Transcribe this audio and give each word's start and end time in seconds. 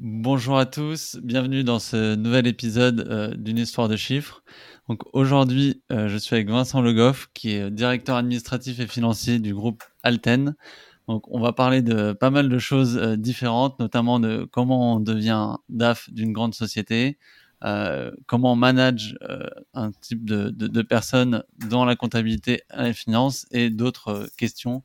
Bonjour 0.00 0.56
à 0.56 0.64
tous, 0.64 1.18
bienvenue 1.24 1.64
dans 1.64 1.80
ce 1.80 2.14
nouvel 2.14 2.46
épisode 2.46 3.00
euh, 3.00 3.34
d'une 3.34 3.58
histoire 3.58 3.88
de 3.88 3.96
chiffres. 3.96 4.44
Donc 4.88 5.02
aujourd'hui, 5.12 5.82
euh, 5.90 6.08
je 6.08 6.16
suis 6.16 6.36
avec 6.36 6.48
Vincent 6.48 6.80
Le 6.80 6.92
Goff, 6.92 7.28
qui 7.34 7.50
est 7.50 7.68
directeur 7.68 8.14
administratif 8.14 8.78
et 8.78 8.86
financier 8.86 9.40
du 9.40 9.52
groupe 9.52 9.82
Alten. 10.04 10.54
Donc 11.08 11.24
on 11.26 11.40
va 11.40 11.52
parler 11.52 11.82
de 11.82 12.12
pas 12.12 12.30
mal 12.30 12.48
de 12.48 12.58
choses 12.60 12.96
euh, 12.96 13.16
différentes, 13.16 13.80
notamment 13.80 14.20
de 14.20 14.46
comment 14.48 14.94
on 14.94 15.00
devient 15.00 15.56
DAF 15.68 16.08
d'une 16.12 16.32
grande 16.32 16.54
société, 16.54 17.18
comment 18.26 18.52
on 18.52 18.56
manage 18.56 19.18
un 19.74 19.90
type 19.90 20.24
de, 20.24 20.50
de, 20.50 20.68
de, 20.68 20.82
personnes 20.82 21.42
dans 21.68 21.84
la 21.84 21.96
comptabilité 21.96 22.62
et 22.72 22.82
la 22.82 22.92
finance 22.92 23.46
et 23.50 23.68
d'autres 23.68 24.28
questions 24.36 24.84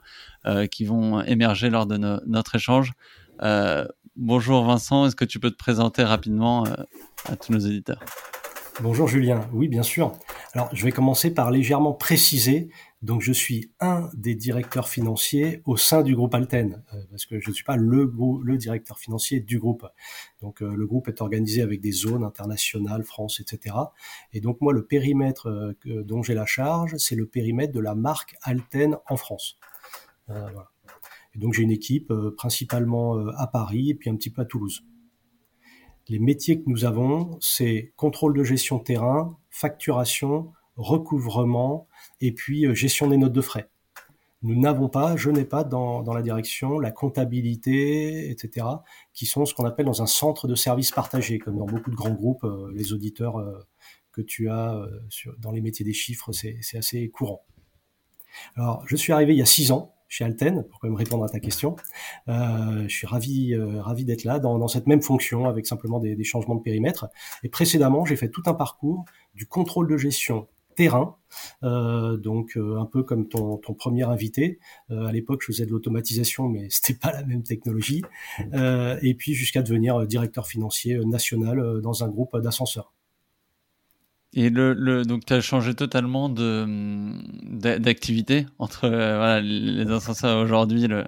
qui 0.71 0.83
vont 0.83 1.21
émerger 1.21 1.69
lors 1.69 1.85
de 1.85 1.97
notre 1.97 2.55
échange. 2.55 2.93
Bonjour 4.15 4.63
Vincent, 4.63 5.07
est-ce 5.07 5.15
que 5.15 5.25
tu 5.25 5.39
peux 5.39 5.49
te 5.49 5.57
présenter 5.57 6.03
rapidement 6.03 6.67
euh, 6.67 6.75
à 7.25 7.35
tous 7.35 7.51
nos 7.51 7.57
éditeurs? 7.57 7.99
Bonjour 8.79 9.07
Julien, 9.07 9.49
oui 9.53 9.67
bien 9.67 9.81
sûr. 9.81 10.11
Alors 10.53 10.69
je 10.71 10.85
vais 10.85 10.91
commencer 10.91 11.33
par 11.33 11.49
légèrement 11.49 11.93
préciser. 11.93 12.69
Donc 13.01 13.23
je 13.23 13.33
suis 13.33 13.71
un 13.79 14.11
des 14.13 14.35
directeurs 14.35 14.87
financiers 14.87 15.63
au 15.65 15.77
sein 15.77 16.03
du 16.03 16.15
groupe 16.15 16.35
Alten, 16.35 16.83
euh, 16.93 16.97
parce 17.09 17.25
que 17.25 17.39
je 17.39 17.49
ne 17.49 17.55
suis 17.55 17.63
pas 17.63 17.75
le, 17.75 18.07
directeur 18.55 18.99
financier 18.99 19.39
du 19.39 19.57
groupe. 19.57 19.87
Donc 20.41 20.61
euh, 20.61 20.75
le 20.75 20.85
groupe 20.85 21.07
est 21.07 21.19
organisé 21.19 21.63
avec 21.63 21.81
des 21.81 21.91
zones 21.91 22.23
internationales, 22.23 23.03
France, 23.03 23.39
etc. 23.39 23.75
Et 24.31 24.41
donc 24.41 24.61
moi 24.61 24.73
le 24.73 24.85
périmètre 24.85 25.75
dont 25.85 26.21
j'ai 26.21 26.35
la 26.35 26.45
charge, 26.45 26.97
c'est 26.97 27.15
le 27.15 27.25
périmètre 27.25 27.73
de 27.73 27.79
la 27.79 27.95
marque 27.95 28.35
Alten 28.43 28.95
en 29.09 29.17
France. 29.17 29.57
voilà. 30.27 30.72
Donc 31.35 31.53
j'ai 31.53 31.63
une 31.63 31.71
équipe 31.71 32.11
euh, 32.11 32.33
principalement 32.35 33.17
euh, 33.17 33.31
à 33.37 33.47
Paris 33.47 33.89
et 33.89 33.95
puis 33.95 34.09
un 34.09 34.15
petit 34.15 34.29
peu 34.29 34.41
à 34.41 34.45
Toulouse. 34.45 34.83
Les 36.09 36.19
métiers 36.19 36.61
que 36.61 36.69
nous 36.69 36.85
avons, 36.85 37.37
c'est 37.39 37.93
contrôle 37.95 38.37
de 38.37 38.43
gestion 38.43 38.79
terrain, 38.79 39.37
facturation, 39.49 40.51
recouvrement 40.75 41.87
et 42.21 42.33
puis 42.33 42.65
euh, 42.65 42.73
gestion 42.73 43.07
des 43.07 43.17
notes 43.17 43.33
de 43.33 43.41
frais. 43.41 43.69
Nous 44.41 44.59
n'avons 44.59 44.89
pas, 44.89 45.15
je 45.15 45.29
n'ai 45.29 45.45
pas 45.45 45.63
dans, 45.63 46.03
dans, 46.03 46.13
la 46.13 46.21
direction 46.21 46.77
la 46.77 46.91
comptabilité, 46.91 48.29
etc., 48.29 48.67
qui 49.13 49.25
sont 49.25 49.45
ce 49.45 49.53
qu'on 49.53 49.63
appelle 49.63 49.85
dans 49.85 50.01
un 50.01 50.05
centre 50.05 50.49
de 50.49 50.55
services 50.55 50.91
partagés, 50.91 51.39
comme 51.39 51.57
dans 51.57 51.65
beaucoup 51.65 51.89
de 51.89 51.95
grands 51.95 52.11
groupes, 52.11 52.45
les 52.73 52.91
auditeurs 52.91 53.35
que 54.11 54.21
tu 54.21 54.49
as 54.49 54.85
sur, 55.07 55.33
dans 55.39 55.51
les 55.51 55.61
métiers 55.61 55.85
des 55.85 55.93
chiffres, 55.93 56.33
c'est 56.33 56.59
assez 56.77 57.09
courant. 57.09 57.45
Alors, 58.57 58.83
je 58.85 58.97
suis 58.97 59.13
arrivé 59.13 59.31
il 59.31 59.39
y 59.39 59.41
a 59.41 59.45
six 59.45 59.71
ans 59.71 59.92
chez 60.13 60.23
Alten, 60.23 60.63
pour 60.69 60.79
quand 60.79 60.87
même 60.87 60.95
répondre 60.95 61.23
à 61.23 61.29
ta 61.29 61.39
question. 61.39 61.75
Euh, 62.27 62.83
je 62.87 62.95
suis 62.95 63.07
ravi, 63.07 63.53
euh, 63.53 63.81
ravi 63.81 64.05
d'être 64.05 64.23
là 64.23 64.37
dans, 64.37 64.59
dans, 64.59 64.67
cette 64.67 64.85
même 64.85 65.01
fonction 65.01 65.45
avec 65.45 65.65
simplement 65.65 65.99
des, 65.99 66.15
des, 66.15 66.23
changements 66.23 66.55
de 66.55 66.61
périmètre. 66.61 67.07
Et 67.43 67.49
précédemment, 67.49 68.05
j'ai 68.05 68.15
fait 68.15 68.29
tout 68.29 68.43
un 68.45 68.53
parcours 68.53 69.05
du 69.33 69.47
contrôle 69.47 69.87
de 69.87 69.97
gestion 69.97 70.47
terrain, 70.75 71.15
euh, 71.63 72.17
donc 72.17 72.57
euh, 72.57 72.77
un 72.79 72.85
peu 72.85 73.03
comme 73.03 73.27
ton, 73.27 73.57
ton 73.57 73.73
premier 73.73 74.03
invité. 74.03 74.59
Euh, 74.91 75.05
à 75.05 75.11
l'époque, 75.11 75.41
je 75.41 75.47
faisais 75.47 75.65
de 75.65 75.71
l'automatisation, 75.71 76.47
mais 76.47 76.67
c'était 76.69 76.97
pas 76.99 77.11
la 77.11 77.23
même 77.23 77.43
technologie. 77.43 78.03
et 79.01 79.15
puis 79.15 79.33
jusqu'à 79.33 79.61
devenir 79.61 80.05
directeur 80.05 80.47
financier 80.47 80.99
national 81.05 81.81
dans 81.81 82.03
un 82.03 82.09
groupe 82.09 82.37
d'ascenseurs. 82.37 82.93
Et 84.35 84.49
le, 84.49 84.73
le 84.73 85.03
donc 85.03 85.25
tu 85.25 85.33
as 85.33 85.41
changé 85.41 85.75
totalement 85.75 86.27
de 86.29 86.65
d'activité 87.77 88.45
entre 88.57 88.85
euh, 88.85 89.17
voilà, 89.17 89.41
les 89.41 89.89
ascenseurs 89.91 90.43
aujourd'hui 90.43 90.87
le 90.87 91.03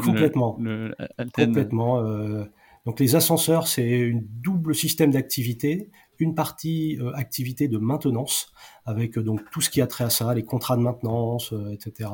complètement. 0.00 0.56
le, 0.60 0.94
complètement 1.34 2.00
euh, 2.00 2.44
donc 2.86 3.00
les 3.00 3.16
ascenseurs 3.16 3.66
c'est 3.66 3.88
une 3.88 4.24
double 4.40 4.74
système 4.74 5.10
d'activité 5.10 5.90
une 6.20 6.34
partie 6.34 6.98
euh, 7.00 7.12
activité 7.14 7.66
de 7.66 7.78
maintenance 7.78 8.52
avec 8.84 9.16
euh, 9.16 9.22
donc 9.22 9.40
tout 9.50 9.60
ce 9.60 9.70
qui 9.70 9.80
a 9.80 9.86
trait 9.86 10.04
à 10.04 10.10
ça, 10.10 10.32
les 10.34 10.44
contrats 10.44 10.76
de 10.76 10.82
maintenance, 10.82 11.52
euh, 11.52 11.72
etc. 11.72 12.10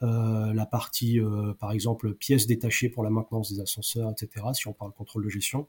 la 0.00 0.66
partie, 0.66 1.20
par 1.58 1.72
exemple, 1.72 2.14
pièces 2.14 2.46
détachées 2.46 2.88
pour 2.88 3.02
la 3.02 3.10
maintenance 3.10 3.52
des 3.52 3.60
ascenseurs, 3.60 4.10
etc. 4.10 4.46
Si 4.52 4.68
on 4.68 4.72
parle 4.72 4.92
contrôle 4.92 5.24
de 5.24 5.28
gestion. 5.28 5.66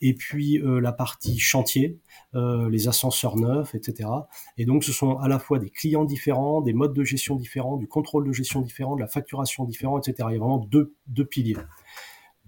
Et 0.00 0.14
puis 0.14 0.60
la 0.62 0.92
partie 0.92 1.38
chantier, 1.38 1.98
les 2.34 2.88
ascenseurs 2.88 3.36
neufs, 3.36 3.74
etc. 3.74 4.08
Et 4.56 4.64
donc 4.64 4.84
ce 4.84 4.92
sont 4.92 5.18
à 5.18 5.28
la 5.28 5.38
fois 5.38 5.58
des 5.58 5.70
clients 5.70 6.04
différents, 6.04 6.60
des 6.62 6.72
modes 6.72 6.94
de 6.94 7.04
gestion 7.04 7.36
différents, 7.36 7.76
du 7.76 7.86
contrôle 7.86 8.26
de 8.26 8.32
gestion 8.32 8.60
différent, 8.60 8.96
de 8.96 9.00
la 9.00 9.08
facturation 9.08 9.64
différente, 9.64 10.08
etc. 10.08 10.28
Il 10.30 10.34
y 10.34 10.36
a 10.36 10.40
vraiment 10.40 10.58
deux, 10.58 10.94
deux 11.06 11.26
piliers 11.26 11.56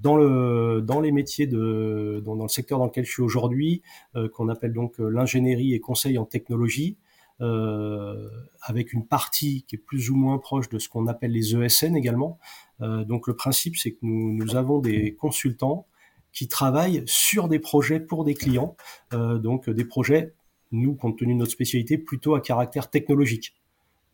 dans 0.03 0.17
le 0.17 0.85
les 1.03 1.13
métiers 1.13 1.47
de 1.47 2.23
dans, 2.25 2.35
le 2.35 2.49
secteur 2.49 2.79
dans 2.79 2.87
lequel 2.87 3.05
je 3.05 3.13
suis 3.13 3.23
aujourd'hui, 3.23 3.83
euh, 4.17 4.29
qu'on 4.29 4.49
appelle 4.49 4.73
donc 4.73 5.01
euh, 5.01 5.09
l'ingénierie 5.09 5.75
et 5.75 5.81
conseil 5.81 6.19
en 6.19 6.25
technologie, 6.25 6.97
euh, 7.41 8.29
avec 8.61 8.93
une 8.93 9.07
partie 9.07 9.65
qui 9.67 9.77
est 9.77 9.79
plus 9.79 10.11
ou 10.11 10.17
moins 10.17 10.39
proche 10.39 10.69
de 10.69 10.79
ce 10.79 10.89
qu'on 10.89 11.07
appelle 11.07 11.33
les 11.33 11.57
ESN 11.57 11.97
également. 11.97 12.39
Donc 12.81 13.29
le 13.29 13.37
principe, 13.37 13.77
c'est 13.77 13.93
que 13.93 13.99
nous, 14.03 14.33
nous 14.33 14.57
avons 14.57 14.81
des 14.81 15.15
consultants 15.15 15.87
qui 16.33 16.49
travaillent 16.49 17.05
sur 17.07 17.47
des 17.47 17.61
projets 17.61 18.01
pour 18.01 18.25
des 18.25 18.35
clients, 18.35 18.77
donc 19.13 19.71
des 19.71 19.85
projets, 19.85 20.35
nous, 20.73 20.97
compte 20.97 21.17
tenu 21.17 21.35
de 21.35 21.39
notre 21.39 21.53
spécialité, 21.53 21.97
plutôt 21.97 22.35
à 22.35 22.41
caractère 22.41 22.91
technologique 22.91 23.55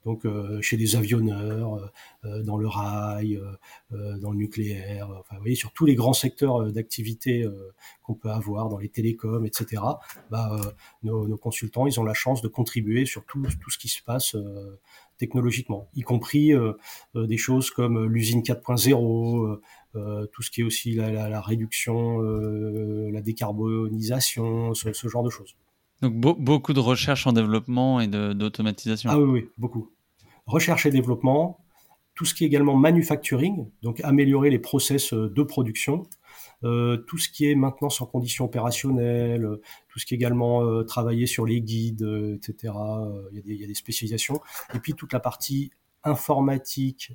donc 0.08 0.24
euh, 0.24 0.62
chez 0.62 0.78
des 0.78 0.96
avionneurs, 0.96 1.74
euh, 1.74 1.86
euh, 2.24 2.42
dans 2.42 2.56
le 2.56 2.66
rail, 2.66 3.38
dans 3.90 4.30
le 4.30 4.38
nucléaire, 4.38 5.08
enfin, 5.20 5.34
vous 5.36 5.42
voyez, 5.42 5.54
sur 5.54 5.70
tous 5.72 5.84
les 5.84 5.94
grands 5.94 6.14
secteurs 6.14 6.72
d'activité 6.72 7.46
qu'on 8.02 8.14
peut 8.14 8.30
avoir, 8.30 8.68
dans 8.70 8.78
les 8.78 8.88
télécoms, 8.88 9.44
etc. 9.44 9.82
Bah, 10.30 10.60
nos, 11.02 11.28
nos, 11.28 11.36
consultants, 11.36 11.86
ils 11.86 12.00
ont 12.00 12.04
la 12.04 12.14
chance 12.14 12.40
de 12.42 12.48
contribuer 12.48 13.04
sur 13.04 13.24
tout, 13.26 13.42
tout 13.60 13.70
ce 13.70 13.78
qui 13.78 13.88
se 13.88 14.02
passe 14.02 14.36
technologiquement, 15.18 15.88
y 15.94 16.02
compris 16.02 16.52
des 17.14 17.36
choses 17.36 17.70
comme 17.70 18.06
l'usine 18.06 18.42
4.0, 18.42 19.60
tout 20.32 20.42
ce 20.42 20.50
qui 20.50 20.60
est 20.62 20.64
aussi 20.64 20.92
la, 20.94 21.10
la, 21.10 21.28
la 21.28 21.40
réduction, 21.40 22.20
la 22.20 23.20
décarbonisation, 23.20 24.74
ce, 24.74 24.92
ce 24.92 25.08
genre 25.08 25.22
de 25.22 25.30
choses. 25.30 25.54
Donc 26.00 26.14
beaucoup 26.14 26.72
de 26.72 26.80
recherche 26.80 27.26
en 27.26 27.32
développement 27.32 28.00
et 28.00 28.06
d'automatisation. 28.06 29.10
Ah 29.12 29.18
oui, 29.18 29.28
oui, 29.28 29.48
beaucoup. 29.58 29.90
Recherche 30.48 30.86
et 30.86 30.90
développement, 30.90 31.60
tout 32.14 32.24
ce 32.24 32.34
qui 32.34 32.42
est 32.42 32.46
également 32.46 32.74
manufacturing, 32.74 33.68
donc 33.82 34.00
améliorer 34.02 34.48
les 34.48 34.58
process 34.58 35.12
euh, 35.12 35.28
de 35.28 35.42
production, 35.42 36.06
euh, 36.64 36.96
tout 36.96 37.18
ce 37.18 37.28
qui 37.28 37.50
est 37.50 37.54
maintenance 37.54 38.00
en 38.00 38.06
conditions 38.06 38.46
opérationnelles, 38.46 39.44
euh, 39.44 39.60
tout 39.90 39.98
ce 39.98 40.06
qui 40.06 40.14
est 40.14 40.16
également 40.16 40.82
travailler 40.84 41.26
sur 41.26 41.44
les 41.44 41.60
guides, 41.60 42.02
etc. 42.34 42.72
Il 43.30 43.60
y, 43.60 43.62
a 43.62 43.66
des, 43.66 43.74
spécialisations. 43.74 44.40
Et 44.74 44.78
puis 44.80 44.94
toute 44.94 45.12
la 45.12 45.20
partie 45.20 45.70
informatique, 46.02 47.12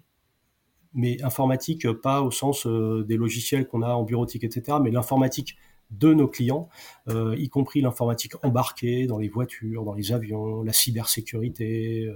mais 0.93 1.19
informatique 1.23 1.91
pas 1.91 2.21
au 2.21 2.29
sens 2.29 2.67
des 2.67 3.17
logiciels 3.17 3.67
qu'on 3.67 3.81
a 3.81 3.89
en 3.89 4.03
bureautique, 4.03 4.43
etc., 4.43 4.77
mais 4.81 4.91
l'informatique 4.91 5.57
de 5.89 6.13
nos 6.13 6.27
clients, 6.27 6.69
y 7.09 7.49
compris 7.49 7.81
l'informatique 7.81 8.33
embarquée 8.43 9.07
dans 9.07 9.17
les 9.17 9.29
voitures, 9.29 9.83
dans 9.85 9.93
les 9.93 10.11
avions, 10.11 10.63
la 10.63 10.73
cybersécurité, 10.73 12.09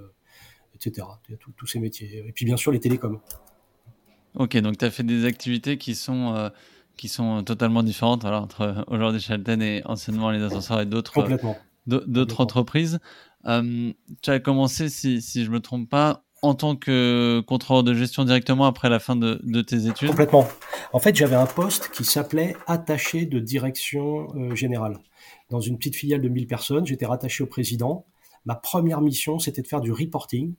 etc. 0.78 1.08
Tous 1.56 1.68
ces 1.68 1.80
métiers. 1.80 2.24
Et 2.28 2.32
puis 2.32 2.46
bien 2.46 2.58
sûr 2.58 2.72
les 2.72 2.80
télécoms. 2.80 3.20
Ok, 4.36 4.56
donc 4.58 4.78
tu 4.78 4.86
as 4.86 4.92
fait 4.92 5.04
des 5.04 5.26
activités 5.26 5.78
qui 5.78 5.96
sont, 5.96 6.36
euh, 6.36 6.50
qui 6.96 7.08
sont 7.08 7.44
totalement 7.44 7.84
différentes 7.84 8.22
voilà, 8.22 8.42
entre 8.42 8.86
aujourd'hui 8.88 9.20
Shelton 9.20 9.60
et 9.62 9.82
anciennement 9.86 10.30
les 10.32 10.42
ascenseurs 10.42 10.82
et 10.82 10.86
d'autres 10.86 11.28
d'autres 11.88 12.42
entreprises. 12.42 13.00
Euh, 13.46 13.94
tu 14.22 14.30
as 14.30 14.40
commencé, 14.40 14.90
si, 14.90 15.22
si 15.22 15.46
je 15.46 15.52
me 15.52 15.62
trompe 15.62 15.90
pas, 15.90 16.26
en 16.42 16.54
tant 16.54 16.76
que 16.76 17.42
contrôleur 17.48 17.84
de 17.84 17.94
gestion 17.94 18.26
directement 18.26 18.66
après 18.66 18.90
la 18.90 19.00
fin 19.00 19.16
de, 19.16 19.40
de 19.44 19.62
tes 19.62 19.88
études 19.88 20.10
Complètement. 20.10 20.48
En 20.94 21.00
fait, 21.00 21.16
j'avais 21.16 21.36
un 21.36 21.46
poste 21.46 21.90
qui 21.92 22.04
s'appelait 22.04 22.56
attaché 22.68 23.26
de 23.26 23.40
direction 23.40 24.28
euh, 24.36 24.54
générale. 24.54 25.00
Dans 25.50 25.62
une 25.62 25.78
petite 25.78 25.96
filiale 25.96 26.22
de 26.22 26.30
1000 26.30 26.46
personnes, 26.46 26.86
j'étais 26.86 27.06
rattaché 27.06 27.44
au 27.44 27.48
président. 27.48 28.06
Ma 28.46 28.56
première 28.56 29.02
mission, 29.02 29.40
c'était 29.40 29.62
de 29.62 29.68
faire 29.68 29.82
du 29.82 29.92
reporting. 29.92 30.54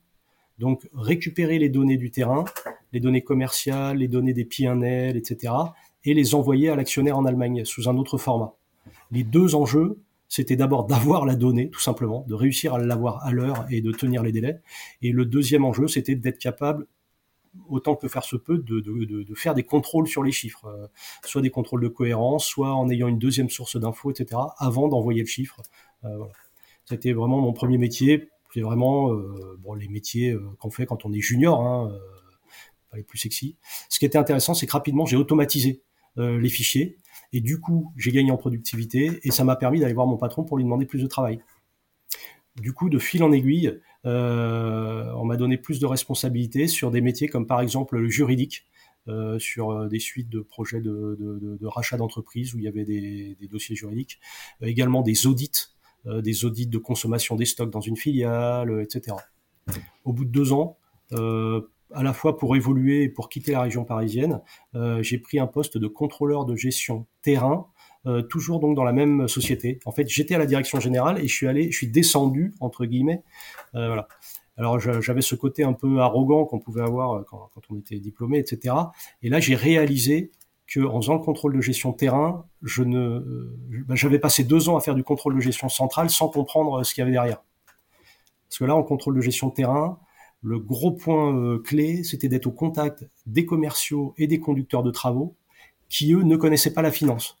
Donc, 0.59 0.87
récupérer 0.93 1.57
les 1.57 1.69
données 1.69 1.97
du 1.97 2.11
terrain, 2.11 2.45
les 2.91 2.99
données 2.99 3.23
commerciales, 3.23 3.97
les 3.97 4.07
données 4.07 4.33
des 4.33 4.45
PNL, 4.45 5.15
etc., 5.17 5.53
et 6.05 6.13
les 6.13 6.35
envoyer 6.35 6.69
à 6.69 6.75
l'actionnaire 6.75 7.17
en 7.17 7.25
Allemagne 7.25 7.65
sous 7.65 7.89
un 7.89 7.97
autre 7.97 8.17
format. 8.17 8.53
Les 9.11 9.23
deux 9.23 9.55
enjeux, 9.55 9.99
c'était 10.27 10.55
d'abord 10.55 10.85
d'avoir 10.85 11.25
la 11.25 11.35
donnée, 11.35 11.69
tout 11.69 11.79
simplement, 11.79 12.25
de 12.27 12.33
réussir 12.33 12.75
à 12.75 12.79
l'avoir 12.79 13.25
à 13.25 13.31
l'heure 13.31 13.65
et 13.69 13.81
de 13.81 13.91
tenir 13.91 14.21
les 14.21 14.31
délais. 14.31 14.61
Et 15.01 15.11
le 15.11 15.25
deuxième 15.25 15.65
enjeu, 15.65 15.87
c'était 15.87 16.15
d'être 16.15 16.37
capable, 16.37 16.87
autant 17.67 17.95
que 17.95 18.07
faire 18.07 18.23
se 18.23 18.35
peut, 18.35 18.59
de, 18.59 18.79
de, 18.79 19.35
faire 19.35 19.55
des 19.55 19.63
contrôles 19.63 20.07
sur 20.07 20.23
les 20.23 20.31
chiffres, 20.31 20.65
euh, 20.67 20.87
soit 21.25 21.41
des 21.41 21.49
contrôles 21.49 21.81
de 21.81 21.87
cohérence, 21.87 22.45
soit 22.45 22.73
en 22.73 22.89
ayant 22.89 23.07
une 23.07 23.17
deuxième 23.17 23.49
source 23.49 23.77
d'infos, 23.77 24.11
etc., 24.11 24.39
avant 24.57 24.87
d'envoyer 24.87 25.21
le 25.21 25.27
chiffre. 25.27 25.61
Euh, 26.03 26.15
voilà. 26.17 26.33
C'était 26.85 27.13
vraiment 27.13 27.39
mon 27.39 27.53
premier 27.53 27.77
métier. 27.77 28.29
C'est 28.53 28.61
vraiment 28.61 29.13
euh, 29.13 29.57
bon, 29.59 29.73
les 29.73 29.87
métiers 29.87 30.31
euh, 30.31 30.49
qu'on 30.59 30.71
fait 30.71 30.85
quand 30.85 31.05
on 31.05 31.13
est 31.13 31.21
junior, 31.21 31.61
hein, 31.61 31.91
pas 32.89 32.97
les 32.97 33.03
plus 33.03 33.17
sexy. 33.17 33.57
Ce 33.89 33.99
qui 33.99 34.05
était 34.05 34.17
intéressant, 34.17 34.53
c'est 34.53 34.65
que 34.65 34.71
rapidement, 34.71 35.05
j'ai 35.05 35.17
automatisé 35.17 35.81
les 36.17 36.49
fichiers 36.49 36.97
Et 37.31 37.39
du 37.39 37.61
coup, 37.61 37.93
j'ai 37.95 38.11
gagné 38.11 38.29
en 38.29 38.35
productivité 38.35 39.21
et 39.23 39.31
ça 39.31 39.45
m'a 39.45 39.55
permis 39.55 39.79
d'aller 39.79 39.93
voir 39.93 40.05
mon 40.05 40.17
patron 40.17 40.43
pour 40.43 40.57
lui 40.57 40.65
demander 40.65 40.85
plus 40.85 41.01
de 41.01 41.07
travail. 41.07 41.39
Du 42.59 42.73
coup, 42.73 42.89
de 42.89 42.99
fil 42.99 43.23
en 43.23 43.31
aiguille, 43.31 43.79
euh, 44.05 45.11
on 45.15 45.25
m'a 45.25 45.37
donné 45.37 45.57
plus 45.57 45.79
de 45.79 45.85
responsabilités 45.85 46.67
sur 46.67 46.91
des 46.91 47.01
métiers 47.01 47.27
comme 47.27 47.47
par 47.47 47.61
exemple 47.61 47.97
le 47.97 48.09
juridique, 48.09 48.65
euh, 49.07 49.39
sur 49.39 49.71
euh, 49.71 49.87
des 49.87 49.99
suites 49.99 50.29
de 50.29 50.41
projets 50.41 50.81
de, 50.81 51.57
rachat 51.63 51.97
d'entreprise 51.97 52.53
où 52.53 52.57
il 52.57 52.65
y 52.65 52.67
avait 52.67 52.85
des, 52.85 53.37
dossiers 53.49 53.75
juridiques, 53.75 54.19
également 54.61 55.01
des 55.01 55.25
audits, 55.25 55.69
des 56.05 56.45
audits 56.45 56.67
de 56.67 56.77
consommation 56.77 57.35
des 57.35 57.45
stocks 57.45 57.69
dans 57.69 57.81
une 57.81 57.97
filiale, 57.97 58.81
etc. 58.81 59.17
Au 60.05 60.13
bout 60.13 60.25
de 60.25 60.31
deux 60.31 60.53
ans, 60.53 60.77
à 61.11 62.03
la 62.03 62.13
fois 62.13 62.37
pour 62.37 62.55
évoluer 62.55 63.03
et 63.03 63.09
pour 63.09 63.29
quitter 63.29 63.51
la 63.51 63.61
région 63.61 63.83
parisienne, 63.83 64.41
j'ai 65.01 65.17
pris 65.17 65.39
un 65.39 65.47
poste 65.47 65.77
de 65.77 65.87
contrôleur 65.87 66.45
de 66.45 66.55
gestion 66.55 67.05
terrain 67.21 67.67
euh, 68.05 68.21
toujours 68.21 68.61
donc 68.61 68.75
dans 68.75 68.85
la 68.85 68.93
même 68.93 69.27
société. 69.27 69.79
En 69.85 69.91
fait, 69.91 70.07
j'étais 70.07 70.33
à 70.33 70.37
la 70.37 70.45
direction 70.45 70.79
générale 70.79 71.19
et 71.19 71.27
je 71.27 71.35
suis 71.35 71.47
allé, 71.47 71.69
je 71.69 71.77
suis 71.77 71.87
descendu 71.87 72.53
entre 72.61 72.85
guillemets. 72.85 73.23
Euh, 73.75 73.87
voilà. 73.87 74.07
Alors 74.55 74.79
j'avais 74.79 75.21
ce 75.21 75.35
côté 75.35 75.63
un 75.63 75.73
peu 75.73 75.99
arrogant 75.99 76.45
qu'on 76.45 76.59
pouvait 76.59 76.81
avoir 76.81 77.13
euh, 77.13 77.23
quand, 77.27 77.61
on 77.69 77.77
était 77.77 77.99
diplômé, 77.99 78.39
etc. 78.39 78.75
Et 79.21 79.29
là, 79.29 79.39
j'ai 79.39 79.55
réalisé 79.55 80.31
que 80.71 80.79
en 80.81 81.01
faisant 81.01 81.15
le 81.15 81.21
contrôle 81.21 81.55
de 81.55 81.61
gestion 81.61 81.93
terrain, 81.93 82.45
je 82.61 82.83
ne, 82.83 83.19
ben, 83.87 83.95
j'avais 83.95 84.19
passé 84.19 84.43
deux 84.43 84.69
ans 84.69 84.77
à 84.77 84.81
faire 84.81 84.95
du 84.95 85.03
contrôle 85.03 85.35
de 85.35 85.39
gestion 85.39 85.69
centrale 85.69 86.09
sans 86.09 86.29
comprendre 86.29 86.83
ce 86.83 86.93
qu'il 86.93 87.01
y 87.01 87.03
avait 87.03 87.11
derrière. 87.11 87.41
Parce 88.47 88.59
que 88.59 88.65
là, 88.65 88.75
en 88.75 88.83
contrôle 88.83 89.15
de 89.15 89.21
gestion 89.21 89.49
terrain, 89.49 89.99
le 90.41 90.59
gros 90.59 90.91
point 90.91 91.59
clé, 91.59 92.03
c'était 92.03 92.29
d'être 92.29 92.47
au 92.47 92.51
contact 92.51 93.07
des 93.25 93.45
commerciaux 93.45 94.13
et 94.17 94.27
des 94.27 94.39
conducteurs 94.39 94.83
de 94.83 94.91
travaux 94.91 95.35
qui, 95.89 96.13
eux, 96.13 96.23
ne 96.23 96.35
connaissaient 96.35 96.73
pas 96.73 96.81
la 96.81 96.91
finance. 96.91 97.39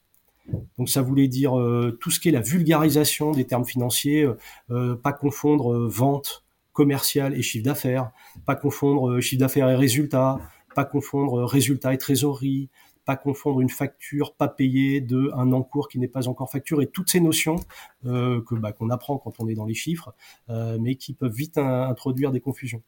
Donc 0.77 0.89
ça 0.89 1.01
voulait 1.01 1.27
dire 1.27 1.57
euh, 1.57 1.97
tout 2.01 2.11
ce 2.11 2.19
qui 2.19 2.29
est 2.29 2.31
la 2.31 2.41
vulgarisation 2.41 3.31
des 3.31 3.45
termes 3.45 3.65
financiers, 3.65 4.23
euh, 4.23 4.37
euh, 4.71 4.95
pas 4.95 5.13
confondre 5.13 5.87
vente 5.87 6.43
commerciale 6.73 7.37
et 7.37 7.41
chiffre 7.41 7.65
d'affaires, 7.65 8.11
pas 8.45 8.55
confondre 8.55 9.19
chiffre 9.19 9.39
d'affaires 9.39 9.69
et 9.69 9.75
résultat, 9.75 10.39
pas 10.75 10.85
confondre 10.85 11.43
résultat 11.43 11.93
et 11.93 11.97
trésorerie, 11.97 12.69
pas 13.09 13.15
confondre 13.15 13.59
une 13.59 13.69
facture 13.69 14.35
pas 14.35 14.47
payée 14.47 15.01
de 15.01 15.31
un 15.33 15.51
encours 15.51 15.87
qui 15.87 15.97
n'est 15.97 16.07
pas 16.07 16.27
encore 16.27 16.51
facturé. 16.51 16.85
Toutes 16.85 17.09
ces 17.09 17.19
notions 17.19 17.55
que 18.03 18.55
bah, 18.55 18.71
qu'on 18.71 18.91
apprend 18.91 19.17
quand 19.17 19.33
on 19.39 19.47
est 19.47 19.55
dans 19.55 19.65
les 19.65 19.73
chiffres, 19.73 20.13
mais 20.47 20.93
qui 20.93 21.15
peuvent 21.15 21.33
vite 21.33 21.57
introduire 21.57 22.31
des 22.31 22.39
confusions. 22.39 22.83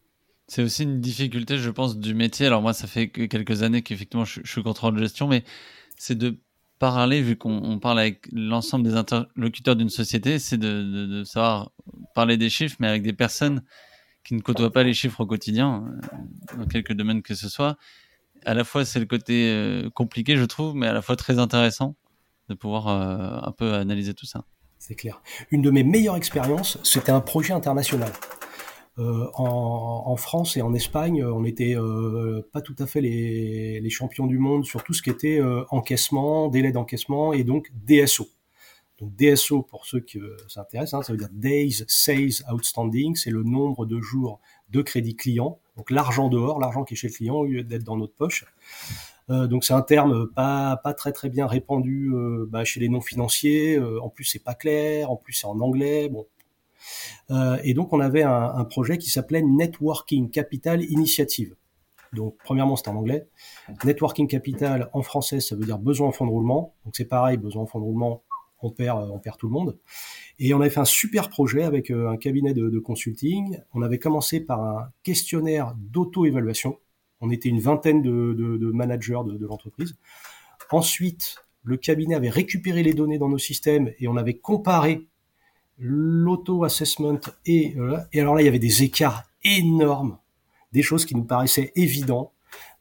C'est 0.46 0.62
aussi 0.62 0.84
une 0.84 1.02
difficulté, 1.02 1.58
je 1.58 1.72
pense, 1.72 1.98
du 1.98 2.14
métier. 2.14 2.46
Alors 2.46 2.62
moi, 2.62 2.74
ça 2.74 2.86
fait 2.86 3.10
quelques 3.10 3.64
années 3.64 3.82
qu'effectivement, 3.82 4.26
je, 4.26 4.42
je 4.44 4.52
suis 4.52 4.62
contrôle 4.62 4.94
de 4.94 5.00
gestion, 5.00 5.28
mais 5.28 5.44
c'est 5.98 6.18
de 6.18 6.38
parler, 6.82 7.22
vu 7.22 7.36
qu'on 7.36 7.78
parle 7.78 8.00
avec 8.00 8.28
l'ensemble 8.32 8.84
des 8.84 8.96
interlocuteurs 8.96 9.76
d'une 9.76 9.92
société, 9.92 10.40
c'est 10.40 10.58
de, 10.58 11.24
savoir 11.26 11.72
parler 12.16 12.38
des 12.38 12.50
chiffres, 12.50 12.76
mais 12.80 12.88
avec 12.88 13.04
des 13.04 13.14
personnes 13.14 13.62
qui 14.24 14.34
ne 14.34 14.42
côtoient 14.42 14.74
pas 14.74 14.82
les 14.82 14.96
chiffres 14.96 15.22
au 15.22 15.28
quotidien, 15.28 15.86
euh, 15.86 16.58
dans 16.58 16.66
quelques 16.66 16.94
domaines 16.94 17.22
que 17.22 17.36
ce 17.36 17.50
soit. 17.50 17.78
À 18.46 18.54
la 18.54 18.64
fois, 18.64 18.86
c'est 18.86 19.00
le 19.00 19.06
côté 19.06 19.50
euh, 19.50 19.90
compliqué, 19.90 20.36
je 20.36 20.46
trouve, 20.46 20.76
mais 20.76 20.88
à 20.88 20.94
la 20.94 21.02
fois 21.02 21.16
très 21.16 21.40
intéressant 21.40 21.96
de 22.50 22.56
pouvoir 22.56 22.88
euh, 22.88 23.48
un 23.48 23.52
peu 23.52 23.74
analyser 23.74 24.14
tout 24.14 24.26
ça. 24.26 24.46
C'est 24.80 24.96
clair. 24.96 25.22
Une 25.52 25.62
de 25.62 25.70
mes 25.70 25.84
meilleures 25.84 26.16
expériences, 26.16 26.80
c'était 26.84 27.12
un 27.12 27.22
projet 27.22 27.54
international. 27.54 28.12
Euh, 28.98 29.28
en, 29.36 30.16
France 30.18 30.58
et 30.58 30.62
en 30.62 30.74
Espagne, 30.74 31.24
on 31.24 31.42
n'était 31.42 31.76
pas 32.52 32.62
tout 32.62 32.76
à 32.80 32.88
fait 32.88 33.00
les, 33.00 33.90
champions 33.90 34.28
du 34.28 34.38
monde 34.38 34.66
sur 34.66 34.84
tout 34.84 34.94
ce 34.94 35.02
qui 35.02 35.10
était 35.10 35.40
encaissement, 35.70 36.50
délai 36.50 36.72
d'encaissement 36.72 37.32
et 37.34 37.44
donc 37.44 37.72
DSO. 37.74 38.28
Donc 39.00 39.16
DSO, 39.16 39.64
pour 39.64 39.86
ceux 39.86 40.02
qui 40.02 40.20
s'intéressent, 40.48 41.00
hein, 41.00 41.04
ça 41.04 41.14
veut 41.14 41.20
dire 41.20 41.30
Days 41.32 41.84
Sales 41.88 42.44
Outstanding, 42.52 43.16
c'est 43.16 43.32
le 43.32 43.44
nombre 43.44 43.86
de 43.86 44.02
jours 44.02 44.42
de 44.72 44.82
crédit 44.82 45.16
client, 45.16 45.60
donc 45.78 45.92
l'argent 45.92 46.30
dehors, 46.30 46.60
l'argent 46.60 46.84
qui 46.84 46.94
est 46.94 46.98
chez 46.98 47.08
le 47.08 47.14
client 47.14 47.36
au 47.36 47.46
lieu 47.46 47.64
d'être 47.64 47.84
dans 47.84 47.98
notre 47.98 48.14
poche. 48.14 48.46
donc 49.30 49.64
c'est 49.64 49.74
un 49.74 49.82
terme 49.82 50.28
pas 50.28 50.78
pas 50.78 50.94
très 50.94 51.30
bien 51.30 51.48
répandu 51.48 52.12
bah, 52.50 52.66
chez 52.66 52.80
les 52.80 52.90
non 52.90 53.02
financiers. 53.02 53.80
en 53.80 54.10
plus 54.10 54.26
c'est 54.26 54.44
pas 54.44 54.56
clair, 54.56 55.10
en 55.10 55.16
plus 55.16 55.34
c'est 55.34 55.48
en 55.48 55.60
anglais. 55.60 56.10
Bon, 56.10 56.26
euh, 57.30 57.58
et 57.64 57.74
donc 57.74 57.94
on 57.94 58.00
avait 58.00 58.24
un, 58.24 58.66
projet 58.66 58.98
qui 58.98 59.10
s'appelait 59.10 59.42
Networking 59.42 60.30
Capital 60.30 60.84
Initiative. 60.84 61.56
Donc, 62.14 62.36
premièrement, 62.44 62.76
c'est 62.76 62.90
en 62.90 62.96
anglais. 62.98 63.30
Networking 63.86 64.28
Capital, 64.28 64.90
en 64.92 65.02
français, 65.02 65.40
ça 65.40 65.56
veut 65.56 65.64
dire 65.64 65.78
besoin 65.78 66.10
en 66.10 66.12
fonds 66.12 66.26
de 66.26 66.32
roulement. 66.32 66.74
Donc, 66.84 66.96
c'est 66.98 67.06
pareil, 67.06 67.38
besoin 67.38 67.64
en 67.64 67.68
fonds 67.68 67.80
de 67.80 67.86
roulement, 67.86 68.22
on 68.62 68.72
perd, 68.72 69.10
on 69.12 69.20
perd 69.20 69.38
tout 69.38 69.48
le 69.48 69.54
monde. 69.54 69.78
Et 70.40 70.54
on 70.54 70.62
avait 70.62 70.70
fait 70.70 70.80
un 70.80 70.86
super 70.86 71.30
projet 71.30 71.64
avec 71.64 71.92
euh, 71.92 72.10
un 72.10 72.18
cabinet 72.18 72.54
de, 72.54 72.80
consulting. 72.80 73.60
On 73.74 73.82
avait 73.82 74.00
commencé 74.00 74.40
par 74.40 74.62
un 74.62 74.90
questionnaire 75.04 75.76
d'auto-évaluation. 75.78 76.80
On 77.22 77.30
était 77.30 77.50
une 77.50 77.60
vingtaine 77.60 78.02
de, 78.02 78.72
managers 78.72 79.20
de, 79.26 79.46
l'entreprise. 79.46 79.96
Ensuite, 80.72 81.36
le 81.64 81.78
cabinet 81.78 82.16
avait 82.16 82.30
récupéré 82.30 82.82
les 82.82 82.94
données 82.94 83.20
dans 83.20 83.30
nos 83.30 83.38
systèmes 83.38 83.92
et 84.00 84.08
on 84.08 84.18
avait 84.18 84.38
comparé 84.38 85.06
l'auto-assessment 85.78 87.20
et, 87.46 87.76
euh, 87.78 87.98
et 88.14 88.22
alors 88.22 88.36
là, 88.36 88.42
il 88.42 88.46
y 88.46 88.48
avait 88.48 88.60
des 88.60 88.84
écarts 88.84 89.24
énormes, 89.44 90.18
des 90.72 90.82
choses 90.82 91.06
qui 91.06 91.16
nous 91.16 91.24
paraissaient 91.24 91.72
évidentes. 91.76 92.32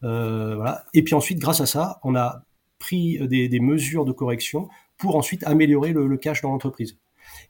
Euh. 0.03 0.65
Et 0.95 1.03
puis 1.03 1.15
ensuite, 1.15 1.39
grâce 1.39 1.61
à 1.61 1.67
ça, 1.67 2.01
on 2.05 2.15
a 2.15 2.45
pris 2.79 3.19
des 3.29 3.61
mesures 3.61 4.07
de 4.07 4.13
correction 4.13 4.71
pour 5.01 5.17
ensuite 5.17 5.43
améliorer 5.45 5.93
le, 5.93 6.07
le 6.07 6.17
cash 6.17 6.43
dans 6.43 6.51
l'entreprise. 6.51 6.99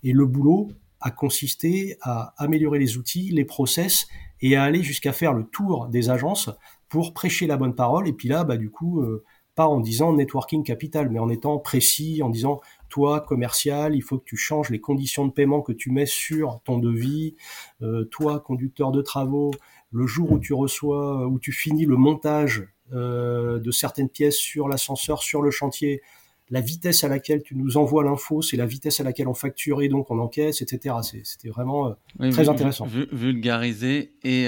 Et 0.03 0.13
le 0.13 0.25
boulot 0.25 0.69
a 1.01 1.11
consisté 1.11 1.97
à 2.01 2.35
améliorer 2.39 2.79
les 2.79 2.97
outils, 2.97 3.31
les 3.31 3.45
process 3.45 4.07
et 4.41 4.57
à 4.57 4.63
aller 4.63 4.83
jusqu'à 4.83 5.13
faire 5.13 5.33
le 5.33 5.45
tour 5.45 5.89
des 5.89 6.11
agences 6.11 6.51
pour 6.89 7.13
prêcher 7.13 7.47
la 7.47 7.57
bonne 7.57 7.75
parole. 7.75 8.09
Et 8.09 8.13
puis 8.13 8.29
là, 8.29 8.45
bah, 8.45 8.57
du 8.57 8.71
coup, 8.71 9.01
euh, 9.01 9.25
pas 9.55 9.67
en 9.67 9.81
disant 9.81 10.13
networking 10.13 10.63
capital, 10.63 11.11
mais 11.11 11.19
en 11.19 11.29
étant 11.29 11.59
précis, 11.59 12.23
en 12.23 12.31
disant 12.31 12.61
toi, 12.89 13.21
commercial, 13.21 13.95
il 13.95 14.03
faut 14.03 14.19
que 14.19 14.25
tu 14.25 14.37
changes 14.37 14.71
les 14.71 14.81
conditions 14.81 15.27
de 15.27 15.33
paiement 15.33 15.63
que 15.63 15.73
tu 15.73 15.91
mets 15.91 16.07
sur 16.07 16.61
ton 16.65 16.79
devis. 16.79 17.37
Euh, 17.83 18.05
toi, 18.05 18.41
conducteur 18.41 18.93
de 18.93 19.03
travaux, 19.03 19.53
le 19.93 20.07
jour 20.07 20.33
où 20.33 20.39
tu 20.39 20.53
reçois, 20.53 21.27
où 21.27 21.39
tu 21.39 21.53
finis 21.53 21.87
le 21.87 21.97
montage 21.97 22.69
euh, 22.93 23.59
de 23.59 23.71
certaines 23.71 24.09
pièces 24.09 24.37
sur 24.37 24.69
l'ascenseur, 24.69 25.23
sur 25.23 25.43
le 25.43 25.51
chantier, 25.51 26.03
la 26.51 26.61
vitesse 26.61 27.05
à 27.05 27.09
laquelle 27.09 27.43
tu 27.43 27.55
nous 27.55 27.77
envoies 27.77 28.05
l'info, 28.05 28.43
c'est 28.43 28.57
la 28.57 28.67
vitesse 28.67 29.01
à 29.01 29.05
laquelle 29.05 29.29
on 29.29 29.35
facture 29.35 29.83
et 29.83 29.89
donc 29.89 30.11
on 30.11 30.19
encaisse, 30.19 30.63
etc. 30.63 30.97
C'était 31.25 31.49
vraiment 31.49 31.97
euh, 32.21 32.31
très 32.31 32.49
intéressant. 32.49 32.87
Vulgariser 32.87 34.13
et, 34.25 34.47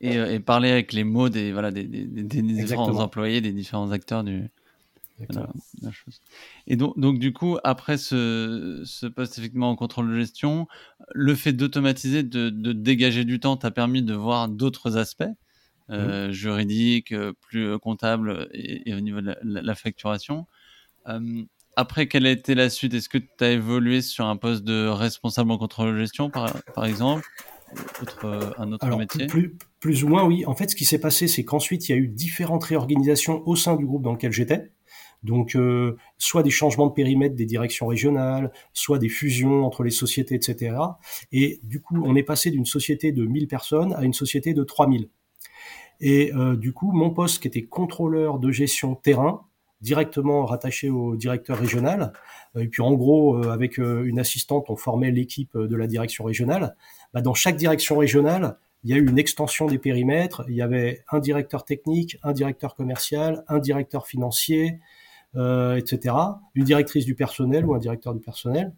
et, 0.00 0.40
parler 0.40 0.70
avec 0.70 0.92
les 0.92 1.04
mots 1.04 1.28
des, 1.28 1.52
voilà, 1.52 1.70
des, 1.70 1.84
différents 1.84 2.98
employés, 2.98 3.40
des 3.40 3.52
différents 3.52 3.92
acteurs 3.92 4.24
du, 4.24 4.50
et 6.66 6.76
donc, 6.76 6.98
donc, 6.98 7.18
du 7.18 7.32
coup, 7.32 7.58
après 7.64 7.96
ce, 7.98 8.82
ce, 8.84 9.06
poste 9.06 9.38
effectivement 9.38 9.70
en 9.70 9.76
contrôle 9.76 10.10
de 10.10 10.18
gestion, 10.18 10.68
le 11.12 11.34
fait 11.34 11.52
d'automatiser, 11.52 12.22
de, 12.22 12.50
de, 12.50 12.72
dégager 12.72 13.24
du 13.24 13.40
temps, 13.40 13.56
t'a 13.56 13.70
permis 13.70 14.02
de 14.02 14.14
voir 14.14 14.48
d'autres 14.48 14.96
aspects 14.96 15.24
euh, 15.90 16.30
juridiques, 16.30 17.12
euh, 17.12 17.32
plus 17.40 17.66
euh, 17.66 17.78
comptables 17.78 18.48
et, 18.52 18.94
au 18.94 19.00
niveau 19.00 19.20
de 19.20 19.34
la, 19.42 19.74
facturation. 19.74 20.46
Après, 21.76 22.08
quelle 22.08 22.26
a 22.26 22.30
été 22.30 22.54
la 22.54 22.70
suite? 22.70 22.94
Est-ce 22.94 23.08
que 23.08 23.18
tu 23.18 23.44
as 23.44 23.50
évolué 23.50 24.02
sur 24.02 24.26
un 24.26 24.36
poste 24.36 24.64
de 24.64 24.88
responsable 24.88 25.50
en 25.52 25.58
contrôle 25.58 25.94
de 25.94 25.98
gestion, 25.98 26.30
par, 26.30 26.52
par 26.74 26.84
exemple? 26.84 27.26
Autre, 28.02 28.54
un 28.58 28.72
autre 28.72 28.96
métier? 28.96 29.26
plus, 29.26 29.56
plus, 29.80 30.04
ou 30.04 30.08
moins, 30.08 30.24
oui. 30.24 30.44
En 30.46 30.54
fait, 30.54 30.70
ce 30.70 30.76
qui 30.76 30.84
s'est 30.84 31.00
passé, 31.00 31.28
c'est 31.28 31.44
qu'ensuite, 31.44 31.88
il 31.88 31.92
y 31.92 31.94
a 31.94 31.98
eu 31.98 32.08
différentes 32.08 32.64
réorganisations 32.64 33.46
au 33.46 33.56
sein 33.56 33.76
du 33.76 33.86
groupe 33.86 34.02
dans 34.02 34.12
lequel 34.12 34.32
j'étais. 34.32 34.70
Donc, 35.22 35.56
euh, 35.56 35.96
soit 36.16 36.42
des 36.42 36.50
changements 36.50 36.86
de 36.86 36.92
périmètre 36.92 37.34
des 37.34 37.46
directions 37.46 37.86
régionales, 37.86 38.52
soit 38.72 38.98
des 38.98 39.08
fusions 39.08 39.64
entre 39.64 39.82
les 39.82 39.90
sociétés, 39.90 40.36
etc. 40.36 40.76
Et 41.32 41.60
du 41.64 41.80
coup, 41.80 42.00
on 42.04 42.14
est 42.14 42.22
passé 42.22 42.50
d'une 42.50 42.66
société 42.66 43.12
de 43.12 43.24
1000 43.24 43.48
personnes 43.48 43.92
à 43.94 44.04
une 44.04 44.12
société 44.12 44.54
de 44.54 44.62
3000. 44.62 45.08
Et 46.00 46.32
euh, 46.34 46.56
du 46.56 46.72
coup, 46.72 46.92
mon 46.92 47.10
poste 47.10 47.42
qui 47.42 47.48
était 47.48 47.64
contrôleur 47.64 48.38
de 48.38 48.52
gestion 48.52 48.94
terrain, 48.94 49.47
directement 49.80 50.44
rattaché 50.44 50.90
au 50.90 51.16
directeur 51.16 51.58
régional, 51.58 52.12
euh, 52.56 52.60
et 52.60 52.68
puis 52.68 52.82
en 52.82 52.92
gros, 52.94 53.42
avec 53.48 53.78
une 53.78 54.18
assistante, 54.18 54.66
on 54.68 54.76
formait 54.76 55.10
l'équipe 55.10 55.56
de 55.56 55.76
la 55.76 55.86
direction 55.86 56.24
régionale. 56.24 56.76
Bah, 57.14 57.20
dans 57.20 57.34
chaque 57.34 57.56
direction 57.56 57.96
régionale, 57.96 58.58
il 58.84 58.90
y 58.90 58.94
a 58.94 58.96
eu 58.96 59.08
une 59.08 59.18
extension 59.18 59.66
des 59.66 59.78
périmètres. 59.78 60.44
Il 60.48 60.54
y 60.54 60.62
avait 60.62 61.04
un 61.10 61.18
directeur 61.18 61.64
technique, 61.64 62.16
un 62.22 62.32
directeur 62.32 62.74
commercial, 62.74 63.44
un 63.48 63.58
directeur 63.58 64.06
financier, 64.06 64.78
euh, 65.36 65.76
etc. 65.76 66.14
Une 66.54 66.64
directrice 66.64 67.04
du 67.04 67.14
personnel 67.14 67.66
ou 67.66 67.74
un 67.74 67.78
directeur 67.78 68.14
du 68.14 68.20
personnel. 68.20 68.72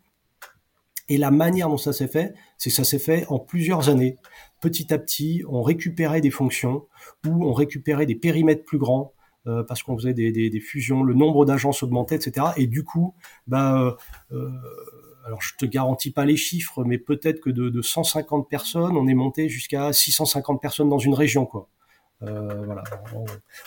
Et 1.09 1.19
la 1.19 1.31
manière 1.31 1.69
dont 1.69 1.77
ça 1.77 1.93
s'est 1.93 2.09
fait, 2.09 2.35
c'est 2.57 2.71
que 2.71 2.77
ça 2.77 2.85
s'est 2.85 2.99
fait 2.99 3.27
en 3.29 3.39
plusieurs 3.39 3.89
années. 3.89 4.17
Petit 4.61 4.93
à 4.95 4.99
petit, 4.99 5.43
on 5.49 5.63
récupérait 5.63 6.21
des 6.21 6.31
fonctions 6.31 6.87
ou 7.27 7.45
on 7.45 7.53
récupérait 7.53 8.07
des 8.07 8.15
périmètres 8.15 8.65
plus 8.65 8.79
grands 8.79 9.13
parce 9.45 9.83
qu'on 9.83 9.97
faisait 9.97 10.15
des, 10.15 10.31
des, 10.33 10.61
fusions, 10.61 11.03
le 11.03 11.15
nombre 11.15 11.45
d'agences 11.45 11.83
augmentait, 11.83 12.17
etc. 12.17 12.49
Et 12.57 12.67
du 12.67 12.85
coup, 12.85 13.15
bah, 13.47 13.97
alors 15.25 15.41
je 15.41 15.55
te 15.57 15.67
garantis 15.67 16.11
pas 16.11 16.25
les 16.25 16.37
chiffres, 16.37 16.85
mais 16.85 16.99
peut-être 16.99 17.41
que 17.41 17.51
de, 17.51 17.69
de 17.69 17.83
150 17.83 18.49
personnes, 18.49 18.97
on 18.97 19.07
est 19.07 19.15
monté 19.15 19.49
jusqu'à 19.49 19.93
650 19.93 20.61
personnes 20.61 20.89
dans 20.89 20.99
une 20.99 21.15
région, 21.15 21.47
quoi. 21.47 21.69
Euh, 22.23 22.65
voilà, 22.67 22.85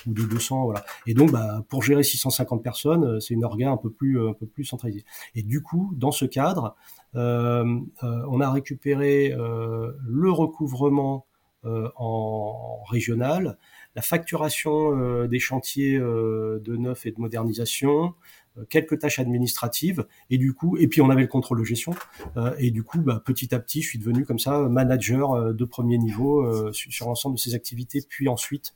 ou 0.05 0.13
de 0.13 0.23
200, 0.23 0.65
voilà. 0.65 0.85
Et 1.07 1.15
donc, 1.15 1.31
bah, 1.31 1.63
pour 1.69 1.81
gérer 1.81 2.03
650 2.03 2.61
personnes, 2.61 3.03
euh, 3.03 3.19
c'est 3.19 3.33
une 3.33 3.43
orga 3.43 3.71
un 3.71 3.77
peu 3.77 3.89
plus, 3.89 4.19
euh, 4.19 4.29
un 4.29 4.33
peu 4.33 4.45
plus 4.45 4.63
centralisée. 4.63 5.05
Et 5.33 5.41
du 5.41 5.63
coup, 5.63 5.91
dans 5.95 6.11
ce 6.11 6.25
cadre, 6.25 6.75
euh, 7.15 7.79
on 8.01 8.41
a 8.41 8.51
récupéré 8.51 9.33
le 9.35 10.31
recouvrement 10.31 11.25
en 11.63 12.83
régional, 12.89 13.57
la 13.95 14.01
facturation 14.01 15.25
des 15.27 15.39
chantiers 15.39 15.99
de 15.99 16.75
neuf 16.75 17.05
et 17.05 17.11
de 17.11 17.19
modernisation, 17.19 18.15
euh, 18.59 18.65
quelques 18.69 18.99
tâches 18.99 19.19
administratives. 19.19 20.05
Et 20.29 20.37
du 20.37 20.53
coup 20.53 20.77
et 20.77 20.87
puis 20.87 21.01
on 21.01 21.09
avait 21.09 21.21
le 21.21 21.27
contrôle 21.27 21.59
de 21.59 21.63
gestion. 21.63 21.93
Euh, 22.37 22.53
et 22.59 22.71
du 22.71 22.83
coup 22.83 23.01
bah, 23.01 23.21
petit 23.23 23.53
à 23.55 23.59
petit 23.59 23.81
je 23.81 23.89
suis 23.89 23.99
devenu 23.99 24.25
comme 24.25 24.39
ça 24.39 24.59
manager 24.59 25.31
euh, 25.31 25.53
de 25.53 25.65
premier 25.65 25.97
niveau 25.97 26.71
sur, 26.71 27.07
l'ensemble 27.07 27.35
de 27.35 27.39
ces 27.39 27.55
activités. 27.55 28.01
Puis 28.07 28.27
ensuite 28.27 28.75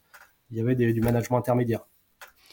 il 0.50 0.58
y 0.58 0.62
avait 0.62 0.76
du 0.76 1.02
management 1.02 1.38
intermédiaire. 1.38 1.82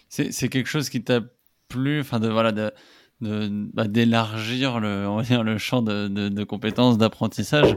C'est 0.09 0.49
quelque 0.49 0.69
chose 0.69 0.91
qui 0.91 1.03
t'a 1.03 1.21
plu 1.69 2.01
enfin 2.01 2.21
de 2.21 2.29
voilà 2.29 2.53
de 2.53 2.73
bah, 3.21 3.89
d'élargir 3.89 4.81
le 4.81 5.07
on 5.09 5.17
va 5.17 5.23
dire 5.23 5.43
le 5.43 5.57
champ 5.57 5.81
de, 5.81 6.09
de, 6.09 6.29
de 6.29 6.45
compétences 6.45 6.99
d'apprentissage? 6.99 7.77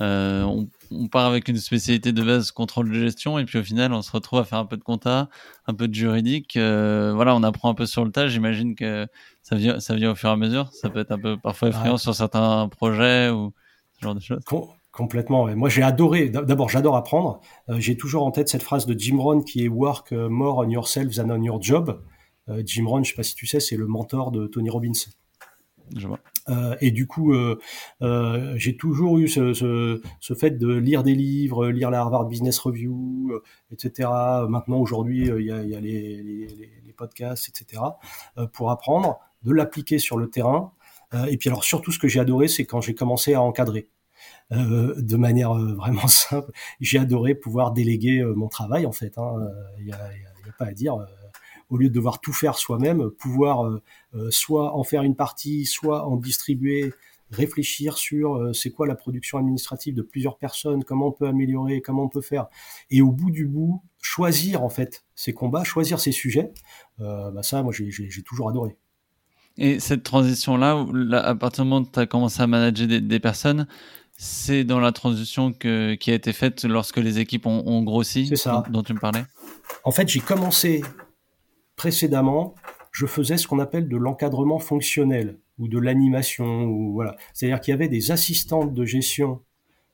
Euh, 0.00 0.42
on, 0.42 0.68
on, 0.90 1.06
part 1.06 1.26
avec 1.26 1.48
une 1.48 1.56
spécialité 1.56 2.12
de 2.12 2.22
base 2.22 2.50
contrôle 2.50 2.90
de 2.90 2.94
gestion 2.98 3.38
et 3.38 3.44
puis 3.44 3.60
au 3.60 3.62
final 3.62 3.92
on 3.92 4.02
se 4.02 4.10
retrouve 4.10 4.40
à 4.40 4.44
faire 4.44 4.58
un 4.58 4.66
peu 4.66 4.76
de 4.76 4.82
compta, 4.82 5.28
un 5.66 5.74
peu 5.74 5.86
de 5.86 5.94
juridique. 5.94 6.56
Euh, 6.56 7.12
voilà, 7.14 7.34
on 7.36 7.42
apprend 7.44 7.70
un 7.70 7.74
peu 7.74 7.86
sur 7.86 8.04
le 8.04 8.10
tas. 8.10 8.26
J'imagine 8.26 8.74
que 8.74 9.06
ça 9.42 9.54
vient, 9.54 9.78
ça 9.78 9.94
vient 9.94 10.10
au 10.10 10.14
fur 10.16 10.30
et 10.30 10.32
à 10.32 10.36
mesure. 10.36 10.72
Ça 10.72 10.90
peut 10.90 10.98
être 10.98 11.12
un 11.12 11.18
peu 11.18 11.36
parfois 11.36 11.68
effrayant 11.68 11.96
sur 11.96 12.14
certains 12.14 12.68
projets 12.68 13.30
ou 13.30 13.52
ce 13.98 14.04
genre 14.04 14.16
de 14.16 14.20
choses. 14.20 14.42
complètement. 14.90 15.46
Moi, 15.54 15.68
j'ai 15.68 15.82
adoré. 15.82 16.28
D'abord, 16.28 16.68
j'adore 16.68 16.96
apprendre. 16.96 17.40
Euh, 17.68 17.78
j'ai 17.78 17.96
toujours 17.96 18.24
en 18.24 18.32
tête 18.32 18.48
cette 18.48 18.62
phrase 18.62 18.86
de 18.86 18.98
Jim 18.98 19.18
Rohn 19.18 19.44
qui 19.44 19.64
est 19.64 19.68
"Work 19.68 20.10
more 20.12 20.58
on 20.58 20.70
yourself 20.70 21.14
than 21.14 21.30
on 21.30 21.42
your 21.42 21.62
job". 21.62 22.02
Jim 22.64 22.86
Rohn, 22.86 23.02
je 23.02 23.10
sais 23.10 23.16
pas 23.16 23.22
si 23.22 23.34
tu 23.34 23.46
sais, 23.46 23.58
c'est 23.58 23.76
le 23.76 23.86
mentor 23.86 24.30
de 24.30 24.46
Tony 24.46 24.68
Robbins. 24.68 24.92
Je 25.96 26.06
vois. 26.06 26.18
Euh, 26.48 26.76
et 26.80 26.90
du 26.90 27.06
coup, 27.06 27.32
euh, 27.32 27.58
euh, 28.02 28.54
j'ai 28.56 28.76
toujours 28.76 29.18
eu 29.18 29.28
ce, 29.28 29.54
ce, 29.54 30.00
ce, 30.20 30.34
fait 30.34 30.52
de 30.52 30.68
lire 30.68 31.02
des 31.02 31.14
livres, 31.14 31.68
lire 31.68 31.90
la 31.90 32.00
Harvard 32.00 32.26
Business 32.26 32.58
Review, 32.58 33.30
euh, 33.32 33.42
etc. 33.72 34.10
Maintenant, 34.48 34.78
aujourd'hui, 34.78 35.28
il 35.28 35.46
y 35.46 35.50
a, 35.50 35.62
y 35.62 35.74
a 35.74 35.80
les, 35.80 36.22
les, 36.22 36.46
les, 36.46 36.92
podcasts, 36.96 37.48
etc. 37.48 37.82
pour 38.52 38.70
apprendre, 38.70 39.18
de 39.42 39.52
l'appliquer 39.52 39.98
sur 39.98 40.16
le 40.16 40.30
terrain. 40.30 40.72
et 41.28 41.36
puis 41.38 41.48
alors, 41.48 41.64
surtout, 41.64 41.90
ce 41.90 41.98
que 41.98 42.06
j'ai 42.06 42.20
adoré, 42.20 42.46
c'est 42.46 42.64
quand 42.66 42.80
j'ai 42.80 42.94
commencé 42.94 43.34
à 43.34 43.42
encadrer. 43.42 43.88
Euh, 44.52 44.94
de 44.96 45.16
manière 45.16 45.54
vraiment 45.54 46.06
simple. 46.06 46.52
J'ai 46.80 46.98
adoré 46.98 47.34
pouvoir 47.34 47.72
déléguer 47.72 48.22
mon 48.36 48.48
travail 48.48 48.86
en 48.86 48.92
fait. 48.92 49.14
Il 49.16 49.20
hein. 49.20 49.34
n'y 49.84 49.92
a, 49.92 49.96
y 49.96 50.48
a, 50.48 50.52
pas 50.56 50.66
à 50.66 50.72
dire 50.72 50.98
au 51.74 51.76
lieu 51.76 51.88
de 51.88 51.94
devoir 51.94 52.20
tout 52.20 52.32
faire 52.32 52.56
soi-même, 52.56 53.10
pouvoir 53.10 53.66
euh, 53.66 53.82
euh, 54.14 54.30
soit 54.30 54.76
en 54.76 54.84
faire 54.84 55.02
une 55.02 55.16
partie, 55.16 55.66
soit 55.66 56.06
en 56.06 56.16
distribuer, 56.16 56.92
réfléchir 57.32 57.98
sur 57.98 58.36
euh, 58.36 58.52
c'est 58.52 58.70
quoi 58.70 58.86
la 58.86 58.94
production 58.94 59.38
administrative 59.38 59.92
de 59.92 60.02
plusieurs 60.02 60.38
personnes, 60.38 60.84
comment 60.84 61.08
on 61.08 61.12
peut 61.12 61.26
améliorer, 61.26 61.80
comment 61.80 62.04
on 62.04 62.08
peut 62.08 62.20
faire, 62.20 62.46
et 62.90 63.02
au 63.02 63.10
bout 63.10 63.32
du 63.32 63.46
bout, 63.46 63.82
choisir 64.00 64.62
en 64.62 64.68
fait 64.68 65.04
ces 65.16 65.32
combats, 65.32 65.64
choisir 65.64 65.98
ces 65.98 66.12
sujets, 66.12 66.52
bah 66.98 67.42
ça, 67.42 67.62
moi 67.64 67.72
j'ai 67.72 68.22
toujours 68.22 68.48
adoré. 68.48 68.76
Et 69.56 69.80
cette 69.80 70.04
transition-là, 70.04 70.86
à 71.24 71.34
partir 71.34 71.64
du 71.64 71.70
moment 71.70 71.84
où 71.84 71.90
tu 71.90 71.98
as 71.98 72.06
commencé 72.06 72.40
à 72.40 72.46
manager 72.46 72.86
des, 72.86 73.20
personnes, 73.20 73.66
c'est 74.16 74.62
dans 74.62 74.78
la 74.78 74.92
transition 74.92 75.52
que, 75.52 75.94
qui 75.94 76.12
a 76.12 76.14
été 76.14 76.32
faite 76.32 76.64
lorsque 76.64 76.98
les 76.98 77.18
équipes 77.18 77.46
ont, 77.46 77.64
ont 77.66 77.82
grossi, 77.82 78.36
ça. 78.36 78.64
Dont, 78.66 78.72
dont 78.72 78.82
tu 78.82 78.94
me 78.94 79.00
parlais? 79.00 79.24
En 79.84 79.90
fait, 79.90 80.08
j'ai 80.08 80.20
commencé 80.20 80.82
précédemment, 81.76 82.54
je 82.92 83.06
faisais 83.06 83.36
ce 83.36 83.48
qu'on 83.48 83.58
appelle 83.58 83.88
de 83.88 83.96
l'encadrement 83.96 84.58
fonctionnel 84.58 85.38
ou 85.58 85.68
de 85.68 85.78
l'animation 85.78 86.64
ou 86.64 86.92
voilà. 86.92 87.16
C'est-à-dire 87.32 87.60
qu'il 87.60 87.72
y 87.72 87.74
avait 87.74 87.88
des 87.88 88.10
assistantes 88.10 88.74
de 88.74 88.84
gestion 88.84 89.40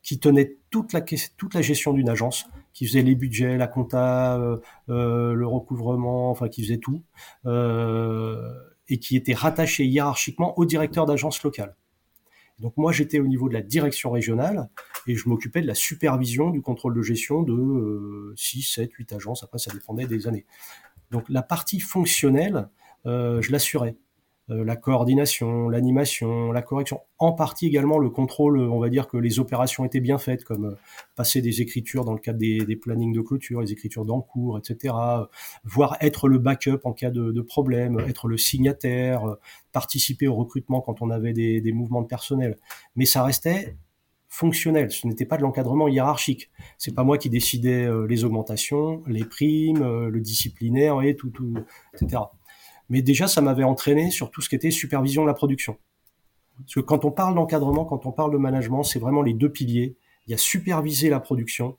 qui 0.03 0.19
tenaient 0.19 0.57
toute 0.71 0.93
la 0.93 1.63
gestion 1.63 1.93
d'une 1.93 2.09
agence, 2.09 2.47
qui 2.73 2.87
faisaient 2.87 3.03
les 3.03 3.15
budgets, 3.15 3.57
la 3.57 3.67
compta, 3.67 4.39
euh, 4.39 4.59
euh, 4.89 5.35
le 5.35 5.47
recouvrement, 5.47 6.31
enfin 6.31 6.49
qui 6.49 6.63
faisaient 6.63 6.79
tout, 6.79 7.03
euh, 7.47 8.51
et 8.89 8.99
qui 8.99 9.17
étaient 9.17 9.35
rattachées 9.35 9.85
hiérarchiquement 9.85 10.59
au 10.59 10.65
directeur 10.65 11.07
d'agence 11.07 11.43
locale. 11.43 11.77
Donc 12.59 12.77
moi 12.77 12.93
j'étais 12.93 13.21
au 13.21 13.27
niveau 13.27 13.49
de 13.49 13.55
la 13.55 13.63
direction 13.63 14.11
régionale 14.11 14.69
et 15.07 15.15
je 15.15 15.29
m'occupais 15.29 15.63
de 15.63 15.67
la 15.67 15.75
supervision 15.75 16.51
du 16.51 16.61
contrôle 16.61 16.95
de 16.95 17.01
gestion 17.01 17.43
de 17.43 18.35
6, 18.37 18.63
7, 18.63 18.93
8 18.93 19.13
agences, 19.15 19.43
après 19.43 19.59
ça 19.59 19.73
dépendait 19.73 20.07
des 20.07 20.27
années. 20.27 20.45
Donc 21.11 21.25
la 21.29 21.43
partie 21.43 21.81
fonctionnelle, 21.81 22.69
euh, 23.07 23.41
je 23.43 23.53
l'assurais. 23.53 23.97
Euh, 24.51 24.65
la 24.65 24.75
coordination, 24.75 25.69
l'animation, 25.69 26.51
la 26.51 26.63
correction, 26.63 27.01
en 27.19 27.33
partie 27.33 27.67
également 27.67 27.99
le 27.99 28.11
contrôle, 28.11 28.59
on 28.59 28.81
va 28.81 28.89
dire 28.89 29.07
que 29.07 29.17
les 29.17 29.39
opérations 29.39 29.85
étaient 29.85 30.01
bien 30.01 30.19
faites, 30.19 30.45
comme 30.45 30.65
euh, 30.67 30.75
passer 31.15 31.41
des 31.41 31.61
écritures 31.61 32.05
dans 32.05 32.15
le 32.15 32.19
cadre 32.19 32.39
des, 32.39 32.65
des 32.65 32.77
plannings 32.77 33.13
de 33.13 33.21
clôture, 33.21 33.61
les 33.61 33.73
écritures 33.73 34.05
d'encours, 34.05 34.59
etc. 34.59 34.95
Voire 35.65 35.97
être 36.01 36.29
le 36.29 36.39
backup 36.39 36.81
en 36.85 36.93
cas 36.93 37.11
de, 37.11 37.31
de 37.31 37.41
problème, 37.43 38.01
être 38.01 38.27
le 38.27 38.37
signataire, 38.37 39.37
participer 39.73 40.27
au 40.27 40.35
recrutement 40.35 40.81
quand 40.81 41.01
on 41.01 41.11
avait 41.11 41.33
des, 41.33 41.61
des 41.61 41.73
mouvements 41.73 42.03
de 42.03 42.09
personnel. 42.09 42.57
Mais 42.97 43.05
ça 43.05 43.23
restait 43.23 43.77
fonctionnel. 44.31 44.91
Ce 44.91 45.07
n'était 45.07 45.27
pas 45.27 45.37
de 45.37 45.43
l'encadrement 45.43 45.89
hiérarchique. 45.89 46.51
C'est 46.79 46.95
pas 46.95 47.03
moi 47.03 47.19
qui 47.19 47.29
décidais 47.29 47.85
euh, 47.85 48.07
les 48.07 48.25
augmentations, 48.25 49.03
les 49.07 49.25
primes, 49.25 49.83
euh, 49.83 50.09
le 50.09 50.21
disciplinaire 50.21 51.03
et 51.03 51.17
tout, 51.17 51.31
tout, 51.31 51.53
etc. 51.93 52.23
Mais 52.89 53.03
déjà, 53.03 53.29
ça 53.29 53.43
m'avait 53.43 53.65
entraîné 53.65 54.11
sur 54.11 54.31
tout 54.31 54.41
ce 54.41 54.49
qui 54.49 54.55
était 54.55 54.71
supervision 54.71 55.23
de 55.23 55.27
la 55.27 55.35
production. 55.35 55.77
Parce 56.59 56.75
que 56.75 56.81
quand 56.81 57.05
on 57.05 57.11
parle 57.11 57.35
d'encadrement, 57.35 57.85
quand 57.85 58.07
on 58.07 58.13
parle 58.13 58.33
de 58.33 58.39
management, 58.39 58.85
c'est 58.85 58.99
vraiment 58.99 59.23
les 59.23 59.35
deux 59.35 59.51
piliers. 59.51 59.97
Il 60.27 60.31
y 60.31 60.35
a 60.35 60.39
superviser 60.39 61.11
la 61.11 61.19
production 61.19 61.77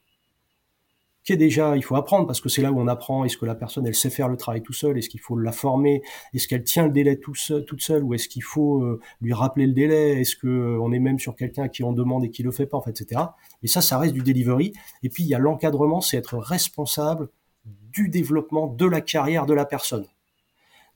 qui 1.24 1.34
est 1.34 1.38
déjà, 1.38 1.76
il 1.76 1.84
faut 1.84 1.96
apprendre 1.96 2.26
parce 2.26 2.42
que 2.42 2.50
c'est 2.50 2.62
là 2.62 2.72
où 2.72 2.80
on 2.80 2.88
apprend. 2.88 3.26
Est-ce 3.26 3.38
que 3.38 3.46
la 3.46 3.56
personne, 3.56 3.86
elle 3.86 3.96
sait 3.96 4.10
faire 4.10 4.28
le 4.28 4.38
travail 4.38 4.64
tout 4.64 4.74
seul 4.74 4.98
Est-ce 4.98 5.10
qu'il 5.10 5.20
faut 5.20 5.38
la 5.38 5.52
former 5.52 6.02
Est-ce 6.34 6.48
qu'elle 6.48 6.64
tient 6.64 6.86
le 6.86 6.92
délai 6.92 7.20
tout 7.20 7.34
toute 7.68 7.82
seule 7.82 8.04
ou 8.04 8.14
est-ce 8.14 8.28
qu'il 8.28 8.44
faut 8.44 8.82
euh, 8.82 9.00
lui 9.22 9.34
rappeler 9.34 9.68
le 9.68 9.74
délai 9.74 10.20
Est-ce 10.20 10.36
que 10.36 10.48
euh, 10.48 10.80
on 10.82 10.92
est 10.92 11.00
même 11.00 11.20
sur 11.20 11.36
quelqu'un 11.36 11.68
qui 11.68 11.84
en 11.84 11.94
demande 11.94 12.26
et 12.26 12.32
qui 12.32 12.42
le 12.44 12.52
fait 12.52 12.66
pas, 12.66 12.78
en 12.78 12.82
fait, 12.82 13.00
etc. 13.02 13.22
Et 13.62 13.68
ça, 13.68 13.82
ça 13.82 13.98
reste 13.98 14.14
du 14.14 14.22
delivery. 14.22 14.74
Et 15.04 15.10
puis 15.10 15.24
il 15.24 15.30
y 15.30 15.36
a 15.36 15.40
l'encadrement, 15.40 16.02
c'est 16.02 16.18
être 16.18 16.38
responsable 16.38 17.30
du 17.66 18.10
développement 18.10 18.68
de 18.68 18.86
la 18.86 19.02
carrière 19.02 19.46
de 19.46 19.54
la 19.54 19.66
personne. 19.66 20.06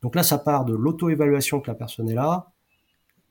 Donc 0.02 0.16
là, 0.16 0.24
ça 0.24 0.38
part 0.38 0.66
de 0.66 0.74
l'auto-évaluation 0.74 1.60
que 1.62 1.70
la 1.70 1.76
personne 1.76 2.10
est 2.10 2.16
là, 2.16 2.52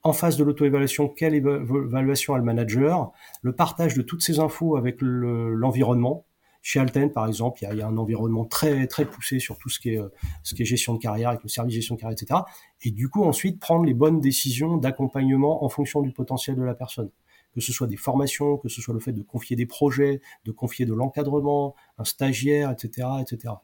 en 0.05 0.13
face 0.13 0.37
de 0.37 0.45
l'auto-évaluation, 0.45 1.09
quelle 1.09 1.35
évaluation 1.35 2.35
a 2.35 2.39
le 2.39 2.45
manager, 2.45 3.11
le 3.43 3.53
partage 3.55 3.95
de 3.95 4.03
toutes 4.03 4.23
ces 4.23 4.39
infos 4.39 4.77
avec 4.77 4.99
l'environnement, 5.01 6.27
chez 6.65 6.81
Alten, 6.81 7.13
par 7.13 7.27
exemple, 7.27 7.59
il 7.61 7.79
y, 7.79 7.83
a, 7.83 7.87
un 7.87 7.99
environnement 7.99 8.47
très 8.47 8.87
très 8.87 9.05
poussé 9.05 9.39
sur 9.39 9.59
tout 9.59 9.69
ce 9.69 9.79
qui 9.79 9.91
est 9.91 9.99
euh, 9.99 10.09
gestion 10.43 10.95
de 10.95 10.99
carrière, 10.99 11.29
avec 11.29 11.43
le 11.43 11.49
service 11.51 11.75
gestion 11.75 11.95
de 11.95 12.01
carrière, 12.01 12.17
etc. 12.19 12.41
Et 12.83 12.91
du 12.91 13.11
coup, 13.11 13.23
ensuite 13.23 13.61
prendre 13.61 13.85
les 13.85 13.93
bonnes 13.93 14.19
décisions 14.19 14.79
d'accompagnement 14.79 15.63
en 15.63 15.69
fonction 15.69 16.01
du 16.01 16.11
potentiel 16.11 16.57
de 16.57 16.63
la 16.63 16.75
personne 16.75 17.11
que 17.55 17.61
ce 17.61 17.73
soit 17.73 17.87
des 17.87 17.97
formations, 17.97 18.57
que 18.57 18.69
ce 18.69 18.83
soit 18.83 18.95
le 18.95 18.99
fait 18.99 19.13
de 19.13 19.23
confier 19.23 19.55
des 19.55 19.67
projets, 19.67 20.21
de 20.45 20.51
confier 20.51 20.87
de 20.87 20.93
l'encadrement, 20.93 21.77
un 21.99 22.05
stagiaire, 22.05 22.73
etc., 22.73 23.07
etc. 23.21 23.55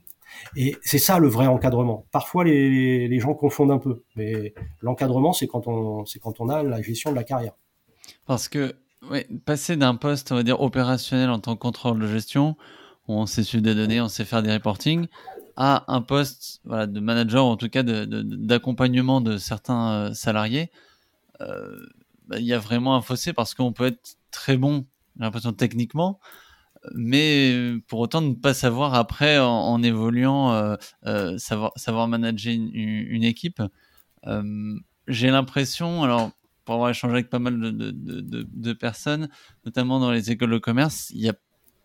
Et 0.55 0.77
c'est 0.83 1.01
ça 1.01 1.19
le 1.19 1.27
vrai 1.27 1.49
encadrement. 1.49 2.07
Parfois, 2.13 2.45
les, 2.45 3.19
gens 3.19 3.35
confondent 3.35 3.73
un 3.73 3.79
peu, 3.79 4.05
mais 4.15 4.55
l'encadrement, 4.81 5.33
c'est 5.33 5.49
quand 5.49 5.67
on, 5.67 6.05
c'est 6.05 6.21
quand 6.21 6.41
on 6.41 6.49
a 6.49 6.63
la 6.63 6.81
gestion 6.83 7.11
de 7.11 7.17
la 7.17 7.25
carrière. 7.25 7.55
Parce 8.27 8.49
que 8.49 8.77
ouais, 9.11 9.27
passer 9.45 9.77
d'un 9.77 9.97
poste, 9.97 10.31
on 10.31 10.37
va 10.37 10.45
dire 10.45 10.61
opérationnel 10.61 11.31
en 11.31 11.41
tant 11.41 11.57
que 11.57 11.61
contrôle 11.61 11.99
de 11.99 12.07
gestion, 12.07 12.57
on 13.13 13.27
sait 13.27 13.43
suivre 13.43 13.63
des 13.63 13.75
données, 13.75 14.01
on 14.01 14.09
sait 14.09 14.25
faire 14.25 14.43
des 14.43 14.53
reporting, 14.53 15.07
à 15.57 15.85
un 15.93 16.01
poste 16.01 16.61
de 16.65 17.01
manager, 17.01 17.45
ou 17.45 17.49
en 17.49 17.57
tout 17.57 17.69
cas 17.69 17.83
d'accompagnement 17.83 19.21
de, 19.21 19.33
de, 19.33 19.37
certains 19.37 19.93
euh, 19.93 20.15
salariés, 20.15 20.71
euh, 21.41 21.77
bah, 22.29 22.39
il 22.39 22.47
y 22.47 22.55
a 22.55 22.59
vraiment 22.59 22.97
un 22.97 23.03
fossé 23.03 23.33
parce 23.33 23.55
qu'on 23.55 23.73
peut 23.73 23.87
être 23.87 24.17
très 24.31 24.57
bon, 24.57 24.87
j'ai 25.17 25.25
l'impression 25.25 25.53
techniquement, 25.53 26.19
mais 26.95 27.75
pour 27.89 28.01
autant 28.01 28.23
ne 28.23 28.33
pas 28.33 28.55
savoir 28.55 28.95
après 28.95 29.39
en, 29.39 29.83
évoluant 29.83 30.53
euh, 31.07 31.37
savoir 31.37 32.09
manager 32.09 32.55
une, 32.55 33.25
équipe. 33.25 33.63
J'ai 35.09 35.31
l'impression 35.31 36.05
alors 36.05 36.31
pour 36.65 36.77
avoir 36.77 36.91
échangé 36.91 37.15
avec 37.15 37.29
pas 37.29 37.39
mal 37.39 37.61
de, 37.61 37.91
de, 37.91 38.73
personnes 38.73 39.29
notamment 39.67 39.99
dans 40.01 40.11
les 40.11 40.31
écoles 40.31 40.53
de 40.53 40.59
commerce 40.59 41.11
il 41.11 41.21
y 41.21 41.29
a 41.29 41.35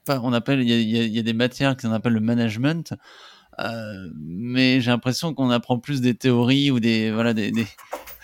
on 0.08 0.34
appelle, 0.34 0.62
il 0.62 0.70
y 0.70 0.74
a, 1.00 1.04
il 1.04 1.14
y 1.14 1.20
a 1.20 1.24
des 1.24 1.34
matières 1.34 1.76
qu'on 1.78 1.92
appelle 1.92 2.14
le 2.14 2.20
management. 2.22 2.94
Euh, 3.60 4.10
mais 4.16 4.82
j'ai 4.82 4.92
l'impression 4.92 5.34
qu'on 5.34 5.50
apprend 5.50 5.80
plus 5.80 6.02
des 6.02 6.14
théories 6.14 6.72
ou 6.72 6.80
des 6.80 7.12
voilà 7.12 7.34
des 7.34 7.52
des, 7.52 7.68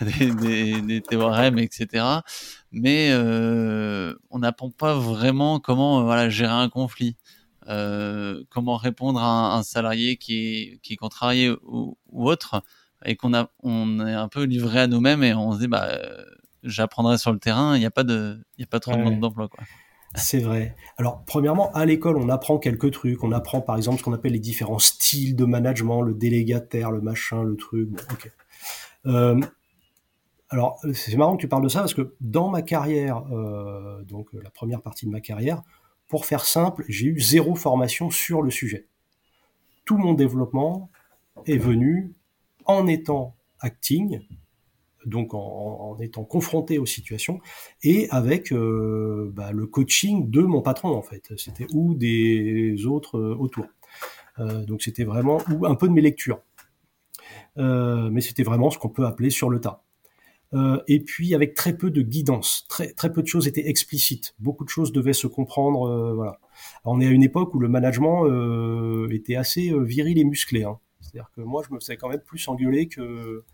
des, 0.00 0.80
des, 0.82 1.00
théorèmes, 1.00 1.58
etc. 1.58 2.04
Mais 2.70 3.10
euh, 3.12 4.14
on 4.30 4.40
n'apprend 4.40 4.70
pas 4.70 4.94
vraiment 4.94 5.60
comment 5.60 6.00
euh, 6.00 6.04
voilà 6.04 6.28
gérer 6.28 6.52
un 6.52 6.68
conflit, 6.68 7.16
euh, 7.68 8.42
comment 8.50 8.76
répondre 8.76 9.22
à 9.22 9.56
un, 9.56 9.62
salarié 9.62 10.16
qui 10.16 10.34
est 10.34 10.78
qui 10.82 10.94
est 10.94 10.96
contrarié 10.96 11.50
ou, 11.50 11.96
ou 12.08 12.28
autre, 12.28 12.62
et 13.04 13.16
qu'on 13.16 13.34
a 13.34 13.50
on 13.62 14.06
est 14.06 14.14
un 14.14 14.28
peu 14.28 14.44
livré 14.44 14.80
à 14.80 14.86
nous-mêmes 14.86 15.22
et 15.22 15.34
on 15.34 15.52
se 15.52 15.60
dit 15.60 15.68
bah 15.68 15.98
j'apprendrai 16.62 17.18
sur 17.18 17.32
le 17.32 17.38
terrain, 17.38 17.76
il 17.76 17.80
n'y 17.80 17.86
a 17.86 17.90
pas 17.90 18.04
de 18.04 18.38
il 18.58 18.62
y 18.62 18.64
a 18.64 18.68
pas 18.68 18.80
trop 18.80 18.92
de 18.92 18.98
monde 18.98 19.20
d'emploi 19.20 19.48
quoi. 19.48 19.64
C'est 20.14 20.40
vrai. 20.40 20.74
Alors, 20.98 21.24
premièrement, 21.26 21.72
à 21.72 21.86
l'école, 21.86 22.16
on 22.16 22.28
apprend 22.28 22.58
quelques 22.58 22.90
trucs. 22.92 23.24
On 23.24 23.32
apprend, 23.32 23.60
par 23.60 23.76
exemple, 23.76 23.98
ce 23.98 24.02
qu'on 24.02 24.12
appelle 24.12 24.32
les 24.32 24.38
différents 24.38 24.78
styles 24.78 25.34
de 25.36 25.44
management, 25.44 26.02
le 26.02 26.14
délégataire, 26.14 26.90
le 26.90 27.00
machin, 27.00 27.42
le 27.42 27.56
truc. 27.56 27.88
Bon, 27.88 27.98
ok. 28.12 28.30
Euh, 29.06 29.40
alors, 30.50 30.78
c'est 30.92 31.16
marrant 31.16 31.36
que 31.36 31.40
tu 31.40 31.48
parles 31.48 31.62
de 31.62 31.68
ça 31.68 31.80
parce 31.80 31.94
que 31.94 32.14
dans 32.20 32.50
ma 32.50 32.60
carrière, 32.60 33.24
euh, 33.32 34.02
donc 34.02 34.28
la 34.34 34.50
première 34.50 34.82
partie 34.82 35.06
de 35.06 35.10
ma 35.10 35.20
carrière, 35.20 35.62
pour 36.08 36.26
faire 36.26 36.44
simple, 36.44 36.84
j'ai 36.88 37.06
eu 37.06 37.20
zéro 37.20 37.54
formation 37.54 38.10
sur 38.10 38.42
le 38.42 38.50
sujet. 38.50 38.86
Tout 39.86 39.96
mon 39.96 40.12
développement 40.12 40.90
est 41.46 41.56
venu 41.56 42.12
en 42.66 42.86
étant 42.86 43.34
acting, 43.60 44.20
donc 45.06 45.34
en, 45.34 45.96
étant 46.00 46.24
confronté 46.24 46.78
aux 46.78 46.86
situations 46.86 47.40
et 47.82 48.08
avec 48.10 48.52
euh, 48.52 49.30
bah, 49.34 49.52
le 49.52 49.66
coaching 49.66 50.30
de 50.30 50.42
mon 50.42 50.62
patron 50.62 50.90
en 50.90 51.02
fait. 51.02 51.32
C'était 51.36 51.66
ou 51.72 51.94
des 51.94 52.86
autres 52.86 53.18
euh, 53.18 53.36
autour. 53.38 53.66
Euh, 54.38 54.64
donc 54.64 54.82
c'était 54.82 55.04
vraiment 55.04 55.38
ou 55.50 55.66
un 55.66 55.74
peu 55.74 55.88
de 55.88 55.92
mes 55.92 56.00
lectures, 56.00 56.40
mais 57.56 58.20
c'était 58.20 58.42
vraiment 58.42 58.70
ce 58.70 58.78
qu'on 58.78 58.88
peut 58.88 59.04
appeler 59.04 59.30
sur 59.30 59.50
le 59.50 59.60
tas. 59.60 59.82
et 60.88 61.00
puis 61.00 61.34
avec 61.34 61.54
très 61.54 61.76
peu 61.76 61.90
de 61.90 62.02
guidance, 62.02 62.64
très 62.68 62.92
très 62.92 63.12
peu 63.12 63.22
de 63.22 63.26
choses 63.26 63.46
étaient 63.46 63.68
explicites. 63.68 64.34
Beaucoup 64.38 64.64
de 64.64 64.70
choses 64.70 64.92
devaient 64.92 65.12
se 65.12 65.26
comprendre. 65.26 66.14
voilà. 66.14 66.40
on 66.84 67.00
est 67.00 67.06
à 67.06 67.10
une 67.10 67.22
époque 67.22 67.54
où 67.54 67.58
le 67.58 67.68
management 67.68 68.26
était 69.10 69.36
assez 69.36 69.70
viril 69.84 70.18
et 70.18 70.24
musclé. 70.24 70.64
Hein. 70.64 70.78
C'est-à-dire 71.02 71.30
que 71.36 71.42
moi, 71.42 71.62
je 71.68 71.74
me 71.74 71.78
faisais 71.78 71.96
quand 71.96 72.08
même 72.08 72.20
plus 72.20 72.46
engueuler 72.48 72.88
que 72.88 73.44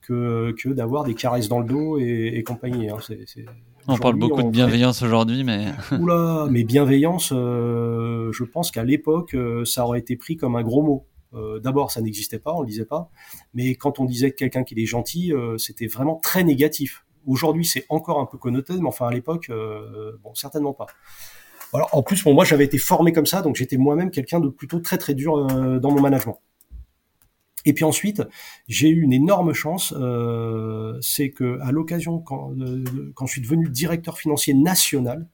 que, 0.00 0.72
d'avoir 0.72 1.04
des 1.04 1.14
caresses 1.14 1.48
dans 1.48 1.60
le 1.60 1.66
dos 1.66 1.98
et, 1.98 2.42
compagnie. 2.46 2.88
Hein. 2.88 2.98
On 3.90 3.96
parle 3.96 4.16
beaucoup 4.16 4.42
de 4.42 4.50
bienveillance 4.50 5.02
aujourd'hui, 5.02 5.44
mais. 5.44 5.66
Oula, 5.98 6.46
mais 6.50 6.62
bienveillance, 6.62 7.32
euh, 7.32 8.30
je 8.32 8.44
pense 8.44 8.70
qu'à 8.70 8.84
l'époque, 8.84 9.34
euh, 9.34 9.64
ça 9.64 9.86
aurait 9.86 9.98
été 9.98 10.14
pris 10.16 10.36
comme 10.36 10.56
un 10.56 10.62
gros 10.62 10.82
mot. 10.82 11.06
Euh, 11.32 11.58
d'abord, 11.58 11.90
ça 11.90 12.02
n'existait 12.02 12.38
pas, 12.38 12.52
on 12.54 12.60
le 12.60 12.66
disait 12.66 12.84
pas. 12.84 13.10
Mais 13.54 13.76
quand 13.76 13.98
on 13.98 14.04
disait 14.04 14.30
que 14.30 14.36
quelqu'un 14.36 14.62
qui 14.62 14.78
est 14.78 14.86
gentil, 14.86 15.32
c'était 15.56 15.86
vraiment 15.86 16.16
très 16.16 16.44
négatif. 16.44 17.06
Aujourd'hui, 17.26 17.64
c'est 17.64 17.86
encore 17.88 18.20
un 18.20 18.26
peu 18.26 18.36
connoté, 18.36 18.74
mais 18.74 18.88
enfin 18.88 19.08
à 19.08 19.10
l'époque, 19.10 19.50
bon, 20.22 20.34
certainement 20.34 20.74
pas. 20.74 20.86
Alors, 21.74 21.88
en 21.92 22.02
plus, 22.02 22.24
moi, 22.26 22.44
j'avais 22.44 22.64
été 22.64 22.78
formé 22.78 23.12
comme 23.12 23.26
ça, 23.26 23.42
donc 23.42 23.56
j'étais 23.56 23.76
moi-même 23.76 24.10
quelqu'un 24.10 24.40
de 24.40 24.48
plutôt 24.48 24.80
très 24.80 24.96
très 24.96 25.14
dur 25.14 25.46
dans 25.80 25.90
mon 25.90 26.00
management. 26.00 26.40
Et 27.68 27.74
puis 27.74 27.84
ensuite, 27.84 28.22
j'ai 28.66 28.88
eu 28.88 29.02
une 29.02 29.12
énorme 29.12 29.52
chance, 29.52 29.92
euh, 29.94 30.96
c'est 31.02 31.28
que 31.28 31.60
à 31.60 31.70
l'occasion, 31.70 32.18
quand, 32.18 32.54
quand 33.14 33.26
je 33.26 33.32
suis 33.32 33.42
devenu 33.42 33.68
directeur 33.68 34.16
financier 34.16 34.54
national, 34.54 35.28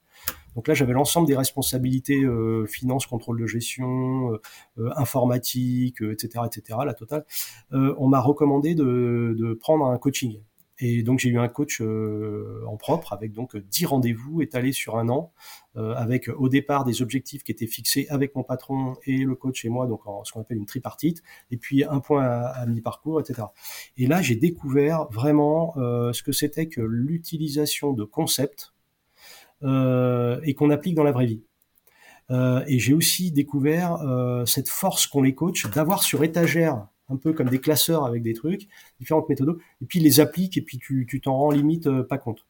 donc 0.57 0.67
là, 0.67 0.75
j'avais 0.75 0.93
l'ensemble 0.93 1.29
des 1.29 1.37
responsabilités 1.37 2.23
euh, 2.25 2.67
finance, 2.67 3.07
contrôle 3.07 3.41
de 3.41 3.47
gestion, 3.47 4.33
euh, 4.33 4.41
euh 4.79 4.91
informatique, 4.97 6.01
etc., 6.01 6.45
etc., 6.47 6.79
la 6.85 6.95
totale. 6.95 7.25
Euh, 7.73 7.95
on 7.99 8.09
m'a 8.09 8.21
recommandé 8.21 8.75
de, 8.75 9.37
de, 9.39 9.55
prendre 9.55 9.87
un 9.87 9.99
coaching. 9.99 10.41
Et 10.81 11.03
donc 11.03 11.21
j'ai 11.21 11.29
eu 11.29 11.39
un 11.39 11.49
coach 11.49 11.81
euh, 11.81 12.63
en 12.67 12.77
propre 12.77 13.13
avec 13.13 13.33
donc 13.33 13.57
10 13.57 13.87
rendez-vous 13.87 14.43
étalés 14.43 14.73
sur 14.73 14.97
un 14.97 15.09
an, 15.09 15.33
euh, 15.77 15.95
avec 15.95 16.29
au 16.29 16.49
départ 16.49 16.85
des 16.85 17.01
objectifs 17.01 17.45
qui 17.45 17.53
étaient 17.53 17.69
fixés 17.69 18.07
avec 18.11 18.35
mon 18.35 18.43
patron 18.43 18.97
et 19.05 19.19
le 19.19 19.35
coach 19.37 19.65
et 19.65 19.69
moi, 19.69 19.87
donc 19.87 20.07
en 20.07 20.25
ce 20.25 20.33
qu'on 20.33 20.41
appelle 20.41 20.59
une 20.59 20.67
tripartite, 20.67 21.23
et 21.53 21.57
puis 21.57 21.85
un 21.85 22.01
point 22.01 22.25
à, 22.25 22.67
mi-parcours, 22.67 23.21
etc. 23.21 23.45
Et 23.97 24.07
là 24.07 24.21
j'ai 24.21 24.35
découvert 24.35 25.07
vraiment 25.11 25.75
euh, 25.77 26.13
ce 26.13 26.23
que 26.23 26.33
c'était 26.33 26.67
que 26.67 26.81
l'utilisation 26.81 27.93
de 27.93 28.05
concepts 28.05 28.73
et 29.63 30.55
qu'on 30.55 30.69
applique 30.69 30.95
dans 30.95 31.05
la 31.05 31.13
vraie 31.13 31.25
vie. 31.25 31.43
et 32.31 32.79
j'ai 32.79 32.93
aussi 32.93 33.33
découvert 33.33 33.97
cette 34.47 34.69
force 34.69 35.07
qu'ont 35.07 35.23
les 35.23 35.35
coachs 35.35 35.67
d'avoir 35.73 36.03
sur 36.03 36.23
étagère 36.23 36.87
un 37.09 37.17
peu 37.17 37.33
comme 37.33 37.49
des 37.49 37.61
classeurs 37.61 38.05
avec 38.05 38.23
des 38.23 38.35
trucs, 38.35 38.69
différentes 38.99 39.29
méthodes, 39.29 39.59
et 39.83 39.87
puis 39.87 40.01
les 40.01 40.21
appliques 40.21 40.57
et 40.57 40.63
puis 40.63 40.79
tu 40.79 41.21
t'en 41.21 41.37
rends 41.37 41.51
limite 41.51 41.87
euh, 41.87 42.03
pas 42.03 42.19
compte. 42.19 42.45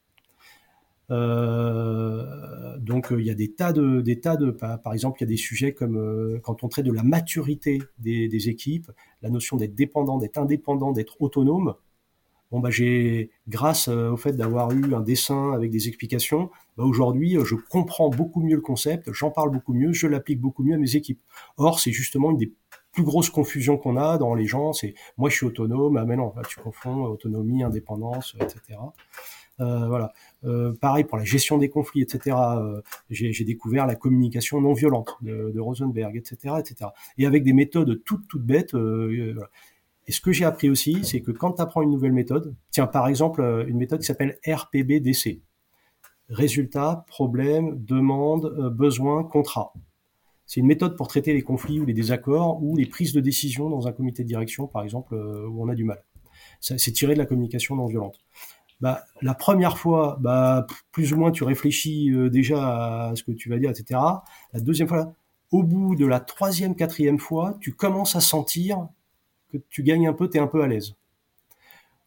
Euh, 1.11 2.77
donc 2.79 3.09
il 3.11 3.23
y 3.23 3.29
a 3.29 3.35
des 3.35 3.51
tas 3.51 3.73
de, 3.73 4.01
des 4.01 4.19
tas 4.19 4.37
de, 4.37 4.49
par, 4.49 4.93
exemple, 4.93 5.19
il 5.21 5.25
y 5.25 5.27
a 5.27 5.29
des 5.29 5.37
sujets 5.37 5.73
comme 5.73 5.97
euh, 5.97 6.39
quand 6.41 6.63
on 6.63 6.67
traite 6.67 6.85
de 6.85 6.91
la 6.91 7.03
maturité 7.03 7.81
des, 7.99 8.49
équipes, 8.49 8.91
la 9.21 9.29
notion 9.29 9.57
d'être 9.57 9.75
dépendant, 9.75 10.17
d'être 10.17 10.37
indépendant, 10.37 10.91
d'être 10.91 11.21
autonome. 11.21 11.75
Bon 12.51 12.59
bah 12.59 12.69
j'ai, 12.69 13.31
grâce 13.47 13.87
au 13.87 14.17
fait 14.17 14.33
d'avoir 14.33 14.71
eu 14.71 14.93
un 14.93 15.01
dessin 15.01 15.51
avec 15.51 15.71
des 15.71 15.87
explications, 15.87 16.51
bah, 16.77 16.83
aujourd'hui 16.83 17.37
je 17.43 17.55
comprends 17.55 18.09
beaucoup 18.09 18.41
mieux 18.41 18.55
le 18.55 18.61
concept, 18.61 19.11
j'en 19.11 19.31
parle 19.31 19.51
beaucoup 19.51 19.73
mieux, 19.73 19.93
je 19.93 20.07
l'applique 20.07 20.39
beaucoup 20.39 20.63
mieux 20.63 20.75
à 20.75 20.77
mes 20.77 20.95
équipes. 20.95 21.19
Or 21.57 21.79
c'est 21.79 21.91
justement 21.91 22.31
une 22.31 22.37
des 22.37 22.53
plus 22.95 23.03
grosse 23.03 23.29
confusion 23.29 23.77
qu'on 23.77 23.97
a 23.97 24.17
dans 24.17 24.33
les 24.33 24.47
gens, 24.47 24.73
c'est 24.73 24.95
moi 25.17 25.29
je 25.29 25.35
suis 25.35 25.45
autonome, 25.45 25.97
ah 25.97 26.05
mais 26.05 26.15
non, 26.15 26.33
tu 26.49 26.59
confonds 26.59 27.03
autonomie, 27.03 27.61
indépendance, 27.61 28.35
etc. 28.39 28.79
Euh, 29.61 29.87
voilà. 29.87 30.13
Euh, 30.43 30.73
pareil 30.79 31.03
pour 31.03 31.17
la 31.17 31.23
gestion 31.23 31.57
des 31.57 31.69
conflits, 31.69 32.01
etc. 32.01 32.35
Euh, 32.37 32.81
j'ai 33.09 33.43
découvert 33.43 33.85
la 33.85 33.95
communication 33.95 34.61
non 34.61 34.73
violente 34.73 35.15
de, 35.21 35.59
Rosenberg, 35.59 36.15
etc., 36.15 36.55
etc. 36.59 36.91
Et 37.17 37.25
avec 37.25 37.43
des 37.43 37.53
méthodes 37.53 38.01
toutes 38.03 38.27
toutes 38.27 38.43
bêtes. 38.43 38.73
Voilà. 38.73 39.49
Et 40.07 40.11
ce 40.11 40.21
que 40.21 40.31
j'ai 40.31 40.45
appris 40.45 40.69
aussi, 40.69 41.03
c'est 41.03 41.21
que 41.21 41.31
quand 41.31 41.53
tu 41.53 41.61
apprends 41.61 41.81
une 41.81 41.89
nouvelle 41.91 42.13
méthode, 42.13 42.55
tiens 42.69 42.87
par 42.87 43.07
exemple 43.07 43.65
une 43.67 43.77
méthode 43.77 44.01
qui 44.01 44.05
s'appelle 44.05 44.37
RPBDC, 44.45 45.41
résultat, 46.29 47.05
problème, 47.07 47.83
demande, 47.83 48.71
besoin, 48.71 49.23
contrat. 49.23 49.73
C'est 50.45 50.59
une 50.59 50.67
méthode 50.67 50.95
pour 50.95 51.07
traiter 51.07 51.33
les 51.33 51.41
conflits 51.41 51.79
ou 51.79 51.85
les 51.85 51.93
désaccords 51.93 52.61
ou 52.61 52.75
les 52.75 52.85
prises 52.85 53.13
de 53.13 53.19
décision 53.19 53.69
dans 53.69 53.87
un 53.87 53.91
comité 53.91 54.23
de 54.23 54.27
direction, 54.27 54.67
par 54.67 54.83
exemple, 54.83 55.15
euh, 55.15 55.47
où 55.47 55.63
on 55.63 55.69
a 55.69 55.75
du 55.75 55.83
mal. 55.83 56.03
C'est 56.59 56.91
tiré 56.91 57.13
de 57.13 57.19
la 57.19 57.25
communication 57.25 57.75
non 57.75 57.85
violente. 57.85 58.19
Bah, 58.81 59.05
la 59.21 59.33
première 59.33 59.77
fois, 59.77 60.17
bah, 60.19 60.67
plus 60.91 61.13
ou 61.13 61.17
moins, 61.17 61.31
tu 61.31 61.43
réfléchis 61.43 62.11
euh, 62.11 62.29
déjà 62.29 63.09
à 63.09 63.15
ce 63.15 63.23
que 63.23 63.31
tu 63.31 63.49
vas 63.49 63.57
dire, 63.57 63.69
etc. 63.69 63.99
La 64.53 64.59
deuxième 64.59 64.87
fois, 64.87 65.13
au 65.51 65.63
bout 65.63 65.95
de 65.95 66.05
la 66.05 66.19
troisième, 66.19 66.75
quatrième 66.75 67.19
fois, 67.19 67.57
tu 67.61 67.73
commences 67.73 68.15
à 68.15 68.21
sentir 68.21 68.87
que 69.51 69.57
tu 69.69 69.83
gagnes 69.83 70.07
un 70.07 70.13
peu, 70.13 70.29
tu 70.29 70.37
es 70.37 70.39
un 70.39 70.47
peu 70.47 70.61
à 70.61 70.67
l'aise. 70.67 70.95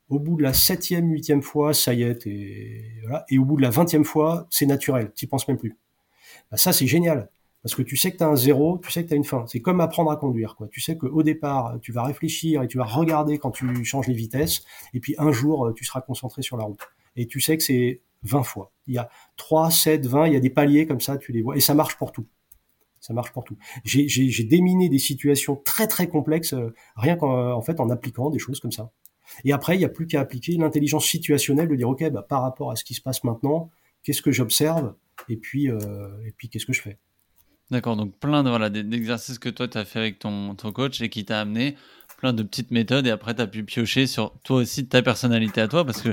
Au 0.09 0.18
bout 0.18 0.37
de 0.37 0.42
la 0.42 0.53
septième, 0.53 1.11
huitième 1.11 1.42
fois, 1.42 1.74
ça 1.74 1.94
y 1.94 2.03
est, 2.03 2.27
et, 2.27 3.01
voilà. 3.03 3.24
et 3.29 3.38
au 3.38 3.44
bout 3.44 3.57
de 3.57 3.62
la 3.62 3.70
vingtième 3.70 4.05
fois, 4.05 4.46
c'est 4.51 4.66
naturel, 4.66 5.12
tu 5.14 5.27
penses 5.27 5.46
même 5.48 5.59
plus. 5.59 5.77
Bah, 6.51 6.57
ça, 6.57 6.72
c'est 6.72 6.87
génial. 6.87 7.31
Parce 7.68 7.76
que 7.76 7.83
tu 7.83 7.98
sais 7.98 8.11
que 8.11 8.16
tu 8.16 8.24
as 8.24 8.28
un 8.28 8.35
zéro, 8.35 8.78
tu 8.83 8.90
sais 8.90 9.02
que 9.02 9.09
tu 9.09 9.12
as 9.12 9.16
une 9.18 9.24
fin. 9.24 9.44
C'est 9.46 9.61
comme 9.61 9.83
apprendre 9.83 10.11
à 10.11 10.16
conduire. 10.16 10.57
Quoi. 10.57 10.68
Tu 10.68 10.81
sais 10.81 10.96
qu'au 10.96 11.22
départ, 11.22 11.76
tu 11.83 11.92
vas 11.92 12.02
réfléchir 12.02 12.62
et 12.62 12.66
tu 12.66 12.78
vas 12.78 12.87
regarder 12.87 13.37
quand 13.37 13.50
tu 13.50 13.85
changes 13.85 14.07
les 14.07 14.14
vitesses. 14.14 14.64
Et 14.94 15.00
puis 15.00 15.14
un 15.18 15.33
jour, 15.33 15.74
tu 15.76 15.85
seras 15.85 16.00
concentré 16.00 16.40
sur 16.40 16.57
la 16.57 16.64
route. 16.64 16.81
Et 17.14 17.26
tu 17.26 17.42
sais 17.42 17.59
que 17.59 17.62
c'est 17.62 18.00
20 18.22 18.42
fois. 18.42 18.72
Il 18.87 18.94
y 18.94 18.98
a 18.98 19.11
3, 19.37 19.70
7, 19.70 20.07
20, 20.07 20.28
il 20.28 20.33
y 20.33 20.37
a 20.37 20.40
des 20.40 20.48
paliers 20.48 20.87
comme 20.87 21.02
ça, 21.02 21.18
tu 21.18 21.31
les 21.31 21.42
vois. 21.42 21.59
Et 21.59 21.61
ça 21.61 21.74
marche 21.74 21.98
pour 21.98 22.11
tout. 22.11 22.26
Ça 23.00 23.12
marche 23.12 23.33
pour 23.33 23.44
tout. 23.44 23.59
J'ai 23.85 24.44
déminé 24.44 24.88
des 24.88 24.98
situations 24.98 25.54
très 25.57 25.87
très 25.88 26.09
complexes, 26.09 26.54
euh, 26.54 26.74
rien 26.96 27.16
qu'en 27.16 27.52
en 27.52 27.61
fait 27.61 27.81
en 27.81 27.90
appliquant 27.90 28.31
des 28.31 28.38
choses 28.38 28.61
comme 28.61 28.72
ça. 28.72 28.92
Et 29.44 29.52
après, 29.52 29.76
il 29.76 29.81
n'y 29.81 29.85
a 29.85 29.90
plus 29.90 30.07
qu'à 30.07 30.22
appliquer 30.22 30.57
l'intelligence 30.57 31.04
situationnelle 31.04 31.68
de 31.68 31.76
dire, 31.76 31.90
OK, 31.90 32.02
bah, 32.09 32.24
par 32.26 32.40
rapport 32.40 32.70
à 32.70 32.76
ce 32.76 32.85
qui 32.85 32.94
se 32.94 33.02
passe 33.02 33.24
maintenant, 33.24 33.68
qu'est-ce 34.04 34.22
que 34.22 34.33
j'observe? 34.33 34.94
Euh, 35.28 36.22
et 36.24 36.33
puis 36.33 36.48
qu'est-ce 36.48 36.64
que 36.64 36.72
je 36.72 36.81
fais? 36.81 36.98
D'accord, 37.70 37.96
donc 37.96 38.18
plein 38.18 38.42
de 38.42 38.48
voilà 38.48 38.70
d'exercices 38.70 39.38
que 39.38 39.50
toi 39.50 39.68
tu 39.68 39.76
as 39.76 39.85
fait 39.85 39.98
avec 39.98 40.18
ton, 40.18 40.54
coach 40.54 41.02
et 41.02 41.11
qui 41.11 41.26
t'a 41.26 41.40
amené 41.40 41.76
plein 42.16 42.33
de 42.33 42.42
petites 42.42 42.70
méthodes 42.70 43.07
et 43.07 43.11
après 43.11 43.35
tu 43.35 43.42
as 43.42 43.46
pu 43.46 43.62
piocher 43.62 44.07
sur 44.07 44.33
toi 44.42 44.57
aussi 44.59 44.88
ta 44.88 45.02
personnalité 45.02 45.61
à 45.61 45.68
toi 45.68 45.85
parce 45.85 46.00
que 46.00 46.09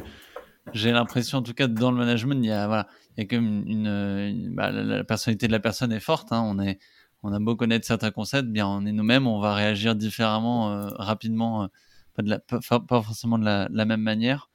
j'ai 0.73 0.91
l'impression 0.91 1.37
en 1.37 1.43
tout 1.43 1.53
cas 1.53 1.67
dans 1.67 1.91
le 1.91 1.97
management 1.97 2.43
il 2.43 2.47
y 2.47 2.51
a 2.51 2.67
voilà 2.67 2.87
il 3.15 3.21
y 3.21 3.23
a 3.23 3.27
comme 3.29 3.63
une, 3.67 4.53
bah, 4.53 4.69
la, 4.69 5.05
personnalité 5.05 5.47
de 5.47 5.53
la 5.53 5.61
personne 5.61 5.93
est 5.93 6.01
forte 6.01 6.33
hein, 6.33 6.41
on 6.45 6.59
est 6.59 6.77
on 7.23 7.31
a 7.31 7.39
beau 7.39 7.55
connaître 7.55 7.85
certains 7.87 8.11
concepts 8.11 8.49
bien 8.49 8.67
on 8.67 8.85
est 8.85 8.91
nous-mêmes 8.91 9.25
on 9.25 9.39
va 9.39 9.55
réagir 9.55 9.95
différemment 9.95 10.73
euh, 10.73 10.89
rapidement 10.95 11.63
euh, 11.63 11.67
pas 12.15 12.21
de 12.21 12.29
la 12.31 12.39
pas, 12.39 12.59
pas 12.59 13.01
forcément 13.01 13.37
de 13.39 13.45
la 13.45 13.85
même 13.85 14.01
manière 14.01 14.49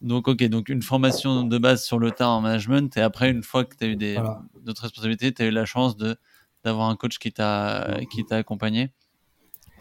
donc, 0.00 0.28
ok, 0.28 0.42
donc 0.44 0.68
une 0.68 0.82
formation 0.82 1.44
de 1.44 1.58
base 1.58 1.84
sur 1.84 1.98
le 1.98 2.10
tas 2.10 2.28
en 2.28 2.40
management, 2.40 2.96
et 2.96 3.00
après, 3.00 3.30
une 3.30 3.42
fois 3.42 3.64
que 3.64 3.76
tu 3.76 3.84
as 3.84 3.88
eu 3.88 3.96
des, 3.96 4.20
d'autres 4.62 4.82
responsabilités, 4.82 5.32
tu 5.32 5.42
as 5.42 5.46
eu 5.46 5.50
la 5.50 5.64
chance 5.64 5.96
de, 5.96 6.16
d'avoir 6.64 6.88
un 6.88 6.96
coach 6.96 7.18
qui 7.18 7.32
t'a, 7.32 7.98
qui 8.10 8.24
t'a 8.24 8.36
accompagné. 8.36 8.92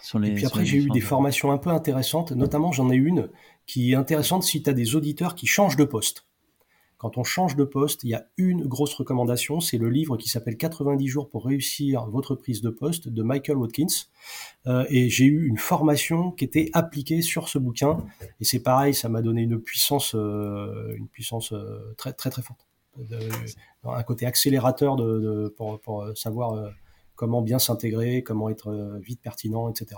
Sur 0.02 0.20
les, 0.20 0.30
et 0.30 0.36
puis 0.36 0.46
après, 0.46 0.64
j'ai 0.64 0.78
eu 0.78 0.90
des 0.90 1.02
formations 1.02 1.52
un 1.52 1.58
peu 1.58 1.72
intéressantes. 1.72 2.32
Notamment, 2.32 2.72
j'en 2.72 2.92
ai 2.92 2.96
une 2.96 3.30
qui 3.66 3.92
est 3.92 3.96
intéressante 3.96 4.44
si 4.44 4.62
tu 4.62 4.70
as 4.70 4.74
des 4.74 4.96
auditeurs 4.96 5.34
qui 5.34 5.48
changent 5.48 5.76
de 5.76 5.86
poste. 5.86 6.27
Quand 6.98 7.18
on 7.18 7.24
change 7.24 7.56
de 7.56 7.64
poste, 7.64 8.04
il 8.04 8.10
y 8.10 8.16
a 8.16 8.26
une 8.38 8.66
grosse 8.66 8.96
recommandation, 8.96 9.60
c'est 9.60 9.78
le 9.78 9.90
livre 9.90 10.18
qui 10.18 10.30
s'appelle 10.30 10.58
90 10.58 11.08
jours 11.08 11.30
pour 11.30 11.46
réussir 11.46 12.08
votre 12.08 12.34
prise 12.34 12.62
de 12.62 12.72
poste 12.72 13.08
de 13.08 13.22
Michael 13.22 13.58
Watkins. 13.58 13.86
Euh, 14.66 14.84
et 14.90 15.08
j'ai 15.08 15.26
eu 15.26 15.48
une 15.48 15.60
formation 15.60 16.32
qui 16.32 16.44
était 16.44 16.72
appliquée 16.74 17.22
sur 17.22 17.50
ce 17.50 17.60
bouquin. 17.60 18.04
Et 18.42 18.46
c'est 18.46 18.62
pareil, 18.62 18.96
ça 18.96 19.10
m'a 19.10 19.22
donné 19.22 19.44
une 19.44 19.60
puissance, 19.60 20.16
euh, 20.16 20.96
une 20.96 21.08
puissance 21.08 21.54
euh, 21.54 21.94
très 21.98 22.14
très 22.14 22.32
très 22.32 22.42
forte, 22.42 22.68
un 23.84 24.04
côté 24.04 24.26
accélérateur 24.26 24.96
de, 24.96 25.54
pour, 25.56 25.80
pour, 25.80 26.18
savoir 26.18 26.74
comment 27.16 27.44
bien 27.44 27.60
s'intégrer, 27.60 28.24
comment 28.24 28.50
être 28.50 29.00
vite 29.04 29.22
pertinent, 29.22 29.70
etc 29.70 29.98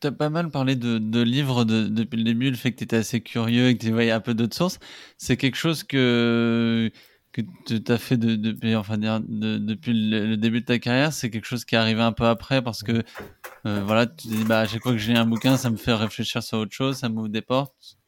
tu 0.00 0.06
as 0.06 0.12
pas 0.12 0.30
mal 0.30 0.50
parlé 0.50 0.76
de, 0.76 1.22
livres 1.22 1.64
depuis 1.64 2.16
le 2.18 2.24
début, 2.24 2.50
le 2.50 2.56
fait 2.56 2.72
que 2.72 2.78
tu 2.78 2.84
étais 2.84 2.96
assez 2.96 3.20
curieux 3.20 3.68
et 3.68 3.76
que 3.76 3.84
tu 3.84 3.92
voyais 3.92 4.10
un 4.10 4.20
peu 4.20 4.34
d'autres 4.34 4.56
sources. 4.56 4.78
C'est 5.18 5.36
quelque 5.36 5.56
chose 5.56 5.84
que, 5.84 6.90
que 7.32 7.42
tu 7.66 7.82
as 7.92 7.98
fait 7.98 8.16
de, 8.16 8.36
depuis, 8.36 9.92
le, 9.92 10.36
début 10.36 10.60
de 10.60 10.66
ta 10.66 10.78
carrière. 10.78 11.12
C'est 11.12 11.30
quelque 11.30 11.46
chose 11.46 11.64
qui 11.64 11.74
est 11.74 11.78
arrivé 11.78 12.02
un 12.02 12.12
peu 12.12 12.26
après 12.26 12.62
parce 12.62 12.82
que 12.82 13.02
euh, 13.66 13.82
voilà, 13.84 14.06
tu 14.06 14.28
dis, 14.28 14.44
bah, 14.44 14.60
à 14.60 14.66
chaque 14.66 14.82
fois 14.82 14.92
que 14.92 14.98
j'ai 14.98 15.14
un 15.14 15.26
bouquin, 15.26 15.56
ça 15.56 15.70
me 15.70 15.76
fait 15.76 15.94
réfléchir 15.94 16.42
sur 16.42 16.58
autre 16.58 16.74
chose, 16.74 16.96
ça 16.98 17.08
m'ouvre 17.08 17.28
des 17.28 17.42
portes. 17.42 17.98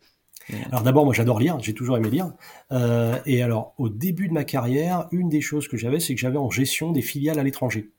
Alors 0.71 0.83
d'abord, 0.83 1.05
moi 1.05 1.13
j'adore 1.13 1.41
lire, 1.41 1.59
j'ai 1.61 1.75
toujours 1.75 1.99
aimé 1.99 2.11
lire. 2.11 2.33
Euh, 2.73 3.19
et 3.27 3.43
alors 3.43 3.75
au 3.77 3.89
début 3.89 4.29
de 4.29 4.33
ma 4.33 4.45
carrière, 4.45 5.07
une 5.13 5.29
des 5.29 5.41
choses 5.41 5.69
que 5.69 5.77
j'avais, 5.77 6.01
c'est 6.01 6.15
que 6.15 6.21
j'avais 6.21 6.39
en 6.39 6.51
gestion 6.51 6.93
des 6.93 7.03
filiales 7.03 7.39
à 7.39 7.43
l'étranger. 7.43 7.91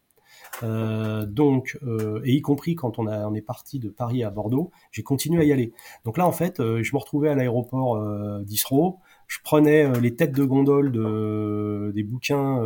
Euh, 0.63 1.25
donc, 1.25 1.77
euh, 1.83 2.21
et 2.23 2.33
y 2.33 2.41
compris 2.41 2.75
quand 2.75 2.99
on, 2.99 3.07
a, 3.07 3.27
on 3.27 3.33
est 3.33 3.41
parti 3.41 3.79
de 3.79 3.89
Paris 3.89 4.23
à 4.23 4.29
Bordeaux, 4.29 4.71
j'ai 4.91 5.03
continué 5.03 5.41
à 5.41 5.43
y 5.45 5.51
aller. 5.51 5.73
Donc 6.05 6.17
là, 6.17 6.27
en 6.27 6.31
fait, 6.31 6.59
euh, 6.59 6.83
je 6.83 6.93
me 6.93 6.99
retrouvais 6.99 7.29
à 7.29 7.35
l'aéroport 7.35 7.95
euh, 7.95 8.43
d'Israël, 8.43 8.93
je 9.27 9.38
prenais 9.43 9.85
euh, 9.85 9.99
les 9.99 10.15
têtes 10.15 10.31
de 10.31 10.43
gondole 10.43 10.91
de, 10.91 11.91
des 11.93 12.03
bouquins 12.03 12.62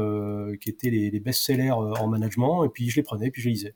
qui 0.59 0.69
étaient 0.69 0.89
les, 0.89 1.19
best-sellers 1.19 1.71
en 1.71 2.07
management, 2.07 2.63
et 2.65 2.69
puis 2.69 2.89
je 2.89 2.95
les 2.97 3.03
prenais, 3.03 3.29
puis 3.31 3.41
je 3.41 3.49
les 3.49 3.53
lisais. 3.53 3.75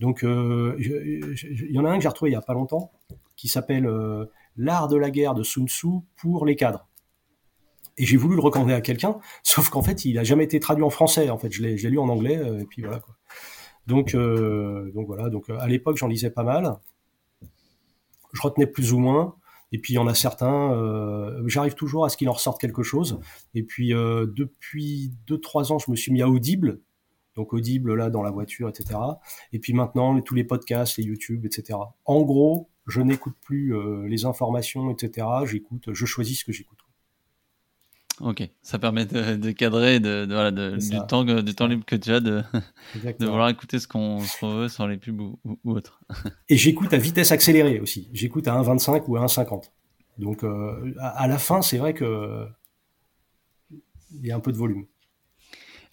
Donc, 0.00 0.22
il 0.22 1.70
y 1.70 1.78
en 1.78 1.84
a 1.84 1.90
un 1.90 1.96
que 1.96 2.02
j'ai 2.02 2.08
retrouvé 2.08 2.32
il 2.32 2.34
y 2.34 2.36
a 2.36 2.42
pas 2.42 2.54
longtemps, 2.54 2.90
qui 3.36 3.48
s'appelle 3.48 3.88
L'art 4.56 4.88
de 4.88 4.96
la 4.96 5.10
guerre 5.10 5.34
de 5.34 5.42
Sun 5.42 5.68
Tzu 5.68 5.88
pour 6.16 6.46
les 6.46 6.56
cadres. 6.56 6.86
Et 7.96 8.04
j'ai 8.04 8.16
voulu 8.16 8.34
le 8.34 8.40
recommander 8.40 8.74
à 8.74 8.80
quelqu'un, 8.80 9.18
sauf 9.42 9.68
qu'en 9.68 9.82
fait, 9.82 10.04
il 10.04 10.18
a 10.18 10.24
jamais 10.24 10.44
été 10.44 10.58
traduit 10.58 10.84
en 10.84 10.90
français. 10.90 11.30
En 11.30 11.38
fait, 11.38 11.52
je 11.52 11.62
l'ai 11.62 11.76
lu 11.76 11.98
en 11.98 12.08
anglais, 12.08 12.40
et 12.60 12.64
puis 12.64 12.82
voilà 12.82 12.98
quoi. 12.98 13.14
Donc, 13.86 14.14
euh, 14.14 14.90
donc 14.92 15.06
voilà. 15.06 15.28
Donc 15.30 15.50
à 15.50 15.66
l'époque, 15.66 15.96
j'en 15.96 16.08
lisais 16.08 16.30
pas 16.30 16.44
mal. 16.44 16.76
Je 18.32 18.42
retenais 18.42 18.66
plus 18.66 18.92
ou 18.92 18.98
moins. 18.98 19.36
Et 19.72 19.78
puis 19.78 19.94
il 19.94 19.96
y 19.96 19.98
en 19.98 20.06
a 20.06 20.14
certains, 20.14 20.72
euh, 20.72 21.42
j'arrive 21.46 21.74
toujours 21.74 22.04
à 22.04 22.08
ce 22.08 22.16
qu'il 22.16 22.28
en 22.28 22.32
ressorte 22.32 22.60
quelque 22.60 22.84
chose. 22.84 23.18
Et 23.54 23.64
puis 23.64 23.92
euh, 23.92 24.26
depuis 24.26 25.12
2-3 25.26 25.72
ans, 25.72 25.78
je 25.78 25.90
me 25.90 25.96
suis 25.96 26.12
mis 26.12 26.22
à 26.22 26.28
Audible, 26.28 26.80
donc 27.34 27.52
Audible 27.52 27.94
là 27.94 28.08
dans 28.08 28.22
la 28.22 28.30
voiture, 28.30 28.68
etc. 28.68 29.00
Et 29.52 29.58
puis 29.58 29.72
maintenant, 29.72 30.20
tous 30.20 30.36
les 30.36 30.44
podcasts, 30.44 30.96
les 30.96 31.04
YouTube, 31.04 31.44
etc. 31.44 31.76
En 32.04 32.22
gros, 32.22 32.68
je 32.86 33.00
n'écoute 33.00 33.34
plus 33.40 33.74
les 34.06 34.26
informations, 34.26 34.90
etc. 34.90 35.26
J'écoute, 35.44 35.88
je 35.92 36.06
choisis 36.06 36.40
ce 36.40 36.44
que 36.44 36.52
j'écoute. 36.52 36.83
Ok, 38.20 38.48
ça 38.62 38.78
permet 38.78 39.06
de, 39.06 39.50
cadrer 39.50 39.98
de, 39.98 40.24
voilà, 40.28 40.52
du, 40.52 40.98
temps, 41.08 41.24
du 41.24 41.54
temps 41.54 41.66
libre 41.66 41.84
que 41.84 41.96
tu 41.96 42.12
as 42.12 42.20
de, 42.20 42.42
de 43.18 43.26
vouloir 43.26 43.48
écouter 43.48 43.80
ce 43.80 43.88
qu'on 43.88 44.18
veut 44.42 44.68
sans 44.68 44.86
les 44.86 44.98
pubs 44.98 45.20
ou, 45.20 45.38
ou, 45.44 45.72
autre. 45.72 46.00
Et 46.48 46.56
j'écoute 46.56 46.92
à 46.92 46.96
vitesse 46.96 47.32
accélérée 47.32 47.80
aussi. 47.80 48.08
J'écoute 48.12 48.46
à 48.46 48.54
1,25 48.54 49.02
ou 49.08 49.16
à 49.16 49.26
1,50. 49.26 49.64
Donc 50.18 50.44
euh, 50.44 50.94
à, 51.00 51.26
la 51.26 51.38
fin, 51.38 51.60
c'est 51.60 51.78
vrai 51.78 51.92
que 51.92 52.46
il 53.72 54.26
y 54.26 54.30
a 54.30 54.36
un 54.36 54.40
peu 54.40 54.52
de 54.52 54.56
volume. 54.56 54.86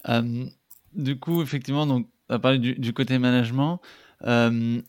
Euh, 0.08 0.46
du 0.94 1.18
coup, 1.18 1.42
effectivement, 1.42 1.86
donc, 1.86 2.06
à 2.28 2.38
parler 2.38 2.60
du, 2.60 2.74
du 2.74 2.92
côté 2.92 3.18
management. 3.18 3.80
Euh, 4.24 4.80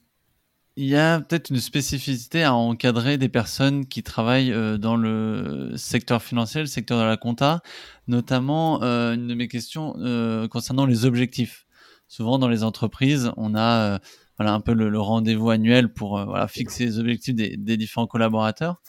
il 0.76 0.86
y 0.86 0.96
a 0.96 1.22
peut-être 1.22 1.52
une 1.52 1.60
spécificité 1.60 2.44
à 2.44 2.56
encadrer 2.56 3.18
des 3.18 3.30
personnes 3.30 3.86
qui 3.86 4.02
travaillent 4.02 4.52
euh, 4.52 4.78
dans 4.78 4.96
le 4.96 5.74
secteur 5.78 6.24
financier, 6.24 6.62
le 6.62 6.68
secteur 6.68 7.00
de 7.00 7.04
la 7.06 7.16
compta, 7.18 7.62
notamment 8.08 8.82
euh, 8.82 9.14
une 9.14 9.28
de 9.28 9.36
mes 9.36 9.48
questions 9.48 9.96
euh, 10.00 10.48
concernant 10.48 10.86
les 10.86 11.06
objectifs. 11.06 11.68
Souvent 12.08 12.40
dans 12.40 12.48
les 12.48 12.64
entreprises, 12.64 13.32
on 13.38 13.56
a 13.56 14.00
voilà 14.38 14.54
un 14.54 14.62
peu 14.62 14.74
le, 14.74 15.00
rendez-vous 15.00 15.50
annuel 15.50 15.94
pour 15.94 16.24
fixer 16.48 16.86
les 16.86 17.00
objectifs 17.00 17.34
des, 17.34 17.56
des 17.58 17.78
différents 17.78 18.08
collaborateurs. 18.08 18.82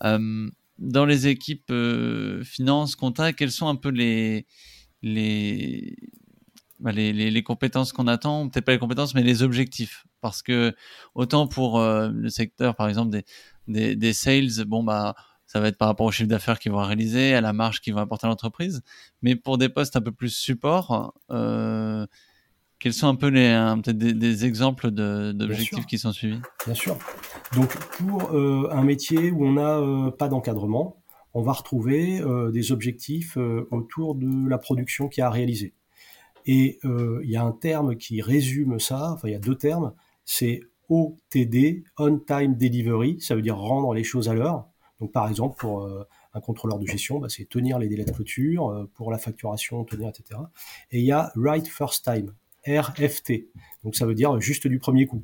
dans 0.00 1.06
les 1.06 1.26
équipes 1.26 1.72
finance, 2.44 2.94
compta, 2.94 3.32
quels 3.32 3.50
sont 3.50 3.68
un 3.68 3.74
peu 3.74 3.88
les 3.88 4.46
les 5.02 5.96
bah, 6.80 6.92
les, 6.92 7.12
les, 7.12 7.30
les, 7.30 7.42
compétences 7.42 7.92
qu'on 7.92 8.06
attend, 8.06 8.48
peut-être 8.48 8.64
pas 8.64 8.72
les 8.72 8.78
compétences, 8.78 9.14
mais 9.14 9.22
les 9.22 9.42
objectifs. 9.42 10.06
Parce 10.20 10.42
que 10.42 10.74
autant 11.14 11.46
pour 11.46 11.78
euh, 11.78 12.10
le 12.12 12.28
secteur, 12.28 12.76
par 12.76 12.88
exemple, 12.88 13.10
des, 13.10 13.24
des, 13.66 13.96
des, 13.96 14.12
sales, 14.12 14.64
bon, 14.66 14.82
bah, 14.84 15.14
ça 15.46 15.60
va 15.60 15.68
être 15.68 15.78
par 15.78 15.88
rapport 15.88 16.06
au 16.06 16.12
chiffre 16.12 16.28
d'affaires 16.28 16.58
qu'ils 16.58 16.72
vont 16.72 16.82
réaliser, 16.82 17.34
à 17.34 17.40
la 17.40 17.52
marge 17.52 17.80
qu'ils 17.80 17.94
vont 17.94 18.00
apporter 18.00 18.26
à 18.26 18.30
l'entreprise. 18.30 18.82
Mais 19.22 19.34
pour 19.34 19.58
des 19.58 19.68
postes 19.68 19.96
un 19.96 20.02
peu 20.02 20.12
plus 20.12 20.28
support, 20.28 21.14
euh, 21.30 22.06
quels 22.78 22.92
sont 22.92 23.08
un 23.08 23.14
peu 23.16 23.28
les, 23.28 23.48
peut-être 23.82 23.98
des, 23.98 24.12
des, 24.12 24.44
exemples 24.44 24.90
d'objectifs 24.90 25.86
qui 25.86 25.98
sont 25.98 26.12
suivis? 26.12 26.40
Bien 26.66 26.74
sûr. 26.74 26.96
Donc, 27.56 27.74
pour 27.96 28.34
euh, 28.34 28.68
un 28.70 28.84
métier 28.84 29.30
où 29.30 29.46
on 29.46 29.54
n'a 29.54 30.12
pas 30.12 30.28
d'encadrement, 30.28 31.02
on 31.34 31.42
va 31.42 31.52
retrouver 31.52 32.20
euh, 32.20 32.50
des 32.50 32.70
objectifs 32.70 33.36
autour 33.70 34.14
de 34.14 34.48
la 34.48 34.58
production 34.58 35.08
qui 35.08 35.22
a 35.22 35.30
réalisé. 35.30 35.74
Et 36.48 36.78
euh, 36.86 37.20
il 37.24 37.30
y 37.30 37.36
a 37.36 37.44
un 37.44 37.52
terme 37.52 37.94
qui 37.96 38.22
résume 38.22 38.80
ça, 38.80 39.12
enfin 39.12 39.28
il 39.28 39.32
y 39.32 39.34
a 39.34 39.38
deux 39.38 39.54
termes, 39.54 39.92
c'est 40.24 40.62
OTD, 40.88 41.84
On 41.98 42.18
Time 42.18 42.56
Delivery, 42.56 43.20
ça 43.20 43.34
veut 43.34 43.42
dire 43.42 43.58
rendre 43.58 43.92
les 43.92 44.02
choses 44.02 44.30
à 44.30 44.34
l'heure. 44.34 44.66
Donc 44.98 45.12
par 45.12 45.28
exemple 45.28 45.58
pour 45.58 45.82
euh, 45.82 46.04
un 46.32 46.40
contrôleur 46.40 46.78
de 46.78 46.86
gestion, 46.86 47.18
bah, 47.18 47.28
c'est 47.28 47.46
tenir 47.46 47.78
les 47.78 47.86
délais 47.86 48.06
de 48.06 48.12
clôture, 48.12 48.70
euh, 48.70 48.90
pour 48.94 49.10
la 49.10 49.18
facturation, 49.18 49.84
tenir, 49.84 50.08
etc. 50.08 50.40
Et 50.90 51.00
il 51.00 51.04
y 51.04 51.12
a 51.12 51.30
Right 51.36 51.68
First 51.68 52.02
Time, 52.02 52.32
RFT, 52.66 53.50
donc 53.84 53.94
ça 53.94 54.06
veut 54.06 54.14
dire 54.14 54.40
juste 54.40 54.66
du 54.66 54.78
premier 54.78 55.06
coup. 55.06 55.22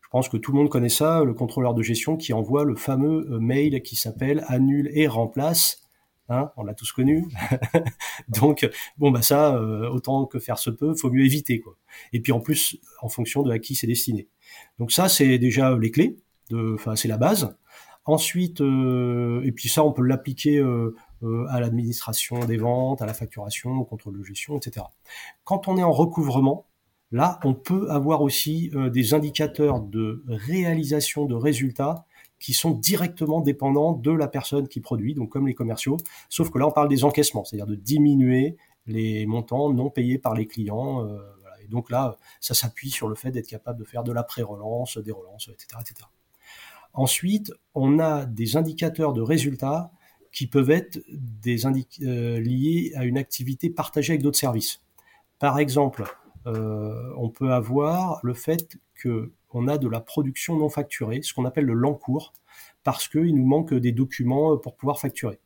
Je 0.00 0.08
pense 0.08 0.30
que 0.30 0.38
tout 0.38 0.50
le 0.52 0.56
monde 0.56 0.70
connaît 0.70 0.88
ça, 0.88 1.24
le 1.24 1.34
contrôleur 1.34 1.74
de 1.74 1.82
gestion 1.82 2.16
qui 2.16 2.32
envoie 2.32 2.64
le 2.64 2.74
fameux 2.74 3.38
mail 3.38 3.82
qui 3.82 3.96
s'appelle 3.96 4.44
annule 4.48 4.90
et 4.94 5.08
remplace 5.08 5.83
Hein, 6.30 6.50
on 6.56 6.64
l'a 6.64 6.74
tous 6.74 6.90
connu. 6.92 7.26
Donc 8.28 8.68
bon 8.96 9.10
bah 9.10 9.20
ça, 9.20 9.56
euh, 9.56 9.90
autant 9.90 10.24
que 10.24 10.38
faire 10.38 10.58
se 10.58 10.70
peut, 10.70 10.94
faut 10.94 11.10
mieux 11.10 11.24
éviter 11.24 11.60
quoi. 11.60 11.76
Et 12.14 12.20
puis 12.20 12.32
en 12.32 12.40
plus, 12.40 12.78
en 13.02 13.08
fonction 13.08 13.42
de 13.42 13.52
à 13.52 13.58
qui 13.58 13.74
c'est 13.74 13.86
destiné. 13.86 14.28
Donc 14.78 14.90
ça 14.90 15.08
c'est 15.08 15.38
déjà 15.38 15.76
les 15.76 15.90
clés. 15.90 16.16
Enfin 16.52 16.96
c'est 16.96 17.08
la 17.08 17.18
base. 17.18 17.56
Ensuite, 18.06 18.60
euh, 18.60 19.42
et 19.44 19.52
puis 19.52 19.68
ça 19.68 19.84
on 19.84 19.92
peut 19.92 20.02
l'appliquer 20.02 20.58
euh, 20.58 20.94
à 21.50 21.60
l'administration 21.60 22.44
des 22.46 22.56
ventes, 22.56 23.02
à 23.02 23.06
la 23.06 23.14
facturation, 23.14 23.72
au 23.72 23.84
contrôle 23.84 24.18
de 24.18 24.22
gestion, 24.22 24.56
etc. 24.56 24.86
Quand 25.44 25.68
on 25.68 25.76
est 25.76 25.82
en 25.82 25.92
recouvrement, 25.92 26.66
là 27.12 27.38
on 27.44 27.52
peut 27.52 27.90
avoir 27.90 28.22
aussi 28.22 28.70
des 28.92 29.12
indicateurs 29.12 29.80
de 29.80 30.22
réalisation 30.26 31.26
de 31.26 31.34
résultats 31.34 32.06
qui 32.44 32.52
sont 32.52 32.72
directement 32.72 33.40
dépendants 33.40 33.94
de 33.94 34.10
la 34.10 34.28
personne 34.28 34.68
qui 34.68 34.80
produit, 34.80 35.14
donc 35.14 35.30
comme 35.30 35.46
les 35.46 35.54
commerciaux. 35.54 35.96
Sauf 36.28 36.50
que 36.50 36.58
là, 36.58 36.66
on 36.66 36.72
parle 36.72 36.90
des 36.90 37.02
encaissements, 37.02 37.42
c'est-à-dire 37.42 37.66
de 37.66 37.74
diminuer 37.74 38.58
les 38.86 39.24
montants 39.24 39.72
non 39.72 39.88
payés 39.88 40.18
par 40.18 40.34
les 40.34 40.46
clients. 40.46 41.06
Euh, 41.06 41.20
Et 41.62 41.68
donc 41.68 41.90
là, 41.90 42.18
ça 42.40 42.52
s'appuie 42.52 42.90
sur 42.90 43.08
le 43.08 43.14
fait 43.14 43.30
d'être 43.30 43.46
capable 43.46 43.78
de 43.78 43.84
faire 43.84 44.04
de 44.04 44.12
la 44.12 44.22
pré-relance, 44.22 44.98
des 44.98 45.10
relances, 45.10 45.48
etc., 45.48 45.68
etc. 45.80 46.06
Ensuite, 46.92 47.50
on 47.74 47.98
a 47.98 48.26
des 48.26 48.58
indicateurs 48.58 49.14
de 49.14 49.22
résultats 49.22 49.90
qui 50.30 50.46
peuvent 50.46 50.70
être 50.70 51.02
des 51.08 51.64
euh, 51.64 52.40
liés 52.40 52.92
à 52.94 53.06
une 53.06 53.16
activité 53.16 53.70
partagée 53.70 54.12
avec 54.12 54.22
d'autres 54.22 54.38
services. 54.38 54.82
Par 55.38 55.58
exemple, 55.58 56.04
euh, 56.46 57.10
on 57.16 57.30
peut 57.30 57.52
avoir 57.54 58.20
le 58.22 58.34
fait 58.34 58.76
que 58.94 59.32
on 59.54 59.68
a 59.68 59.78
de 59.78 59.88
la 59.88 60.00
production 60.00 60.56
non 60.56 60.68
facturée, 60.68 61.20
ce 61.22 61.32
qu'on 61.32 61.44
appelle 61.44 61.64
le 61.64 61.74
l'encours, 61.74 62.32
parce 62.82 63.08
qu'il 63.08 63.34
nous 63.34 63.46
manque 63.46 63.72
des 63.72 63.92
documents 63.92 64.56
pour 64.58 64.76
pouvoir 64.76 65.00
facturer. 65.00 65.40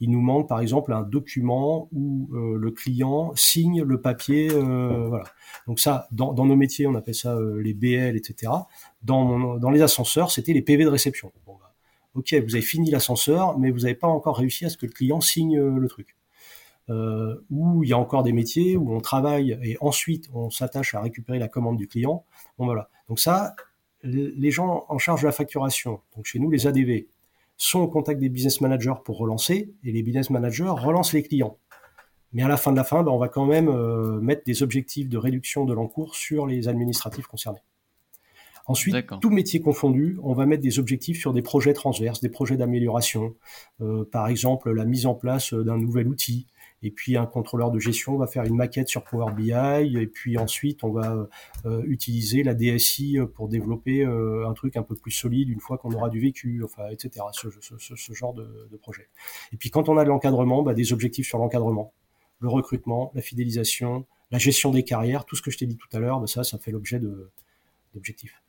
Il 0.00 0.10
nous 0.10 0.20
manque 0.20 0.48
par 0.48 0.60
exemple 0.60 0.92
un 0.92 1.02
document 1.02 1.88
où 1.90 2.28
euh, 2.34 2.56
le 2.58 2.70
client 2.70 3.32
signe 3.34 3.82
le 3.82 4.00
papier, 4.00 4.50
euh, 4.52 5.06
voilà. 5.08 5.24
Donc 5.66 5.80
ça, 5.80 6.06
dans, 6.12 6.34
nos 6.34 6.56
métiers, 6.56 6.86
on 6.86 6.94
appelle 6.94 7.14
ça 7.14 7.34
euh, 7.34 7.62
les 7.62 7.72
BL, 7.72 8.16
etc. 8.16 8.52
Dans, 9.02 9.70
les 9.70 9.80
ascenseurs, 9.80 10.30
c'était 10.30 10.52
les 10.52 10.62
PV 10.62 10.84
de 10.84 10.90
réception. 10.90 11.32
Bah, 11.46 11.54
ok, 12.14 12.34
vous 12.46 12.54
avez 12.54 12.62
fini 12.62 12.90
l'ascenseur, 12.90 13.58
mais 13.58 13.70
vous 13.70 13.80
n'avez 13.80 13.94
pas 13.94 14.08
encore 14.08 14.36
réussi 14.36 14.66
à 14.66 14.68
ce 14.68 14.76
que 14.76 14.86
le 14.86 14.92
client 14.92 15.20
signe 15.20 15.58
le 15.58 15.88
truc. 15.88 16.14
Euh, 16.88 17.44
où 17.50 17.82
il 17.82 17.88
y 17.90 17.92
a 17.92 17.98
encore 17.98 18.22
des 18.22 18.32
métiers 18.32 18.76
où 18.76 18.94
on 18.94 19.00
travaille 19.00 19.58
et 19.60 19.76
ensuite 19.80 20.30
on 20.32 20.50
s'attache 20.50 20.94
à 20.94 21.00
récupérer 21.00 21.40
la 21.40 21.48
commande 21.48 21.76
du 21.76 21.88
client. 21.88 22.24
Bon 22.58 22.66
voilà. 22.66 22.88
Donc 23.08 23.18
ça, 23.18 23.56
les 24.04 24.50
gens 24.52 24.84
en 24.88 24.98
charge 24.98 25.22
de 25.22 25.26
la 25.26 25.32
facturation, 25.32 26.00
donc 26.14 26.26
chez 26.26 26.38
nous 26.38 26.48
les 26.48 26.68
ADV, 26.68 27.06
sont 27.56 27.80
au 27.80 27.88
contact 27.88 28.20
des 28.20 28.28
business 28.28 28.60
managers 28.60 28.94
pour 29.04 29.18
relancer, 29.18 29.72
et 29.82 29.92
les 29.92 30.02
business 30.02 30.30
managers 30.30 30.68
relancent 30.68 31.12
les 31.12 31.22
clients. 31.22 31.58
Mais 32.32 32.42
à 32.42 32.48
la 32.48 32.56
fin 32.56 32.70
de 32.70 32.76
la 32.76 32.84
fin, 32.84 33.02
ben, 33.02 33.12
on 33.12 33.18
va 33.18 33.28
quand 33.28 33.46
même 33.46 33.68
euh, 33.68 34.20
mettre 34.20 34.44
des 34.44 34.62
objectifs 34.62 35.08
de 35.08 35.16
réduction 35.16 35.64
de 35.64 35.72
l'encours 35.72 36.14
sur 36.14 36.46
les 36.46 36.68
administratifs 36.68 37.26
concernés. 37.26 37.62
Ensuite, 38.66 38.96
tout 39.20 39.30
métier 39.30 39.60
confondu, 39.60 40.18
on 40.24 40.34
va 40.34 40.44
mettre 40.44 40.62
des 40.62 40.80
objectifs 40.80 41.20
sur 41.20 41.32
des 41.32 41.40
projets 41.40 41.72
transverses, 41.72 42.20
des 42.20 42.28
projets 42.28 42.56
d'amélioration. 42.56 43.34
Euh, 43.80 44.04
par 44.10 44.26
exemple, 44.26 44.72
la 44.72 44.84
mise 44.84 45.06
en 45.06 45.14
place 45.14 45.54
d'un 45.54 45.78
nouvel 45.78 46.08
outil, 46.08 46.48
et 46.86 46.90
puis 46.92 47.16
un 47.16 47.26
contrôleur 47.26 47.72
de 47.72 47.80
gestion 47.80 48.16
va 48.16 48.28
faire 48.28 48.44
une 48.44 48.54
maquette 48.54 48.88
sur 48.88 49.02
Power 49.02 49.32
BI, 49.32 49.50
et 49.50 50.06
puis 50.06 50.38
ensuite 50.38 50.84
on 50.84 50.92
va 50.92 51.28
euh, 51.64 51.82
utiliser 51.86 52.44
la 52.44 52.54
DSI 52.54 53.18
pour 53.34 53.48
développer 53.48 54.04
euh, 54.04 54.48
un 54.48 54.54
truc 54.54 54.76
un 54.76 54.84
peu 54.84 54.94
plus 54.94 55.10
solide 55.10 55.48
une 55.48 55.58
fois 55.60 55.78
qu'on 55.78 55.90
aura 55.92 56.08
du 56.08 56.20
vécu, 56.20 56.62
enfin, 56.64 56.84
etc. 56.90 57.26
Ce, 57.32 58.12
genre 58.12 58.34
de, 58.34 58.76
projet. 58.80 59.08
Et 59.52 59.56
puis 59.56 59.70
quand 59.70 59.88
on 59.88 59.98
a 59.98 60.04
de 60.04 60.08
l'encadrement, 60.08 60.62
bah, 60.62 60.74
des 60.74 60.92
objectifs 60.92 61.26
sur 61.26 61.38
l'encadrement, 61.38 61.92
le 62.38 62.48
recrutement, 62.48 63.10
la 63.14 63.20
fidélisation, 63.20 64.06
la 64.30 64.38
gestion 64.38 64.70
des 64.70 64.84
carrières, 64.84 65.24
tout 65.24 65.34
ce 65.34 65.42
que 65.42 65.50
je 65.50 65.58
t'ai 65.58 65.66
dit 65.66 65.76
tout 65.76 65.88
à 65.92 65.98
l'heure, 65.98 66.20
bah, 66.20 66.28
ça, 66.28 66.44
ça 66.44 66.56
fait 66.56 66.70
l'objet 66.70 67.00
d'objectifs. 67.94 68.40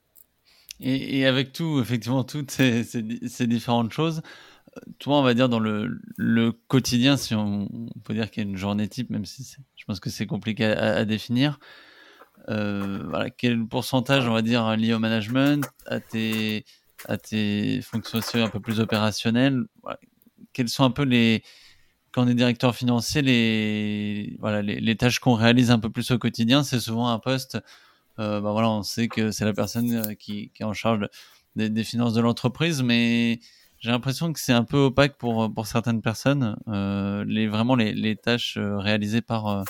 Et, 0.79 1.25
avec 1.25 1.53
tout, 1.53 1.79
effectivement, 1.81 2.23
toutes 2.23 2.51
ces 2.51 3.47
différentes 3.47 3.91
choses, 3.91 4.21
toi, 4.99 5.19
on 5.19 5.23
va 5.23 5.33
dire 5.33 5.49
dans 5.49 5.59
le, 5.59 6.51
quotidien, 6.67 7.17
si 7.17 7.35
on, 7.35 7.69
peut 8.03 8.13
dire 8.13 8.29
qu'il 8.31 8.43
y 8.43 8.45
a 8.45 8.49
une 8.49 8.57
journée 8.57 8.87
type, 8.87 9.09
même 9.09 9.25
si 9.25 9.55
je 9.75 9.85
pense 9.85 9.99
que 9.99 10.09
c'est 10.09 10.25
compliqué 10.25 10.65
à, 10.65 11.05
définir. 11.05 11.59
Euh, 12.49 13.03
voilà, 13.09 13.29
quel 13.29 13.65
pourcentage, 13.65 14.27
on 14.27 14.33
va 14.33 14.41
dire, 14.41 14.75
lié 14.77 14.93
au 14.93 14.99
management, 14.99 15.67
à 15.85 15.99
tes, 15.99 16.65
à 17.05 17.17
tes 17.17 17.81
fonctions 17.81 18.19
un 18.35 18.49
peu 18.49 18.59
plus 18.59 18.79
opérationnelles 18.79 19.63
Quelles 20.53 20.69
sont 20.69 20.83
un 20.83 20.91
peu 20.91 21.03
les, 21.03 21.43
quand 22.11 22.25
on 22.25 22.27
est 22.27 22.35
directeur 22.35 22.75
financier, 22.75 23.21
les, 23.21 24.37
voilà, 24.39 24.61
les, 24.61 24.95
tâches 24.95 25.19
qu'on 25.19 25.33
réalise 25.33 25.71
un 25.71 25.79
peu 25.79 25.89
plus 25.89 26.11
au 26.11 26.17
quotidien 26.17 26.63
C'est 26.63 26.79
souvent 26.79 27.09
un 27.09 27.19
poste, 27.19 27.57
euh, 28.19 28.39
bah 28.41 28.51
voilà, 28.51 28.69
on 28.69 28.83
sait 28.83 29.07
que 29.07 29.31
c'est 29.31 29.45
la 29.45 29.53
personne 29.53 29.93
euh, 29.93 30.13
qui, 30.13 30.51
est 30.59 30.63
en 30.63 30.73
charge 30.73 31.07
des 31.55 31.83
finances 31.83 32.13
de 32.13 32.21
l'entreprise, 32.21 32.83
mais 32.83 33.39
j'ai 33.79 33.91
l'impression 33.91 34.33
que 34.33 34.39
c'est 34.39 34.53
un 34.53 34.63
peu 34.63 34.77
opaque 34.77 35.17
pour, 35.17 35.53
pour 35.53 35.67
certaines 35.67 36.01
personnes, 36.01 36.57
euh, 36.67 37.23
les, 37.27 37.47
vraiment 37.47 37.75
les, 37.75 38.15
tâches 38.15 38.57
euh, 38.57 38.77
réalisées 38.77 39.21
par, 39.21 39.47
euh, 39.47 39.63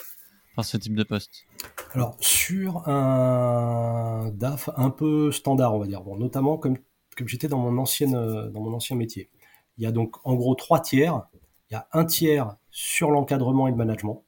par 0.55 0.63
ce 0.65 0.77
type 0.77 0.95
de 0.95 1.03
poste. 1.03 1.45
Alors, 1.93 2.15
sur 2.19 2.87
un 2.87 4.31
DAF 4.33 4.69
un 4.77 4.89
peu 4.89 5.31
standard, 5.31 5.73
on 5.75 5.79
va 5.79 5.87
dire, 5.87 6.01
bon, 6.01 6.17
notamment 6.17 6.57
comme, 6.57 6.77
comme 7.17 7.27
j'étais 7.27 7.47
dans, 7.47 7.59
mon 7.59 7.77
ancienne, 7.77 8.13
dans 8.13 8.61
mon 8.61 8.73
ancien 8.73 8.95
métier, 8.95 9.29
il 9.77 9.83
y 9.83 9.87
a 9.87 9.91
donc 9.91 10.15
en 10.25 10.35
gros 10.35 10.55
trois 10.55 10.79
tiers. 10.79 11.23
Il 11.69 11.73
y 11.73 11.75
a 11.75 11.87
un 11.91 12.05
tiers 12.05 12.55
sur 12.71 13.11
l'encadrement 13.11 13.67
et 13.67 13.71
le 13.71 13.77
management. 13.77 14.23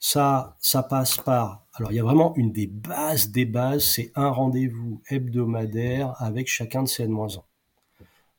Ça, 0.00 0.56
ça 0.58 0.82
passe 0.82 1.16
par. 1.16 1.64
Alors, 1.74 1.92
il 1.92 1.94
y 1.94 2.00
a 2.00 2.02
vraiment 2.02 2.34
une 2.34 2.50
des 2.50 2.66
bases 2.66 3.30
des 3.30 3.44
bases, 3.44 3.84
c'est 3.84 4.10
un 4.16 4.30
rendez-vous 4.30 5.00
hebdomadaire 5.08 6.20
avec 6.20 6.48
chacun 6.48 6.82
de 6.82 6.88
ces 6.88 7.04
N-1. 7.04 7.40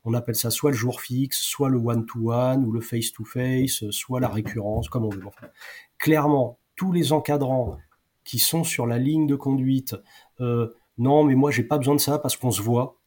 On 0.05 0.13
appelle 0.13 0.35
ça 0.35 0.49
soit 0.49 0.71
le 0.71 0.77
jour 0.77 1.01
fixe, 1.01 1.41
soit 1.41 1.69
le 1.69 1.77
one-to-one 1.77 2.65
ou 2.65 2.71
le 2.71 2.81
face-to-face, 2.81 3.89
soit 3.91 4.19
la 4.19 4.27
récurrence, 4.27 4.89
comme 4.89 5.05
on 5.05 5.09
veut. 5.09 5.21
clairement, 5.97 6.59
tous 6.75 6.91
les 6.91 7.13
encadrants 7.13 7.77
qui 8.23 8.39
sont 8.39 8.63
sur 8.63 8.85
la 8.85 8.97
ligne 8.97 9.27
de 9.27 9.35
conduite, 9.35 9.95
euh, 10.41 10.73
non, 10.97 11.23
mais 11.23 11.35
moi 11.35 11.51
j'ai 11.51 11.63
pas 11.63 11.77
besoin 11.77 11.95
de 11.95 11.99
ça 12.01 12.19
parce 12.19 12.35
qu'on 12.35 12.51
se 12.51 12.61
voit. 12.61 12.97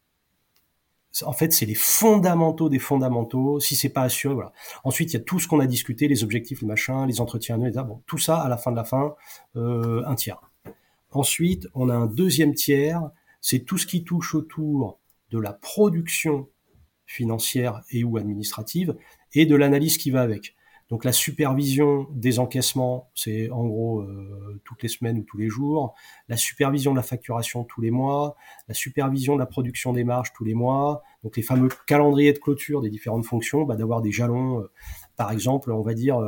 En 1.24 1.32
fait, 1.32 1.52
c'est 1.52 1.64
les 1.64 1.74
fondamentaux 1.74 2.68
des 2.68 2.78
fondamentaux. 2.78 3.58
Si 3.58 3.74
c'est 3.74 3.88
pas 3.88 4.02
assuré, 4.02 4.34
voilà. 4.34 4.52
Ensuite, 4.84 5.12
il 5.12 5.14
y 5.14 5.20
a 5.20 5.22
tout 5.22 5.38
ce 5.40 5.48
qu'on 5.48 5.60
a 5.60 5.66
discuté, 5.66 6.08
les 6.08 6.24
objectifs, 6.24 6.60
le 6.60 6.66
machin, 6.66 7.06
les 7.06 7.22
entretiens 7.22 7.54
annuels, 7.54 7.72
bon, 7.86 8.02
tout 8.06 8.18
ça 8.18 8.38
à 8.38 8.48
la 8.48 8.58
fin 8.58 8.70
de 8.70 8.76
la 8.76 8.84
fin, 8.84 9.14
euh, 9.56 10.02
un 10.06 10.14
tiers. 10.14 10.40
Ensuite, 11.10 11.68
on 11.74 11.88
a 11.88 11.94
un 11.94 12.06
deuxième 12.06 12.52
tiers, 12.52 13.02
c'est 13.40 13.60
tout 13.60 13.78
ce 13.78 13.86
qui 13.86 14.04
touche 14.04 14.34
autour 14.34 14.98
de 15.30 15.38
la 15.38 15.54
production 15.54 16.48
financière 17.06 17.82
et 17.90 18.04
ou 18.04 18.16
administrative, 18.16 18.96
et 19.32 19.46
de 19.46 19.56
l'analyse 19.56 19.98
qui 19.98 20.10
va 20.10 20.22
avec. 20.22 20.56
Donc 20.88 21.04
la 21.04 21.12
supervision 21.12 22.06
des 22.12 22.38
encaissements, 22.38 23.10
c'est 23.14 23.50
en 23.50 23.66
gros 23.66 24.02
euh, 24.02 24.60
toutes 24.64 24.84
les 24.84 24.88
semaines 24.88 25.18
ou 25.18 25.22
tous 25.24 25.36
les 25.36 25.48
jours, 25.48 25.94
la 26.28 26.36
supervision 26.36 26.92
de 26.92 26.96
la 26.96 27.02
facturation 27.02 27.64
tous 27.64 27.80
les 27.80 27.90
mois, 27.90 28.36
la 28.68 28.74
supervision 28.74 29.34
de 29.34 29.40
la 29.40 29.46
production 29.46 29.92
des 29.92 30.04
marges 30.04 30.32
tous 30.32 30.44
les 30.44 30.54
mois, 30.54 31.02
donc 31.24 31.36
les 31.36 31.42
fameux 31.42 31.68
calendriers 31.88 32.32
de 32.32 32.38
clôture 32.38 32.82
des 32.82 32.90
différentes 32.90 33.26
fonctions, 33.26 33.64
bah, 33.64 33.74
d'avoir 33.74 34.00
des 34.00 34.12
jalons, 34.12 34.60
euh, 34.60 34.70
par 35.16 35.32
exemple, 35.32 35.72
on 35.72 35.82
va 35.82 35.94
dire 35.94 36.20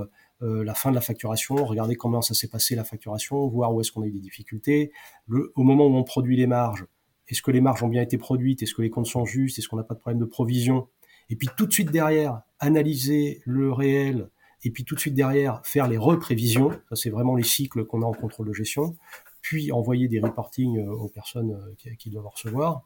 euh, 0.42 0.64
la 0.64 0.74
fin 0.74 0.90
de 0.90 0.96
la 0.96 1.00
facturation, 1.00 1.64
regarder 1.64 1.94
comment 1.94 2.22
ça 2.22 2.34
s'est 2.34 2.48
passé 2.48 2.74
la 2.74 2.84
facturation, 2.84 3.46
voir 3.48 3.72
où 3.72 3.80
est-ce 3.80 3.92
qu'on 3.92 4.02
a 4.02 4.06
eu 4.06 4.12
des 4.12 4.20
difficultés, 4.20 4.92
au 5.28 5.62
moment 5.62 5.86
où 5.86 5.94
on 5.94 6.04
produit 6.04 6.36
les 6.36 6.46
marges, 6.46 6.84
est-ce 7.28 7.42
que 7.42 7.50
les 7.50 7.60
marges 7.60 7.82
ont 7.82 7.88
bien 7.88 8.02
été 8.02 8.18
produites 8.18 8.62
Est-ce 8.62 8.74
que 8.74 8.82
les 8.82 8.90
comptes 8.90 9.06
sont 9.06 9.24
justes 9.24 9.58
Est-ce 9.58 9.68
qu'on 9.68 9.76
n'a 9.76 9.82
pas 9.82 9.94
de 9.94 10.00
problème 10.00 10.20
de 10.20 10.24
provision? 10.24 10.88
Et 11.30 11.36
puis 11.36 11.48
tout 11.56 11.66
de 11.66 11.72
suite 11.72 11.90
derrière, 11.90 12.40
analyser 12.58 13.42
le 13.44 13.72
réel 13.72 14.30
et 14.64 14.70
puis 14.70 14.84
tout 14.84 14.94
de 14.94 15.00
suite 15.00 15.14
derrière, 15.14 15.60
faire 15.64 15.88
les 15.88 15.98
reprévisions. 15.98 16.70
Ça, 16.88 16.96
c'est 16.96 17.10
vraiment 17.10 17.36
les 17.36 17.44
cycles 17.44 17.84
qu'on 17.84 18.02
a 18.02 18.06
en 18.06 18.12
contrôle 18.12 18.48
de 18.48 18.52
gestion. 18.52 18.96
Puis 19.40 19.70
envoyer 19.70 20.08
des 20.08 20.20
reportings 20.20 20.78
euh, 20.78 20.90
aux 20.90 21.08
personnes 21.08 21.52
euh, 21.52 21.94
qui, 21.96 22.10
doivent 22.10 22.26
recevoir. 22.26 22.82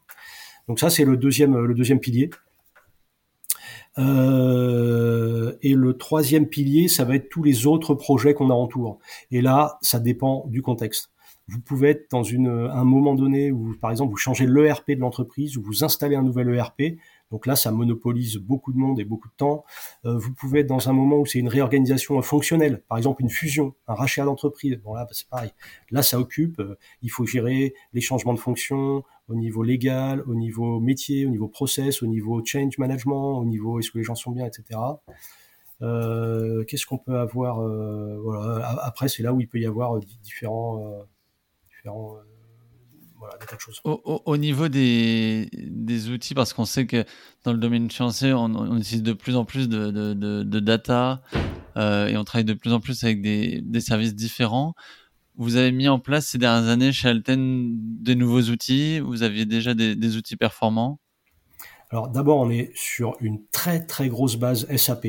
Donc 0.69 0.79
ça, 0.79 0.91
c'est 0.91 1.05
le 1.05 1.17
deuxième, 1.17 1.57
le 1.57 1.75
deuxième 1.75 1.99
pilier. 1.99 2.31
Euh, 3.99 5.57
et 5.63 5.75
le 5.75 5.97
troisième 5.97 6.47
pilier, 6.47 6.89
ça 6.89 7.05
va 7.05 7.17
être 7.17 7.29
tous 7.29 7.43
les 7.43 7.67
autres 7.67 7.95
projets 7.95 8.35
qu'on 8.35 8.51
a 8.51 8.55
en 8.55 8.67
tour. 8.67 8.99
Et 9.31 9.41
là, 9.41 9.79
ça 9.81 9.99
dépend 9.99 10.45
du 10.49 10.63
contexte 10.63 11.12
vous 11.49 11.61
pouvez 11.61 11.91
être 11.91 12.11
dans 12.11 12.23
une, 12.23 12.49
un 12.49 12.85
moment 12.85 13.15
donné 13.15 13.51
où, 13.51 13.75
par 13.81 13.91
exemple, 13.91 14.11
vous 14.11 14.17
changez 14.17 14.47
l'ERP 14.47 14.93
de 14.93 15.01
l'entreprise 15.01 15.57
ou 15.57 15.63
vous 15.63 15.85
installez 15.85 16.17
un 16.17 16.23
nouvel 16.23 16.55
ERP. 16.55 16.99
Donc 17.31 17.47
là, 17.47 17.57
ça 17.57 17.73
monopolise 17.73 18.37
beaucoup 18.37 18.73
de 18.73 18.79
monde 18.79 19.01
et 19.01 19.05
beaucoup 19.05 19.29
de 19.29 19.35
temps. 19.35 19.65
Euh, 20.05 20.19
vous 20.19 20.33
pouvez 20.35 20.61
être 20.61 20.67
dans 20.67 20.89
un 20.89 20.93
moment 20.93 21.17
où 21.17 21.27
c'est 21.27 21.39
une 21.39 21.49
réorganisation 21.49 22.21
fonctionnelle, 22.21 22.83
par 22.89 22.99
exemple 22.99 23.23
une 23.23 23.31
fusion, 23.31 23.75
un 23.89 23.95
rachat 23.95 24.25
d'entreprise. 24.25 24.79
Bon 24.85 24.95
là, 24.95 25.05
bah, 25.05 25.11
c'est 25.13 25.29
pareil. 25.29 25.51
Là, 25.91 26.03
ça 26.03 26.21
occupe. 26.21 26.61
Euh, 26.61 26.79
il 27.01 27.11
faut 27.11 27.25
gérer 27.25 27.75
les 27.95 28.03
changements 28.03 28.35
de 28.35 28.39
fonction 28.39 29.03
au 29.29 29.35
niveau 29.35 29.63
légal, 29.63 30.23
au 30.27 30.35
niveau 30.35 30.79
métier, 30.79 31.25
au 31.27 31.31
niveau 31.31 31.49
process, 31.49 32.03
au 32.03 32.07
niveau 32.07 32.45
change 32.45 32.77
management, 32.77 33.39
au 33.39 33.47
niveau 33.47 33.81
est-ce 33.81 33.91
que 33.91 33.99
les 33.99 34.05
gens 34.05 34.15
sont 34.15 34.33
bien, 34.33 34.47
etc. 34.47 34.79
Euh, 35.81 36.65
Qu'est-ce 36.65 36.85
qu'on 36.85 36.99
peut 36.99 37.19
avoir 37.19 37.63
voilà. 38.21 38.79
Après, 38.83 39.09
c'est 39.09 39.23
là 39.23 39.33
où 39.33 39.41
il 39.41 39.49
peut 39.49 39.59
y 39.59 39.67
avoir 39.67 39.99
différents 40.23 41.07
euh, 41.87 42.23
au, 43.85 44.37
niveau 44.37 44.69
des, 44.69 45.49
outils, 46.11 46.35
parce 46.35 46.53
qu'on 46.53 46.65
sait 46.65 46.87
que 46.87 47.05
dans 47.45 47.53
le 47.53 47.59
domaine 47.59 47.91
financier, 47.91 48.33
on, 48.33 48.77
utilise 48.77 49.03
de 49.03 49.13
plus 49.13 49.37
en 49.37 49.45
plus 49.45 49.69
de, 49.69 50.61
data 50.61 51.23
euh, 51.77 52.07
et 52.07 52.17
on 52.17 52.25
travaille 52.25 52.45
de 52.45 52.55
plus 52.55 52.73
en 52.73 52.81
plus 52.81 53.03
avec 53.05 53.21
des, 53.23 53.81
services 53.81 54.15
différents. 54.15 54.75
Vous 55.37 55.57
avez 55.57 55.73
mis 55.73 55.89
en 55.89 55.99
place 55.99 56.27
ces 56.27 56.39
dernières 56.39 56.69
années 56.69 56.93
chez 56.93 57.09
Alten 57.09 57.71
des 58.03 58.15
nouveaux 58.15 58.43
outils? 58.43 59.01
Vous 59.01 59.23
aviez 59.23 59.47
déjà 59.47 59.75
des, 59.75 60.17
outils 60.17 60.37
performants? 60.37 60.99
Alors 61.91 62.09
d'abord, 62.09 62.39
on 62.39 62.51
est 62.51 62.71
sur 62.75 63.17
une 63.21 63.45
très 63.49 63.85
très 63.85 64.09
grosse 64.09 64.37
base 64.37 64.67
SAP. 64.77 65.09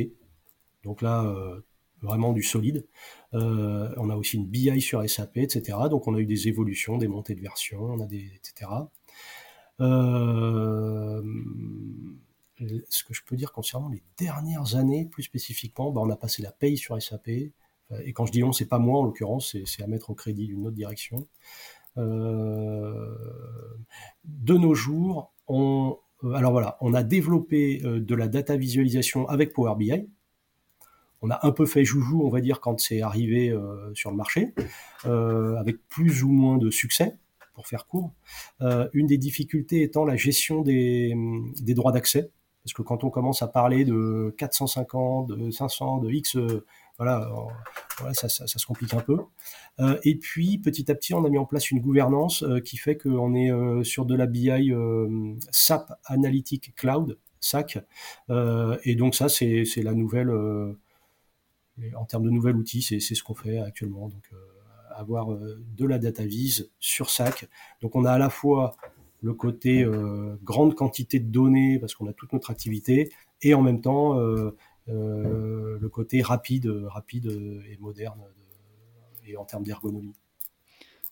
Donc 0.83 1.01
là, 1.01 1.23
euh, 1.23 1.61
vraiment 2.03 2.33
du 2.33 2.43
solide. 2.43 2.85
Euh, 3.33 3.89
on 3.97 4.09
a 4.09 4.15
aussi 4.15 4.37
une 4.37 4.45
BI 4.45 4.79
sur 4.81 5.07
SAP, 5.09 5.37
etc. 5.37 5.77
Donc 5.89 6.07
on 6.07 6.13
a 6.13 6.19
eu 6.19 6.25
des 6.25 6.47
évolutions, 6.47 6.97
des 6.97 7.07
montées 7.07 7.33
de 7.33 7.41
version, 7.41 7.81
on 7.81 7.99
a 7.99 8.05
des, 8.05 8.31
etc. 8.35 8.69
Euh, 9.79 11.23
ce 12.89 13.03
que 13.03 13.13
je 13.13 13.21
peux 13.25 13.35
dire 13.35 13.51
concernant 13.51 13.89
les 13.89 14.03
dernières 14.17 14.75
années, 14.75 15.05
plus 15.05 15.23
spécifiquement, 15.23 15.91
bah, 15.91 16.01
on 16.03 16.09
a 16.09 16.15
passé 16.15 16.43
la 16.43 16.51
paye 16.51 16.77
sur 16.77 17.01
SAP. 17.01 17.29
Et 17.29 18.13
quand 18.13 18.25
je 18.25 18.31
dis 18.31 18.43
on, 18.43 18.51
c'est 18.53 18.67
pas 18.67 18.79
moi 18.79 18.99
en 18.99 19.03
l'occurrence, 19.03 19.55
c'est 19.65 19.83
à 19.83 19.87
mettre 19.87 20.09
au 20.09 20.15
crédit 20.15 20.47
d'une 20.47 20.65
autre 20.65 20.75
direction. 20.75 21.27
Euh, 21.97 23.15
de 24.23 24.55
nos 24.55 24.73
jours, 24.73 25.31
on, 25.47 25.97
alors 26.33 26.51
voilà, 26.51 26.77
on 26.81 26.93
a 26.93 27.03
développé 27.03 27.79
de 27.79 28.15
la 28.15 28.27
data 28.27 28.57
visualisation 28.57 29.27
avec 29.27 29.53
Power 29.53 29.75
BI 29.77 30.07
on 31.23 31.29
a 31.29 31.39
un 31.47 31.51
peu 31.51 31.65
fait 31.65 31.85
joujou, 31.85 32.21
on 32.23 32.29
va 32.29 32.41
dire, 32.41 32.59
quand 32.59 32.79
c'est 32.79 33.01
arrivé 33.01 33.49
euh, 33.49 33.91
sur 33.95 34.11
le 34.11 34.17
marché, 34.17 34.53
euh, 35.05 35.55
avec 35.55 35.77
plus 35.87 36.23
ou 36.23 36.29
moins 36.29 36.57
de 36.57 36.69
succès, 36.69 37.17
pour 37.55 37.65
faire 37.65 37.87
court. 37.87 38.11
Euh, 38.61 38.89
une 38.93 39.07
des 39.07 39.17
difficultés 39.17 39.83
étant 39.83 40.03
la 40.03 40.17
gestion 40.17 40.61
des, 40.61 41.15
droits 41.69 41.93
d'accès, 41.93 42.29
parce 42.63 42.73
que 42.73 42.81
quand 42.81 43.05
on 43.05 43.09
commence 43.09 43.41
à 43.41 43.47
parler 43.47 43.85
de 43.85 44.35
450, 44.37 45.29
de 45.29 45.49
500, 45.49 45.99
de 45.99 46.11
X 46.11 46.37
voilà, 46.97 47.29
ça, 48.13 48.27
se 48.27 48.65
complique 48.65 48.93
un 48.93 48.99
peu. 48.99 49.17
et 50.03 50.15
puis 50.15 50.59
petit 50.59 50.91
à 50.91 50.95
petit, 50.95 51.13
on 51.13 51.25
a 51.25 51.29
mis 51.29 51.39
en 51.39 51.45
place 51.45 51.71
une 51.71 51.79
gouvernance 51.79 52.45
qui 52.63 52.77
fait 52.77 52.97
qu'on 52.97 53.33
est 53.33 53.51
sur 53.83 54.05
de 54.05 54.15
la 54.15 54.27
BI 54.27 54.71
SAP 55.51 55.91
Analytic 56.05 56.75
Cloud, 56.75 57.17
SAC, 57.39 57.79
et 58.29 58.95
donc 58.95 59.15
ça, 59.15 59.27
c'est 59.27 59.65
la 59.83 59.93
nouvelle 59.93 60.31
en 61.95 62.05
termes 62.05 62.23
de 62.23 62.29
nouvel 62.29 62.55
outil, 62.55 62.81
c'est 62.81 62.99
ce 62.99 63.23
qu'on 63.23 63.35
fait 63.35 63.59
actuellement. 63.59 64.09
Donc, 64.09 64.31
avoir 64.91 65.27
de 65.29 65.85
la 65.85 65.97
data 65.97 66.25
vise 66.25 66.69
sur 66.79 67.09
SAC. 67.09 67.47
Donc, 67.81 67.95
on 67.95 68.05
a 68.05 68.11
à 68.11 68.17
la 68.17 68.29
fois 68.29 68.75
le 69.23 69.33
côté 69.33 69.83
euh, 69.83 70.35
grande 70.43 70.75
quantité 70.75 71.17
de 71.17 71.31
données 71.31 71.79
parce 71.79 71.95
qu'on 71.95 72.07
a 72.07 72.13
toute 72.13 72.33
notre 72.33 72.51
activité 72.51 73.09
et 73.41 73.53
en 73.53 73.61
même 73.61 73.81
temps 73.81 74.19
euh, 74.19 74.55
euh, 74.89 75.77
le 75.79 75.89
côté 75.89 76.21
rapide, 76.21 76.67
rapide 76.67 77.27
et 77.69 77.77
moderne 77.79 78.19
et 79.25 79.37
en 79.37 79.45
termes 79.45 79.63
d'ergonomie. 79.63 80.13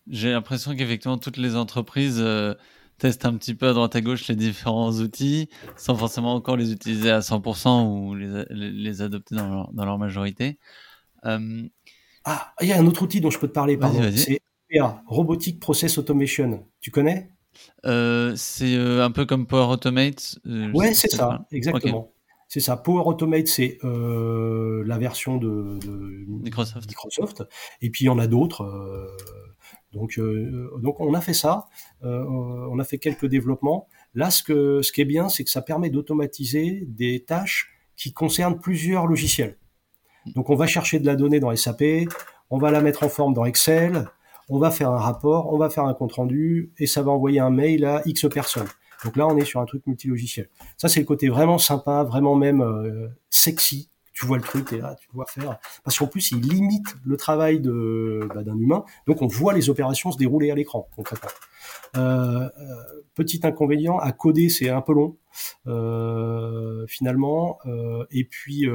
J'ai 0.07 0.31
l'impression 0.31 0.75
qu'effectivement 0.75 1.17
toutes 1.17 1.37
les 1.37 1.55
entreprises 1.55 2.21
testent 3.01 3.25
un 3.25 3.35
petit 3.35 3.55
peu 3.55 3.67
à 3.67 3.73
droite 3.73 3.95
à 3.95 4.01
gauche 4.01 4.27
les 4.27 4.35
différents 4.35 4.91
outils 4.91 5.49
sans 5.75 5.95
forcément 5.95 6.35
encore 6.35 6.55
les 6.55 6.71
utiliser 6.71 7.11
à 7.11 7.19
100% 7.19 7.87
ou 7.87 8.15
les, 8.15 8.45
les 8.49 9.01
adopter 9.01 9.35
dans 9.35 9.49
leur, 9.49 9.73
dans 9.73 9.85
leur 9.85 9.97
majorité. 9.97 10.59
Ah, 11.23 12.53
il 12.61 12.67
y 12.67 12.71
a 12.71 12.77
un 12.77 12.85
autre 12.85 13.01
outil 13.01 13.21
dont 13.21 13.29
je 13.29 13.39
peux 13.39 13.47
te 13.47 13.53
parler, 13.53 13.77
pardon. 13.77 14.01
C'est 14.15 14.41
Robotic 15.07 15.59
Process 15.59 15.97
Automation. 15.97 16.65
Tu 16.79 16.91
connais? 16.91 17.31
Euh, 17.85 18.33
c'est 18.35 18.75
euh, 18.75 19.03
un 19.03 19.11
peu 19.11 19.25
comme 19.25 19.47
Power 19.47 19.73
Automate. 19.73 20.39
Euh, 20.45 20.71
ouais, 20.71 20.93
c'est 20.93 21.09
ça, 21.09 21.45
exactement. 21.51 22.13
C'est 22.47 22.59
ça. 22.59 22.77
Power 22.77 23.03
Automate, 23.05 23.47
c'est 23.47 23.77
la 23.83 24.97
version 24.97 25.37
de, 25.37 25.79
Microsoft. 26.27 26.87
Microsoft. 26.87 27.43
Et 27.81 27.89
puis 27.89 28.05
il 28.05 28.07
y 28.07 28.09
en 28.09 28.19
a 28.19 28.27
d'autres. 28.27 28.65
Donc, 29.93 30.19
donc 30.79 30.99
on 30.99 31.13
a 31.13 31.21
fait 31.21 31.33
ça. 31.33 31.67
on 32.01 32.79
a 32.79 32.83
fait 32.83 32.97
quelques 32.97 33.25
développements. 33.25 33.87
Là, 34.13 34.29
ce, 34.31 34.43
que, 34.43 34.81
ce 34.81 34.91
qui 34.91 35.01
est 35.01 35.05
bien, 35.05 35.29
c'est 35.29 35.43
que 35.43 35.49
ça 35.49 35.61
permet 35.61 35.89
d'automatiser 35.89 36.85
des 36.87 37.23
tâches 37.23 37.71
qui 37.95 38.13
concernent 38.13 38.59
plusieurs 38.59 39.05
logiciels. 39.05 39.57
Donc 40.35 40.49
on 40.49 40.55
va 40.55 40.67
chercher 40.67 40.99
de 40.99 41.05
la 41.05 41.15
donnée 41.15 41.39
dans 41.39 41.55
SAP, 41.55 41.83
on 42.49 42.57
va 42.57 42.71
la 42.71 42.81
mettre 42.81 43.03
en 43.03 43.09
forme 43.09 43.33
dans 43.33 43.45
Excel, 43.45 44.07
on 44.49 44.57
va 44.57 44.71
faire 44.71 44.89
un 44.89 44.97
rapport, 44.97 45.53
on 45.53 45.57
va 45.57 45.69
faire 45.69 45.85
un 45.85 45.93
compte 45.93 46.13
rendu 46.13 46.73
et 46.79 46.87
ça 46.87 47.01
va 47.01 47.11
envoyer 47.11 47.39
un 47.39 47.51
mail 47.51 47.85
à 47.85 48.01
X 48.05 48.27
personnes. 48.27 48.67
Donc 49.03 49.17
là, 49.17 49.27
on 49.27 49.37
est 49.37 49.45
sur 49.45 49.59
un 49.59 49.65
truc 49.65 49.85
multilogiciel. 49.87 50.49
Ça, 50.77 50.87
c'est 50.87 50.99
le 50.99 51.05
côté 51.05 51.29
vraiment 51.29 51.57
sympa, 51.59 52.03
vraiment 52.03 52.35
même 52.35 52.61
euh, 52.61 53.07
sexy. 53.29 53.90
Tu 54.21 54.27
vois 54.27 54.37
le 54.37 54.43
truc, 54.43 54.71
et 54.71 54.77
là, 54.77 54.95
tu 55.01 55.07
vois 55.13 55.25
faire. 55.25 55.57
Parce 55.83 55.97
qu'en 55.97 56.05
plus, 56.05 56.29
il 56.29 56.41
limite 56.41 56.95
le 57.03 57.17
travail 57.17 57.59
de 57.59 58.29
bah, 58.35 58.43
d'un 58.43 58.55
humain. 58.55 58.85
Donc, 59.07 59.23
on 59.23 59.27
voit 59.27 59.53
les 59.53 59.71
opérations 59.71 60.11
se 60.11 60.17
dérouler 60.19 60.51
à 60.51 60.55
l'écran, 60.55 60.87
concrètement. 60.95 61.31
Euh, 61.97 62.47
euh, 62.47 62.49
petit 63.15 63.39
inconvénient, 63.41 63.97
à 63.97 64.11
coder, 64.11 64.49
c'est 64.49 64.69
un 64.69 64.81
peu 64.81 64.93
long, 64.93 65.17
finalement. 66.87 67.57
et 68.11 68.25
puis, 68.25 68.67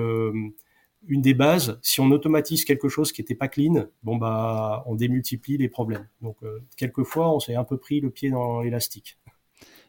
une 1.08 1.22
des 1.22 1.34
bases, 1.34 1.78
si 1.82 2.00
on 2.00 2.10
automatise 2.10 2.64
quelque 2.64 2.88
chose 2.88 3.12
qui 3.12 3.20
n'était 3.20 3.34
pas 3.34 3.48
clean, 3.48 3.86
bon 4.02 4.16
bah 4.16 4.82
on 4.86 4.94
démultiplie 4.94 5.56
les 5.56 5.68
problèmes. 5.68 6.08
Donc 6.20 6.36
euh, 6.42 6.60
quelquefois 6.76 7.34
on 7.34 7.40
s'est 7.40 7.54
un 7.54 7.64
peu 7.64 7.78
pris 7.78 8.00
le 8.00 8.10
pied 8.10 8.30
dans 8.30 8.60
l'élastique. 8.60 9.18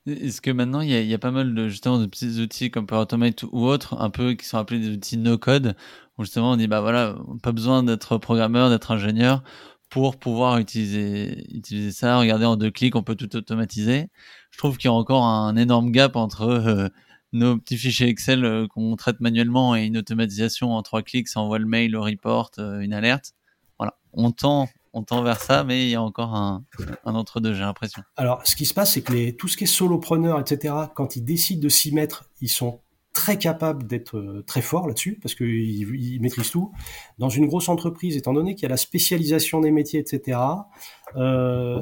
Est-ce 0.07 0.41
que 0.41 0.51
maintenant 0.51 0.81
il 0.81 0.89
y, 0.89 1.13
a, 1.13 1.17
pas 1.19 1.31
mal 1.31 1.53
de 1.53 1.67
justement 1.67 1.99
de 1.99 2.05
petits 2.05 2.39
outils 2.39 2.71
comme 2.71 2.87
Power 2.87 3.01
Automate 3.01 3.43
ou 3.51 3.65
autres, 3.65 3.99
un 3.99 4.09
peu 4.09 4.33
qui 4.33 4.45
sont 4.45 4.57
appelés 4.57 4.79
des 4.79 4.89
outils 4.89 5.17
no 5.17 5.37
code, 5.37 5.75
où 6.17 6.23
justement 6.23 6.51
on 6.51 6.55
dit 6.55 6.67
bah 6.67 6.81
voilà, 6.81 7.15
pas 7.43 7.51
besoin 7.51 7.83
d'être 7.83 8.17
programmeur, 8.17 8.69
d'être 8.69 8.91
ingénieur 8.91 9.43
pour 9.89 10.17
pouvoir 10.17 10.59
utiliser 10.59 11.45
utiliser 11.55 11.91
ça. 11.91 12.17
Regardez 12.19 12.45
en 12.45 12.55
deux 12.55 12.71
clics, 12.71 12.95
on 12.95 13.03
peut 13.03 13.15
tout 13.15 13.35
automatiser. 13.35 14.07
Je 14.51 14.57
trouve 14.57 14.77
qu'il 14.77 14.87
y 14.87 14.91
a 14.91 14.93
encore 14.93 15.25
un 15.25 15.55
énorme 15.57 15.91
gap 15.91 16.15
entre 16.15 16.43
euh, 16.43 16.87
nos 17.33 17.57
petits 17.57 17.77
fichiers 17.77 18.07
Excel 18.07 18.45
euh, 18.45 18.67
qu'on 18.67 18.95
traite 18.95 19.19
manuellement 19.19 19.75
et 19.75 19.85
une 19.85 19.97
automatisation 19.97 20.73
en 20.73 20.81
trois 20.83 21.03
clics, 21.03 21.27
ça 21.27 21.41
envoie 21.41 21.59
le 21.59 21.65
mail, 21.65 21.91
le 21.91 21.99
report, 21.99 22.51
euh, 22.59 22.79
une 22.79 22.93
alerte. 22.93 23.33
Voilà, 23.77 23.97
on 24.13 24.31
tend, 24.31 24.67
on 24.93 25.03
tend 25.03 25.21
vers 25.23 25.41
ça, 25.41 25.63
mais 25.63 25.83
il 25.83 25.89
y 25.89 25.95
a 25.95 26.01
encore 26.01 26.35
un, 26.35 26.63
un 27.05 27.15
entre-deux, 27.15 27.53
j'ai 27.53 27.61
l'impression. 27.61 28.01
Alors, 28.15 28.41
ce 28.45 28.55
qui 28.55 28.65
se 28.65 28.73
passe, 28.73 28.93
c'est 28.93 29.01
que 29.01 29.13
les, 29.13 29.35
tout 29.35 29.47
ce 29.47 29.57
qui 29.57 29.65
est 29.65 29.67
solopreneur, 29.67 30.39
etc., 30.39 30.73
quand 30.95 31.15
ils 31.15 31.23
décident 31.23 31.61
de 31.61 31.69
s'y 31.69 31.93
mettre, 31.93 32.25
ils 32.41 32.49
sont 32.49 32.81
très 33.17 33.39
capables 33.39 33.87
d'être 33.87 34.17
euh, 34.17 34.43
très 34.45 34.61
forts 34.61 34.87
là-dessus 34.87 35.17
parce 35.19 35.33
qu'ils 35.33 35.91
ils 35.95 36.21
maîtrisent 36.21 36.51
tout. 36.51 36.71
Dans 37.17 37.29
une 37.29 37.47
grosse 37.47 37.67
entreprise, 37.67 38.15
étant 38.15 38.31
donné 38.31 38.53
qu'il 38.53 38.63
y 38.63 38.65
a 38.67 38.69
la 38.69 38.77
spécialisation 38.77 39.59
des 39.59 39.71
métiers, 39.71 39.99
etc., 39.99 40.37
euh, 41.15 41.81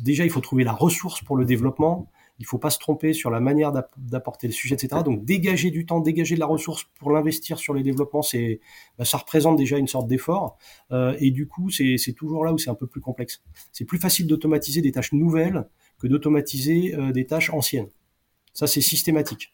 déjà 0.00 0.24
il 0.24 0.30
faut 0.30 0.40
trouver 0.40 0.62
la 0.62 0.72
ressource 0.72 1.22
pour 1.22 1.36
le 1.36 1.44
développement 1.44 2.08
il 2.38 2.46
faut 2.46 2.58
pas 2.58 2.70
se 2.70 2.78
tromper 2.78 3.12
sur 3.12 3.30
la 3.30 3.40
manière 3.40 3.72
d'apporter 3.96 4.46
le 4.46 4.52
sujet, 4.52 4.74
etc. 4.74 5.02
Donc 5.04 5.24
dégager 5.24 5.70
du 5.70 5.86
temps, 5.86 6.00
dégager 6.00 6.34
de 6.34 6.40
la 6.40 6.46
ressource 6.46 6.84
pour 6.98 7.10
l'investir 7.10 7.58
sur 7.58 7.72
les 7.72 7.82
développements, 7.82 8.22
c'est 8.22 8.60
bah, 8.98 9.04
ça 9.04 9.18
représente 9.18 9.56
déjà 9.56 9.78
une 9.78 9.88
sorte 9.88 10.06
d'effort. 10.06 10.58
Euh, 10.92 11.16
et 11.18 11.30
du 11.30 11.46
coup, 11.46 11.70
c'est 11.70 11.96
toujours 12.14 12.44
là 12.44 12.52
où 12.52 12.58
c'est 12.58 12.70
un 12.70 12.74
peu 12.74 12.86
plus 12.86 13.00
complexe. 13.00 13.42
C'est 13.72 13.84
plus 13.84 13.98
facile 13.98 14.26
d'automatiser 14.26 14.82
des 14.82 14.92
tâches 14.92 15.12
nouvelles 15.12 15.66
que 15.98 16.06
d'automatiser 16.06 16.94
euh, 16.94 17.12
des 17.12 17.26
tâches 17.26 17.50
anciennes. 17.50 17.88
Ça, 18.52 18.66
c'est 18.66 18.82
systématique. 18.82 19.52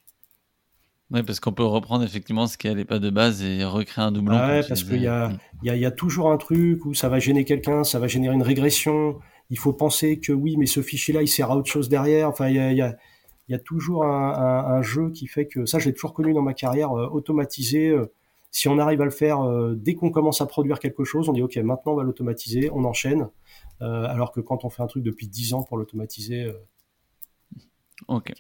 Oui, 1.12 1.23
parce 1.23 1.40
qu'on 1.40 1.53
peut 1.53 1.64
reprendre 1.64 2.05
effectivement 2.05 2.47
ce 2.47 2.57
qui 2.57 2.68
n'allait 2.68 2.87
pas 2.87 2.99
de 2.99 3.11
base 3.11 3.42
et 3.42 3.64
recréer 3.64 4.05
un 4.05 4.12
doublon. 4.12 4.35
Ouais, 4.35 4.62
parce 4.66 4.83
qu'il 4.83 5.03
y 5.03 5.07
a, 5.07 5.31
y, 5.62 5.68
y 5.68 5.85
a 5.85 5.90
toujours 5.90 6.33
un 6.33 6.38
truc 6.38 6.87
où 6.87 6.95
ça 6.95 7.11
va 7.11 7.18
gêner 7.18 7.45
quelqu'un, 7.45 7.85
ça 7.85 7.99
va 7.99 8.09
générer 8.09 8.35
une 8.35 8.42
régression, 8.42 9.18
il 9.53 9.59
faut 9.59 9.75
penser 9.75 10.19
que 10.19 10.33
oui, 10.33 10.57
mais 10.57 10.65
ce 10.65 10.81
fichier-là, 10.81 11.21
il 11.21 11.29
sert 11.29 11.51
à 11.51 11.57
autre 11.59 11.71
chose 11.71 11.91
derrière. 11.91 12.27
Enfin, 12.27 12.49
il 12.49 12.57
y 12.75 13.55
a, 13.55 13.59
toujours 13.59 14.07
un, 14.07 14.81
jeu 14.81 15.11
qui 15.11 15.27
fait 15.27 15.47
que 15.47 15.67
ça, 15.67 15.79
je 15.79 15.85
l'ai 15.85 15.93
toujours 15.93 16.15
connu 16.15 16.33
dans 16.33 16.41
ma 16.41 16.55
carrière, 16.55 16.91
euh, 16.99 17.07
automatisé. 17.09 17.91
Euh, 17.91 18.11
si 18.51 18.69
on 18.69 18.79
arrive 18.79 19.03
à 19.03 19.05
le 19.05 19.11
faire 19.11 19.43
euh, 19.43 19.75
dès 19.75 19.95
qu'on 19.95 20.11
commence 20.11 20.41
à 20.41 20.47
produire 20.47 20.79
quelque 20.79 21.05
chose, 21.05 21.29
on 21.29 21.35
dit 21.35 21.43
ok, 21.43 21.57
maintenant 21.57 21.93
on 21.93 21.97
va 21.97 22.03
l'automatiser, 22.03 22.71
on 22.73 22.85
enchaîne. 22.85 23.29
alors 23.81 24.33
que 24.33 24.41
quand 24.41 24.65
on 24.65 24.71
fait 24.71 24.83
un 24.83 24.87
truc 24.87 25.03
depuis 25.03 25.29
10 25.29 25.53
ans 25.53 25.62
pour 25.62 25.77
l'automatiser, 25.77 26.51
Ok. 28.09 28.33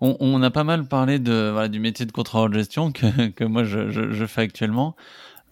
On, 0.00 0.42
a 0.42 0.50
pas 0.50 0.64
mal 0.64 0.86
parlé 0.86 1.18
de, 1.18 1.66
du 1.68 1.78
métier 1.78 2.06
de 2.06 2.12
contrôleur 2.12 2.48
de 2.48 2.54
gestion 2.54 2.92
que, 2.92 3.44
moi 3.44 3.64
je, 3.64 4.26
fais 4.26 4.42
actuellement. 4.42 4.96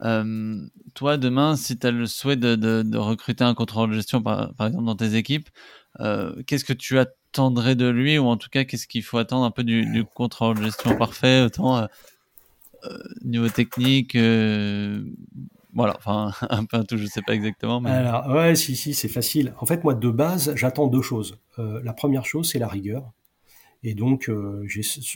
Euh, 0.05 0.61
toi, 0.95 1.17
demain, 1.17 1.57
si 1.57 1.79
tu 1.79 1.87
as 1.87 1.91
le 1.91 2.07
souhait 2.07 2.37
de, 2.37 2.97
recruter 2.97 3.45
un 3.45 3.55
contrôleur 3.55 3.89
de 3.89 3.95
gestion, 3.95 4.23
par, 4.23 4.53
exemple, 4.61 4.85
dans 4.85 4.97
tes 4.97 5.15
équipes, 5.15 5.49
euh, 6.01 6.43
qu'est-ce 6.47 6.65
que 6.65 6.73
tu 6.73 6.99
attendrais 6.99 7.77
de 7.77 7.89
lui 7.89 8.19
ou 8.19 8.27
en 8.27 8.37
tout 8.37 8.49
cas, 8.49 8.65
qu'est-ce 8.65 8.87
qu'il 8.87 9.03
faut 9.03 9.19
attendre 9.19 9.45
un 9.45 9.51
peu 9.51 9.65
du, 9.65 9.85
du 9.87 10.05
contrôleur 10.05 10.55
de 10.55 10.63
gestion 10.65 10.97
parfait, 10.97 11.43
autant 11.43 11.79
euh, 11.79 11.87
niveau 13.25 13.49
technique 13.49 14.17
voilà, 15.75 15.95
enfin, 15.97 16.33
un 16.51 16.67
peu 16.67 16.77
un 16.77 16.85
tout, 16.85 16.99
je 16.99 17.07
sais 17.07 17.23
pas 17.23 17.35
exactement. 17.35 17.81
Mais... 17.81 17.91
Alors, 17.91 18.29
ouais, 18.29 18.55
si, 18.57 18.77
si, 18.77 18.93
c'est 18.93 19.09
facile. 19.09 19.55
En 19.59 19.65
fait, 19.65 19.85
moi, 19.85 19.95
de 19.95 20.11
base, 20.11 20.53
j'attends 20.55 20.87
deux 20.87 21.01
choses. 21.01 21.39
la 21.57 21.95
première 21.95 22.27
chose, 22.27 22.51
c'est 22.51 22.59
la 22.59 22.69
rigueur. 22.69 23.11
Et 23.83 23.95
donc, 23.95 24.31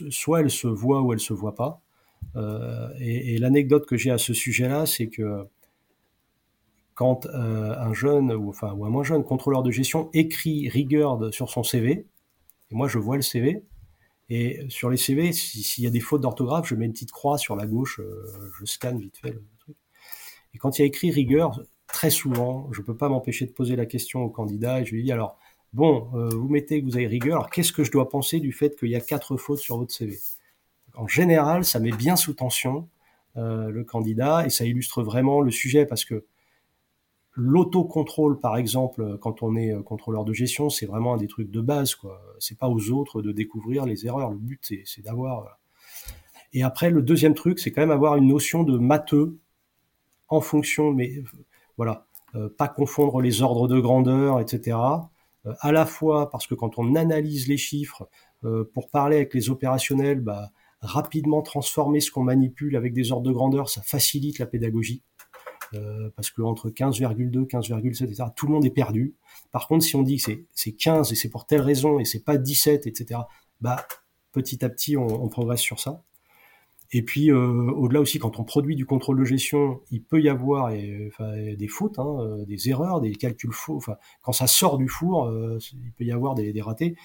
soit 0.09 0.41
elle 0.41 0.49
se 0.49 0.67
voit 0.67 1.03
ou 1.03 1.13
elle 1.13 1.19
se 1.19 1.33
voit 1.33 1.53
pas. 1.53 1.81
Euh, 2.35 2.89
et, 2.99 3.37
l'anecdote 3.37 3.85
que 3.85 3.97
j'ai 3.97 4.11
à 4.11 4.17
ce 4.17 4.33
sujet-là, 4.33 4.85
c'est 4.85 5.07
que 5.07 5.45
quand 6.93 7.27
euh, 7.27 7.75
un 7.77 7.93
jeune 7.93 8.31
ou 8.33 8.49
enfin 8.49 8.73
ou 8.73 8.85
un 8.85 8.89
moins 8.89 9.03
jeune 9.03 9.23
contrôleur 9.23 9.63
de 9.63 9.71
gestion 9.71 10.09
écrit 10.13 10.67
rigueur 10.69 11.33
sur 11.33 11.49
son 11.49 11.63
CV, 11.63 12.05
et 12.71 12.75
moi 12.75 12.87
je 12.87 12.97
vois 12.97 13.15
le 13.15 13.21
CV, 13.21 13.63
et 14.29 14.65
sur 14.69 14.89
les 14.89 14.97
CV, 14.97 15.31
s'il 15.31 15.83
y 15.83 15.87
a 15.87 15.89
des 15.89 15.99
fautes 15.99 16.21
d'orthographe, 16.21 16.67
je 16.67 16.75
mets 16.75 16.85
une 16.85 16.91
petite 16.91 17.11
croix 17.11 17.37
sur 17.37 17.55
la 17.55 17.65
gauche, 17.65 17.99
euh, 17.99 18.51
je 18.59 18.65
scanne 18.65 18.99
vite 18.99 19.17
fait 19.17 19.31
le 19.31 19.43
truc. 19.59 19.77
Et 20.53 20.57
quand 20.57 20.77
il 20.77 20.81
y 20.81 20.83
a 20.83 20.87
écrit 20.87 21.11
rigueur, 21.11 21.61
très 21.87 22.09
souvent, 22.09 22.67
je 22.73 22.81
peux 22.81 22.97
pas 22.97 23.09
m'empêcher 23.09 23.45
de 23.45 23.51
poser 23.51 23.75
la 23.75 23.85
question 23.85 24.23
au 24.23 24.29
candidat 24.29 24.81
et 24.81 24.85
je 24.85 24.95
lui 24.95 25.03
dis 25.03 25.11
alors 25.11 25.37
bon, 25.73 26.09
vous 26.31 26.49
mettez 26.49 26.81
que 26.81 26.85
vous 26.85 26.95
avez 26.95 27.07
rigueur, 27.07 27.37
alors 27.37 27.49
qu'est-ce 27.49 27.71
que 27.71 27.83
je 27.83 27.91
dois 27.91 28.09
penser 28.09 28.39
du 28.39 28.51
fait 28.51 28.77
qu'il 28.77 28.89
y 28.89 28.95
a 28.95 29.01
quatre 29.01 29.37
fautes 29.37 29.59
sur 29.59 29.77
votre 29.77 29.93
CV 29.93 30.17
en 30.97 31.07
général, 31.07 31.63
ça 31.63 31.79
met 31.79 31.91
bien 31.91 32.15
sous 32.15 32.33
tension 32.33 32.89
euh, 33.37 33.69
le 33.69 33.83
candidat 33.83 34.45
et 34.45 34.49
ça 34.49 34.65
illustre 34.65 35.03
vraiment 35.03 35.41
le 35.41 35.51
sujet 35.51 35.85
parce 35.85 36.05
que 36.05 36.25
l'autocontrôle, 37.33 38.39
par 38.39 38.57
exemple, 38.57 39.19
quand 39.19 39.43
on 39.43 39.55
est 39.55 39.71
euh, 39.71 39.83
contrôleur 39.83 40.25
de 40.25 40.33
gestion, 40.33 40.71
c'est 40.71 40.87
vraiment 40.87 41.13
un 41.13 41.17
des 41.17 41.27
trucs 41.27 41.51
de 41.51 41.61
base. 41.61 41.93
quoi. 41.93 42.19
C'est 42.39 42.57
pas 42.57 42.67
aux 42.67 42.89
autres 42.89 43.21
de 43.21 43.31
découvrir 43.31 43.85
les 43.85 44.07
erreurs. 44.07 44.31
Le 44.31 44.37
but, 44.37 44.73
c'est 44.85 45.01
d'avoir. 45.03 45.59
Et 46.51 46.63
après, 46.63 46.89
le 46.89 47.03
deuxième 47.03 47.35
truc, 47.35 47.59
c'est 47.59 47.71
quand 47.71 47.81
même 47.81 47.91
avoir 47.91 48.15
une 48.15 48.27
notion 48.27 48.63
de 48.63 48.77
matheux 48.77 49.37
en 50.29 50.41
fonction, 50.41 50.91
mais 50.91 51.21
voilà, 51.77 52.07
euh, 52.33 52.49
pas 52.49 52.67
confondre 52.67 53.21
les 53.21 53.43
ordres 53.43 53.67
de 53.67 53.79
grandeur, 53.79 54.39
etc. 54.39 54.77
à 55.59 55.71
la 55.71 55.85
fois 55.85 56.31
parce 56.31 56.47
que 56.47 56.55
quand 56.55 56.79
on 56.79 56.95
analyse 56.95 57.47
les 57.47 57.57
chiffres, 57.57 58.09
pour 58.73 58.89
parler 58.89 59.15
avec 59.15 59.33
les 59.33 59.49
opérationnels, 59.49 60.19
bah, 60.19 60.51
rapidement 60.81 61.41
transformer 61.41 61.99
ce 61.99 62.11
qu'on 62.11 62.23
manipule 62.23 62.75
avec 62.75 62.93
des 62.93 63.11
ordres 63.11 63.27
de 63.27 63.31
grandeur, 63.31 63.69
ça 63.69 63.81
facilite 63.81 64.39
la 64.39 64.45
pédagogie. 64.45 65.03
parce 66.15 66.31
que 66.31 66.41
entre 66.41 66.69
15,2, 66.69 67.47
15,7, 67.47 68.03
etc., 68.05 68.23
tout 68.35 68.47
le 68.47 68.53
monde 68.53 68.65
est 68.65 68.71
perdu. 68.71 69.15
Par 69.51 69.67
contre, 69.67 69.83
si 69.83 69.95
on 69.95 70.03
dit 70.03 70.17
que 70.17 70.31
c'est 70.51 70.71
15 70.73 71.11
et 71.11 71.15
c'est 71.15 71.29
pour 71.29 71.45
telle 71.45 71.61
raison 71.61 71.99
et 71.99 72.05
c'est 72.05 72.23
pas 72.23 72.37
17, 72.37 72.87
etc., 72.87 73.21
bah 73.59 73.85
petit 74.31 74.63
à 74.63 74.69
petit 74.69 74.97
on, 74.97 75.07
on 75.07 75.27
progresse 75.29 75.61
sur 75.61 75.79
ça. 75.79 76.03
Et 76.91 77.01
puis 77.01 77.31
au-delà 77.33 77.99
aussi, 77.99 78.17
quand 78.17 78.39
on 78.39 78.45
produit 78.45 78.75
du 78.75 78.85
contrôle 78.85 79.19
de 79.19 79.25
gestion, 79.25 79.81
il 79.91 80.01
peut 80.01 80.21
y 80.21 80.29
avoir 80.29 80.71
des 80.71 81.67
fautes, 81.67 81.99
hein, 81.99 82.37
des 82.47 82.69
erreurs, 82.69 83.01
des 83.01 83.13
calculs 83.13 83.51
faux. 83.51 83.75
Enfin, 83.75 83.97
quand 84.21 84.31
ça 84.31 84.47
sort 84.47 84.77
du 84.77 84.87
four, 84.87 85.29
il 85.73 85.91
peut 85.97 86.05
y 86.05 86.11
avoir 86.11 86.33
des, 86.33 86.53
des 86.53 86.61
ratés. 86.61 86.95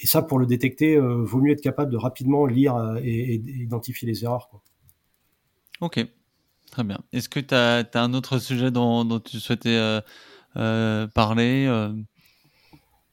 Et 0.00 0.06
ça, 0.06 0.22
pour 0.22 0.38
le 0.38 0.46
détecter, 0.46 0.96
euh, 0.96 1.22
vaut 1.22 1.40
mieux 1.40 1.52
être 1.52 1.60
capable 1.60 1.90
de 1.92 1.96
rapidement 1.96 2.46
lire 2.46 2.76
euh, 2.76 2.98
et, 3.02 3.34
identifier 3.34 4.08
les 4.08 4.24
erreurs. 4.24 4.48
Quoi. 4.48 4.62
Ok, 5.80 6.04
très 6.70 6.84
bien. 6.84 6.98
Est-ce 7.12 7.28
que 7.28 7.40
tu 7.40 7.54
as, 7.54 7.86
un 7.94 8.14
autre 8.14 8.38
sujet 8.38 8.70
dont, 8.70 9.20
tu 9.20 9.38
souhaitais 9.38 10.02
euh, 10.56 11.06
parler 11.08 11.66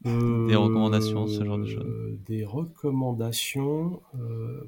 Des 0.03 0.55
recommandations, 0.55 1.27
ce 1.27 1.43
genre 1.45 1.59
de 1.59 1.67
choses? 1.67 2.17
Des 2.25 2.45
recommandations. 2.45 4.01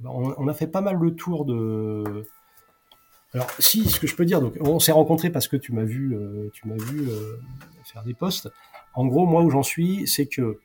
Bah, 0.02 0.12
on, 0.12 0.48
a 0.48 0.54
fait 0.54 0.68
pas 0.68 0.82
mal 0.82 0.98
le 0.98 1.16
tour 1.16 1.46
de. 1.46 2.26
Alors, 3.34 3.50
si, 3.58 3.90
ce 3.90 4.00
que 4.00 4.06
je 4.06 4.16
peux 4.16 4.26
dire, 4.26 4.42
donc, 4.42 4.56
on 4.60 4.80
s'est 4.80 4.92
rencontrés 4.92 5.32
parce 5.32 5.48
que 5.48 5.58
tu 5.58 5.72
m'as 5.72 5.86
vu, 5.86 6.16
tu 6.54 6.68
m'as 6.68 6.78
vu 6.78 7.08
faire 7.84 8.04
des 8.04 8.14
posts. 8.14 8.52
En 8.94 9.08
gros, 9.08 9.26
moi, 9.26 9.42
où 9.42 9.50
j'en 9.50 9.64
suis, 9.64 10.08
c'est 10.08 10.28
que 10.28 10.60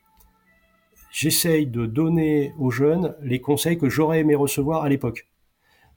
j'essaye 1.11 1.67
de 1.67 1.85
donner 1.85 2.53
aux 2.59 2.71
jeunes 2.71 3.15
les 3.21 3.41
conseils 3.41 3.77
que 3.77 3.89
j'aurais 3.89 4.19
aimé 4.19 4.35
recevoir 4.35 4.83
à 4.83 4.89
l'époque. 4.89 5.27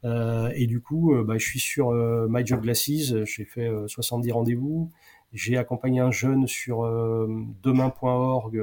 Euh, 0.05 0.51
et 0.55 0.67
du 0.67 0.81
coup, 0.81 1.15
euh, 1.15 1.23
bah, 1.23 1.39
je 1.39 1.47
suis 1.47 1.61
sur 1.61 1.91
euh, 1.91 2.27
My 2.29 2.45
Job 2.45 2.63
Glasses, 2.63 3.25
j'ai 3.25 3.45
fait 3.45 3.71
70 3.87 4.33
rendez-vous. 4.33 4.91
J'ai 5.33 5.57
accompagné 5.57 6.01
un 6.01 6.11
jeune 6.11 6.47
sur 6.47 6.83
demain.org, 7.63 8.63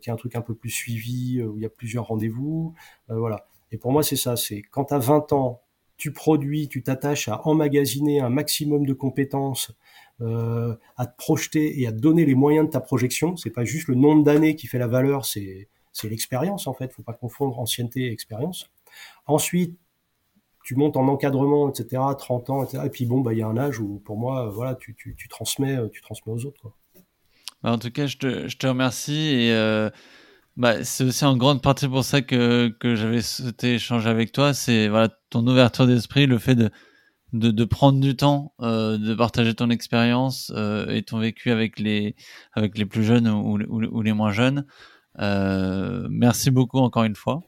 qui 0.00 0.10
est 0.10 0.12
un 0.12 0.16
truc 0.16 0.36
un 0.36 0.40
peu 0.40 0.54
plus 0.54 0.70
suivi, 0.70 1.42
où 1.42 1.56
il 1.56 1.62
y 1.62 1.66
a 1.66 1.68
plusieurs 1.68 2.06
rendez-vous. 2.06 2.72
voilà. 3.08 3.48
Et 3.72 3.78
pour 3.78 3.90
moi, 3.90 4.04
c'est 4.04 4.14
ça, 4.14 4.36
c'est 4.36 4.62
quand 4.62 4.84
tu 4.86 4.94
as 4.94 4.98
20 4.98 5.32
ans, 5.32 5.62
tu 5.96 6.12
produis, 6.12 6.68
tu 6.68 6.84
t'attaches 6.84 7.28
à 7.28 7.44
emmagasiner 7.48 8.20
un 8.20 8.28
maximum 8.28 8.86
de 8.86 8.92
compétences, 8.92 9.72
euh, 10.20 10.76
à 10.96 11.06
te 11.06 11.16
projeter 11.16 11.80
et 11.80 11.86
à 11.86 11.92
te 11.92 11.98
donner 11.98 12.24
les 12.24 12.34
moyens 12.34 12.66
de 12.66 12.70
ta 12.70 12.80
projection. 12.80 13.36
C'est 13.36 13.50
pas 13.50 13.64
juste 13.64 13.88
le 13.88 13.94
nombre 13.94 14.22
d'années 14.24 14.56
qui 14.56 14.66
fait 14.66 14.78
la 14.78 14.86
valeur, 14.86 15.24
c'est 15.24 15.68
l'expérience 16.04 16.66
en 16.66 16.74
fait. 16.74 16.92
Faut 16.92 17.02
pas 17.02 17.12
confondre 17.12 17.58
ancienneté 17.58 18.02
et 18.02 18.12
expérience. 18.12 18.70
Ensuite, 19.26 19.78
tu 20.64 20.76
montes 20.76 20.96
en 20.96 21.08
encadrement, 21.08 21.68
etc. 21.68 22.02
30 22.16 22.50
ans, 22.50 22.64
etc. 22.64 22.84
Et 22.86 22.90
puis 22.90 23.06
bon, 23.06 23.20
bah 23.20 23.32
il 23.32 23.40
y 23.40 23.42
a 23.42 23.48
un 23.48 23.56
âge 23.56 23.80
où 23.80 24.00
pour 24.04 24.16
moi, 24.16 24.48
voilà, 24.48 24.76
tu, 24.76 24.94
tu, 24.94 25.16
tu 25.16 25.28
transmets, 25.28 25.76
tu 25.90 26.00
transmets 26.02 26.32
aux 26.32 26.46
autres. 26.46 26.72
Bah, 27.62 27.72
en 27.72 27.78
tout 27.78 27.90
cas, 27.90 28.06
je 28.06 28.16
te, 28.16 28.48
je 28.48 28.56
te 28.56 28.66
remercie 28.66 29.34
et 29.34 29.52
euh, 29.52 29.90
bah, 30.56 30.84
c'est 30.84 31.04
aussi 31.04 31.24
en 31.24 31.36
grande 31.36 31.62
partie 31.62 31.88
pour 31.88 32.04
ça 32.04 32.22
que, 32.22 32.68
que 32.80 32.94
j'avais 32.94 33.22
souhaité 33.22 33.74
échanger 33.74 34.08
avec 34.08 34.32
toi. 34.32 34.54
C'est 34.54 34.88
voilà 34.88 35.08
ton 35.30 35.46
ouverture 35.46 35.86
d'esprit, 35.86 36.26
le 36.26 36.38
fait 36.38 36.54
de 36.54 36.70
de, 37.32 37.50
de 37.50 37.64
prendre 37.64 38.00
du 38.00 38.16
temps, 38.16 38.52
euh, 38.60 38.98
de 38.98 39.14
partager 39.14 39.54
ton 39.54 39.70
expérience 39.70 40.52
euh, 40.54 40.86
et 40.88 41.02
ton 41.02 41.18
vécu 41.18 41.50
avec 41.50 41.78
les 41.78 42.14
avec 42.52 42.76
les 42.76 42.86
plus 42.86 43.04
jeunes 43.04 43.28
ou, 43.28 43.58
ou, 43.58 44.02
les 44.02 44.12
moins 44.12 44.32
jeunes. 44.32 44.66
Euh, 45.18 46.06
merci 46.10 46.50
beaucoup 46.50 46.78
encore 46.78 47.04
une 47.04 47.16
fois. 47.16 47.42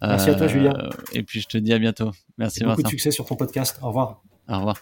Merci 0.00 0.30
à 0.30 0.34
toi, 0.34 0.46
Julien. 0.46 0.74
Et 1.12 1.24
puis 1.24 1.40
je 1.40 1.48
te 1.48 1.58
dis 1.58 1.72
à 1.72 1.78
bientôt. 1.78 2.12
Merci. 2.36 2.64
beaucoup 2.64 2.82
de 2.82 2.88
succès 2.88 3.10
sur 3.10 3.24
ton 3.26 3.34
podcast. 3.34 3.78
Au 3.82 3.88
revoir. 3.88 4.22
Au 4.48 4.58
revoir. 4.58 4.76